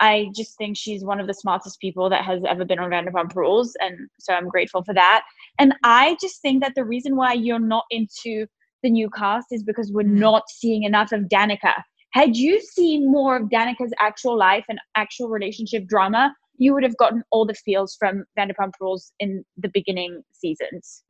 I 0.00 0.30
just 0.34 0.56
think 0.58 0.76
she's 0.76 1.04
one 1.04 1.20
of 1.20 1.26
the 1.26 1.34
smartest 1.34 1.80
people 1.80 2.08
that 2.10 2.24
has 2.24 2.42
ever 2.48 2.64
been 2.64 2.78
on 2.78 2.90
Vanderpump 2.90 3.34
Rules. 3.34 3.76
And 3.80 4.08
so 4.18 4.32
I'm 4.32 4.48
grateful 4.48 4.82
for 4.84 4.94
that. 4.94 5.24
And 5.58 5.74
I 5.82 6.16
just 6.20 6.40
think 6.40 6.62
that 6.62 6.74
the 6.74 6.84
reason 6.84 7.16
why 7.16 7.32
you're 7.32 7.58
not 7.58 7.84
into 7.90 8.46
the 8.82 8.90
new 8.90 9.10
cast 9.10 9.46
is 9.50 9.62
because 9.62 9.92
we're 9.92 10.02
mm. 10.02 10.18
not 10.18 10.44
seeing 10.48 10.84
enough 10.84 11.12
of 11.12 11.22
Danica. 11.22 11.74
Had 12.12 12.36
you 12.36 12.60
seen 12.60 13.10
more 13.10 13.36
of 13.36 13.50
Danica's 13.50 13.92
actual 14.00 14.36
life 14.36 14.64
and 14.68 14.78
actual 14.96 15.28
relationship 15.28 15.86
drama, 15.86 16.34
you 16.56 16.72
would 16.74 16.82
have 16.82 16.96
gotten 16.96 17.22
all 17.30 17.44
the 17.44 17.54
feels 17.54 17.96
from 17.98 18.24
Vanderpump 18.38 18.72
Rules 18.80 19.12
in 19.20 19.44
the 19.56 19.68
beginning 19.68 20.22
seasons. 20.32 21.04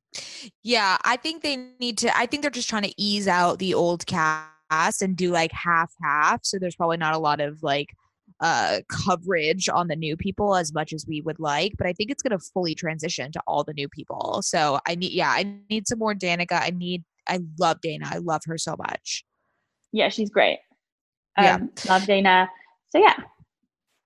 Yeah, 0.62 0.96
I 1.04 1.16
think 1.16 1.42
they 1.42 1.56
need 1.80 1.98
to, 1.98 2.16
I 2.16 2.26
think 2.26 2.42
they're 2.42 2.50
just 2.50 2.68
trying 2.68 2.82
to 2.82 2.94
ease 2.96 3.28
out 3.28 3.58
the 3.58 3.74
old 3.74 4.06
cast 4.06 5.02
and 5.02 5.16
do 5.16 5.30
like 5.30 5.52
half 5.52 5.92
half. 6.02 6.40
So 6.44 6.58
there's 6.58 6.76
probably 6.76 6.96
not 6.96 7.14
a 7.14 7.18
lot 7.18 7.40
of 7.40 7.62
like 7.62 7.88
uh 8.40 8.80
coverage 8.88 9.68
on 9.68 9.88
the 9.88 9.96
new 9.96 10.16
people 10.16 10.54
as 10.54 10.72
much 10.72 10.92
as 10.92 11.04
we 11.08 11.20
would 11.22 11.40
like 11.40 11.72
but 11.76 11.86
i 11.86 11.92
think 11.92 12.10
it's 12.10 12.22
going 12.22 12.38
to 12.38 12.44
fully 12.52 12.74
transition 12.74 13.32
to 13.32 13.40
all 13.46 13.64
the 13.64 13.72
new 13.72 13.88
people 13.88 14.40
so 14.42 14.78
i 14.86 14.94
need 14.94 15.12
yeah 15.12 15.30
i 15.30 15.44
need 15.70 15.88
some 15.88 15.98
more 15.98 16.14
danica 16.14 16.60
i 16.60 16.70
need 16.70 17.02
i 17.28 17.38
love 17.58 17.78
dayna 17.84 18.04
i 18.04 18.18
love 18.18 18.40
her 18.44 18.58
so 18.58 18.74
much 18.78 19.24
yeah 19.92 20.08
she's 20.08 20.30
great 20.30 20.58
um, 21.36 21.44
yeah 21.44 21.58
love 21.88 22.02
dayna 22.02 22.48
so 22.90 22.98
yeah 22.98 23.14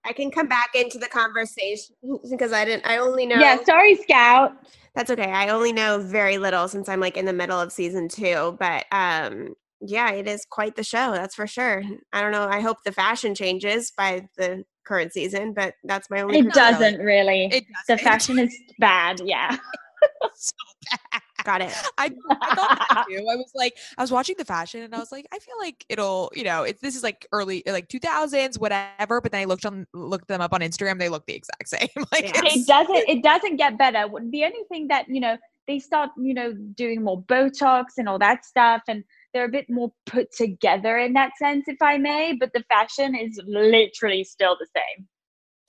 i 0.04 0.12
can 0.12 0.30
come 0.30 0.48
back 0.48 0.70
into 0.74 0.98
the 0.98 1.08
conversation 1.08 1.94
because 2.30 2.52
i 2.52 2.64
didn't 2.64 2.86
i 2.86 2.98
only 2.98 3.26
know 3.26 3.36
yeah 3.36 3.62
sorry 3.64 3.96
scout 3.96 4.52
that's 4.94 5.10
okay 5.10 5.30
i 5.30 5.48
only 5.48 5.72
know 5.72 5.98
very 5.98 6.38
little 6.38 6.68
since 6.68 6.88
i'm 6.88 7.00
like 7.00 7.16
in 7.16 7.24
the 7.24 7.32
middle 7.32 7.60
of 7.60 7.72
season 7.72 8.08
two 8.08 8.56
but 8.58 8.84
um 8.92 9.54
yeah, 9.84 10.12
it 10.12 10.28
is 10.28 10.46
quite 10.48 10.76
the 10.76 10.84
show. 10.84 11.12
That's 11.12 11.34
for 11.34 11.46
sure. 11.46 11.82
I 12.12 12.20
don't 12.20 12.32
know. 12.32 12.46
I 12.46 12.60
hope 12.60 12.78
the 12.84 12.92
fashion 12.92 13.34
changes 13.34 13.92
by 13.96 14.28
the 14.36 14.64
current 14.86 15.12
season, 15.12 15.52
but 15.52 15.74
that's 15.84 16.08
my 16.08 16.22
only. 16.22 16.38
It 16.38 16.52
doesn't 16.52 17.00
really. 17.00 17.46
It 17.46 17.64
doesn't. 17.64 17.88
The 17.88 17.98
fashion 17.98 18.38
is 18.38 18.56
bad. 18.78 19.20
Yeah. 19.24 19.50
so 20.34 20.52
bad. 20.90 21.21
Got 21.44 21.62
it. 21.62 21.72
I, 21.98 22.10
I 22.30 22.54
thought 22.54 22.86
that 22.90 23.04
too. 23.08 23.26
I 23.30 23.36
was 23.36 23.50
like, 23.54 23.76
I 23.98 24.02
was 24.02 24.10
watching 24.12 24.36
the 24.38 24.44
fashion 24.44 24.82
and 24.82 24.94
I 24.94 24.98
was 24.98 25.12
like, 25.12 25.26
I 25.32 25.38
feel 25.38 25.54
like 25.60 25.84
it'll, 25.88 26.30
you 26.34 26.44
know, 26.44 26.62
it's 26.62 26.80
this 26.80 26.96
is 26.96 27.02
like 27.02 27.26
early, 27.32 27.66
eh, 27.66 27.72
like 27.72 27.88
2000s, 27.88 28.58
whatever. 28.58 29.20
But 29.20 29.32
then 29.32 29.40
I 29.42 29.44
looked 29.44 29.66
on, 29.66 29.86
looked 29.92 30.28
them 30.28 30.40
up 30.40 30.52
on 30.52 30.60
Instagram. 30.60 30.98
They 30.98 31.08
look 31.08 31.26
the 31.26 31.34
exact 31.34 31.68
same. 31.68 31.88
like 32.12 32.24
Yeah. 32.24 32.42
it 32.44 32.66
doesn't 32.66 33.08
it 33.08 33.22
doesn't 33.22 33.56
get 33.56 33.78
better 33.78 34.06
the 34.30 34.44
only 34.44 34.64
thing 34.68 34.88
that 34.88 35.06
you 35.08 35.20
know 35.20 35.36
they 35.66 35.78
start 35.78 36.10
you 36.16 36.34
know 36.34 36.52
doing 36.74 37.02
more 37.02 37.22
botox 37.24 37.84
and 37.98 38.08
all 38.08 38.18
that 38.18 38.44
stuff 38.44 38.82
and 38.88 39.04
they're 39.32 39.44
a 39.44 39.48
bit 39.50 39.66
more 39.68 39.92
put 40.06 40.32
together 40.32 40.98
in 40.98 41.12
that 41.12 41.30
sense 41.38 41.64
if 41.68 41.80
i 41.82 41.96
may 41.98 42.32
but 42.32 42.50
the 42.54 42.62
fashion 42.68 43.14
is 43.14 43.40
literally 43.46 44.24
still 44.24 44.56
the 44.58 44.66
same 44.74 45.06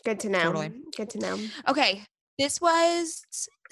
Good 0.04 0.20
to 0.22 0.30
know. 0.30 0.44
Totally. 0.44 0.72
Good 0.96 1.10
to 1.12 1.20
know. 1.20 1.40
Okay. 1.68 2.04
This 2.38 2.60
was 2.60 3.24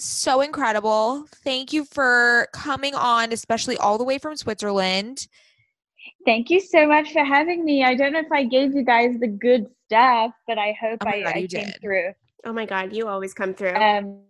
so 0.06 0.42
incredible. 0.42 1.26
Thank 1.44 1.74
you 1.74 1.86
for 1.86 2.48
coming 2.54 2.96
on, 2.96 3.32
especially 3.32 3.78
all 3.78 3.98
the 3.98 4.04
way 4.04 4.18
from 4.18 4.36
Switzerland. 4.36 5.28
thank 6.26 6.50
you 6.50 6.60
so 6.60 6.88
much 6.88 7.12
for 7.14 7.24
having 7.24 7.64
me 7.66 7.84
i 7.84 7.94
don't 7.96 8.12
know 8.14 8.20
if 8.20 8.32
i 8.32 8.44
gave 8.44 8.74
you 8.76 8.84
guys 8.84 9.12
the 9.20 9.28
good 9.28 9.66
stuff 9.86 10.32
but 10.48 10.58
i 10.58 10.76
hope 10.82 10.98
Oh 11.02 11.06
my 11.06 11.16
i, 11.18 11.22
God, 11.24 11.30
I 11.30 11.34
came 11.34 11.48
did. 11.48 11.78
through 11.82 12.12
Oh 12.44 12.54
my 12.54 12.66
God, 12.66 12.92
you 12.92 13.08
always 13.08 13.34
come 13.36 13.54
through. 13.54 13.76
um 13.76 14.22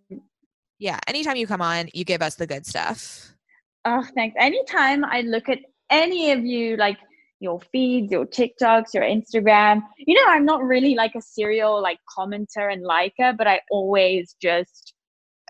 Yeah. 0.79 0.99
Anytime 1.07 1.37
you 1.37 1.47
come 1.47 1.61
on, 1.61 1.87
you 1.93 2.03
give 2.03 2.21
us 2.21 2.35
the 2.35 2.45
good 2.45 2.65
stuff. 2.65 3.33
Oh, 3.85 4.03
thanks. 4.15 4.35
Anytime 4.37 5.05
I 5.05 5.21
look 5.21 5.47
at 5.47 5.59
any 5.89 6.31
of 6.31 6.43
you, 6.43 6.75
like 6.75 6.97
your 7.39 7.61
feeds, 7.71 8.11
your 8.11 8.25
TikToks, 8.25 8.93
your 8.93 9.03
Instagram, 9.03 9.81
you 9.97 10.13
know, 10.15 10.25
I'm 10.27 10.43
not 10.43 10.61
really 10.61 10.93
like 10.95 11.15
a 11.15 11.21
serial 11.21 11.81
like 11.81 11.99
commenter 12.17 12.71
and 12.73 12.83
liker, 12.83 13.31
but 13.37 13.47
I 13.47 13.61
always 13.71 14.35
just, 14.41 14.93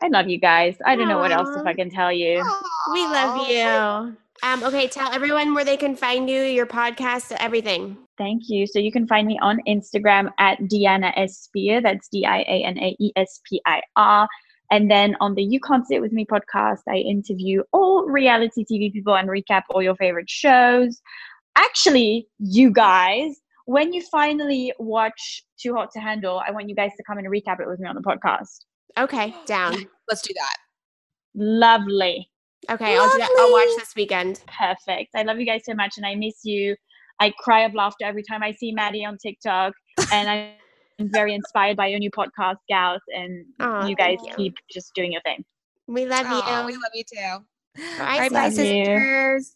I 0.03 0.07
love 0.07 0.27
you 0.27 0.39
guys. 0.39 0.77
I 0.85 0.95
don't 0.95 1.07
know 1.07 1.19
what 1.19 1.31
else 1.31 1.49
if 1.55 1.65
Aw. 1.65 1.69
I 1.69 1.73
can 1.73 1.89
tell 1.89 2.11
you. 2.11 2.43
we 2.91 3.03
love 3.05 3.47
you. 3.47 4.17
Um, 4.43 4.63
okay, 4.63 4.87
tell 4.87 5.11
everyone 5.11 5.53
where 5.53 5.63
they 5.63 5.77
can 5.77 5.95
find 5.95 6.27
you, 6.27 6.41
your 6.41 6.65
podcast, 6.65 7.31
everything. 7.39 7.95
Thank 8.17 8.43
you. 8.47 8.65
So 8.65 8.79
you 8.79 8.91
can 8.91 9.07
find 9.07 9.27
me 9.27 9.37
on 9.39 9.59
Instagram 9.67 10.31
at 10.39 10.67
Diana 10.67 11.13
Espir. 11.15 11.83
That's 11.83 12.07
D 12.07 12.25
I 12.25 12.39
A 12.39 12.63
N 12.63 12.79
A 12.79 12.95
E 12.99 13.11
S 13.15 13.39
P 13.47 13.61
I 13.67 13.81
R. 13.95 14.27
And 14.71 14.89
then 14.89 15.15
on 15.19 15.35
the 15.35 15.43
You 15.43 15.59
Can't 15.59 15.85
Sit 15.85 16.01
With 16.01 16.13
Me 16.13 16.25
podcast, 16.25 16.79
I 16.89 16.95
interview 16.95 17.61
all 17.71 18.07
reality 18.07 18.63
TV 18.63 18.91
people 18.91 19.15
and 19.15 19.29
recap 19.29 19.63
all 19.69 19.83
your 19.83 19.95
favorite 19.97 20.29
shows. 20.29 21.01
Actually, 21.57 22.27
you 22.39 22.71
guys, 22.71 23.35
when 23.65 23.93
you 23.93 24.01
finally 24.11 24.73
watch 24.79 25.43
Too 25.61 25.75
Hot 25.75 25.91
to 25.91 25.99
Handle, 25.99 26.41
I 26.47 26.51
want 26.51 26.69
you 26.69 26.75
guys 26.75 26.91
to 26.97 27.03
come 27.03 27.17
and 27.17 27.27
recap 27.27 27.59
it 27.59 27.67
with 27.67 27.79
me 27.79 27.87
on 27.87 27.95
the 27.95 28.01
podcast. 28.01 28.61
Okay, 28.97 29.33
down. 29.45 29.75
Let's 30.07 30.21
do 30.21 30.33
that. 30.35 30.55
Lovely. 31.35 32.29
Okay, 32.69 32.97
I'll 32.97 33.09
do 33.11 33.17
that. 33.17 33.35
I'll 33.39 33.51
watch 33.51 33.79
this 33.79 33.95
weekend. 33.95 34.41
Perfect. 34.47 35.11
I 35.15 35.23
love 35.23 35.39
you 35.39 35.45
guys 35.45 35.63
so 35.65 35.73
much 35.73 35.93
and 35.97 36.05
I 36.05 36.15
miss 36.15 36.41
you. 36.43 36.75
I 37.19 37.31
cry 37.39 37.61
of 37.61 37.73
laughter 37.73 38.05
every 38.05 38.23
time 38.23 38.43
I 38.43 38.51
see 38.51 38.71
Maddie 38.71 39.05
on 39.05 39.17
TikTok. 39.17 39.73
And 40.11 40.29
I'm 40.29 41.09
very 41.09 41.33
inspired 41.33 41.77
by 41.77 41.87
your 41.87 41.99
new 41.99 42.11
podcast, 42.11 42.57
gals. 42.67 43.01
And 43.07 43.45
Aw, 43.59 43.87
you 43.87 43.95
guys 43.95 44.17
you. 44.23 44.33
keep 44.35 44.55
just 44.69 44.93
doing 44.93 45.11
your 45.11 45.21
thing. 45.21 45.43
We 45.87 46.05
love 46.05 46.25
Aw, 46.27 46.61
you. 46.61 46.67
we 46.67 46.73
love 46.73 46.91
you 46.93 47.03
too. 47.03 47.17
All 47.99 48.05
right, 48.05 48.19
Bye, 48.19 48.29
bye, 48.29 48.43
love 48.43 48.53
you. 48.53 48.85
sisters. 48.85 49.55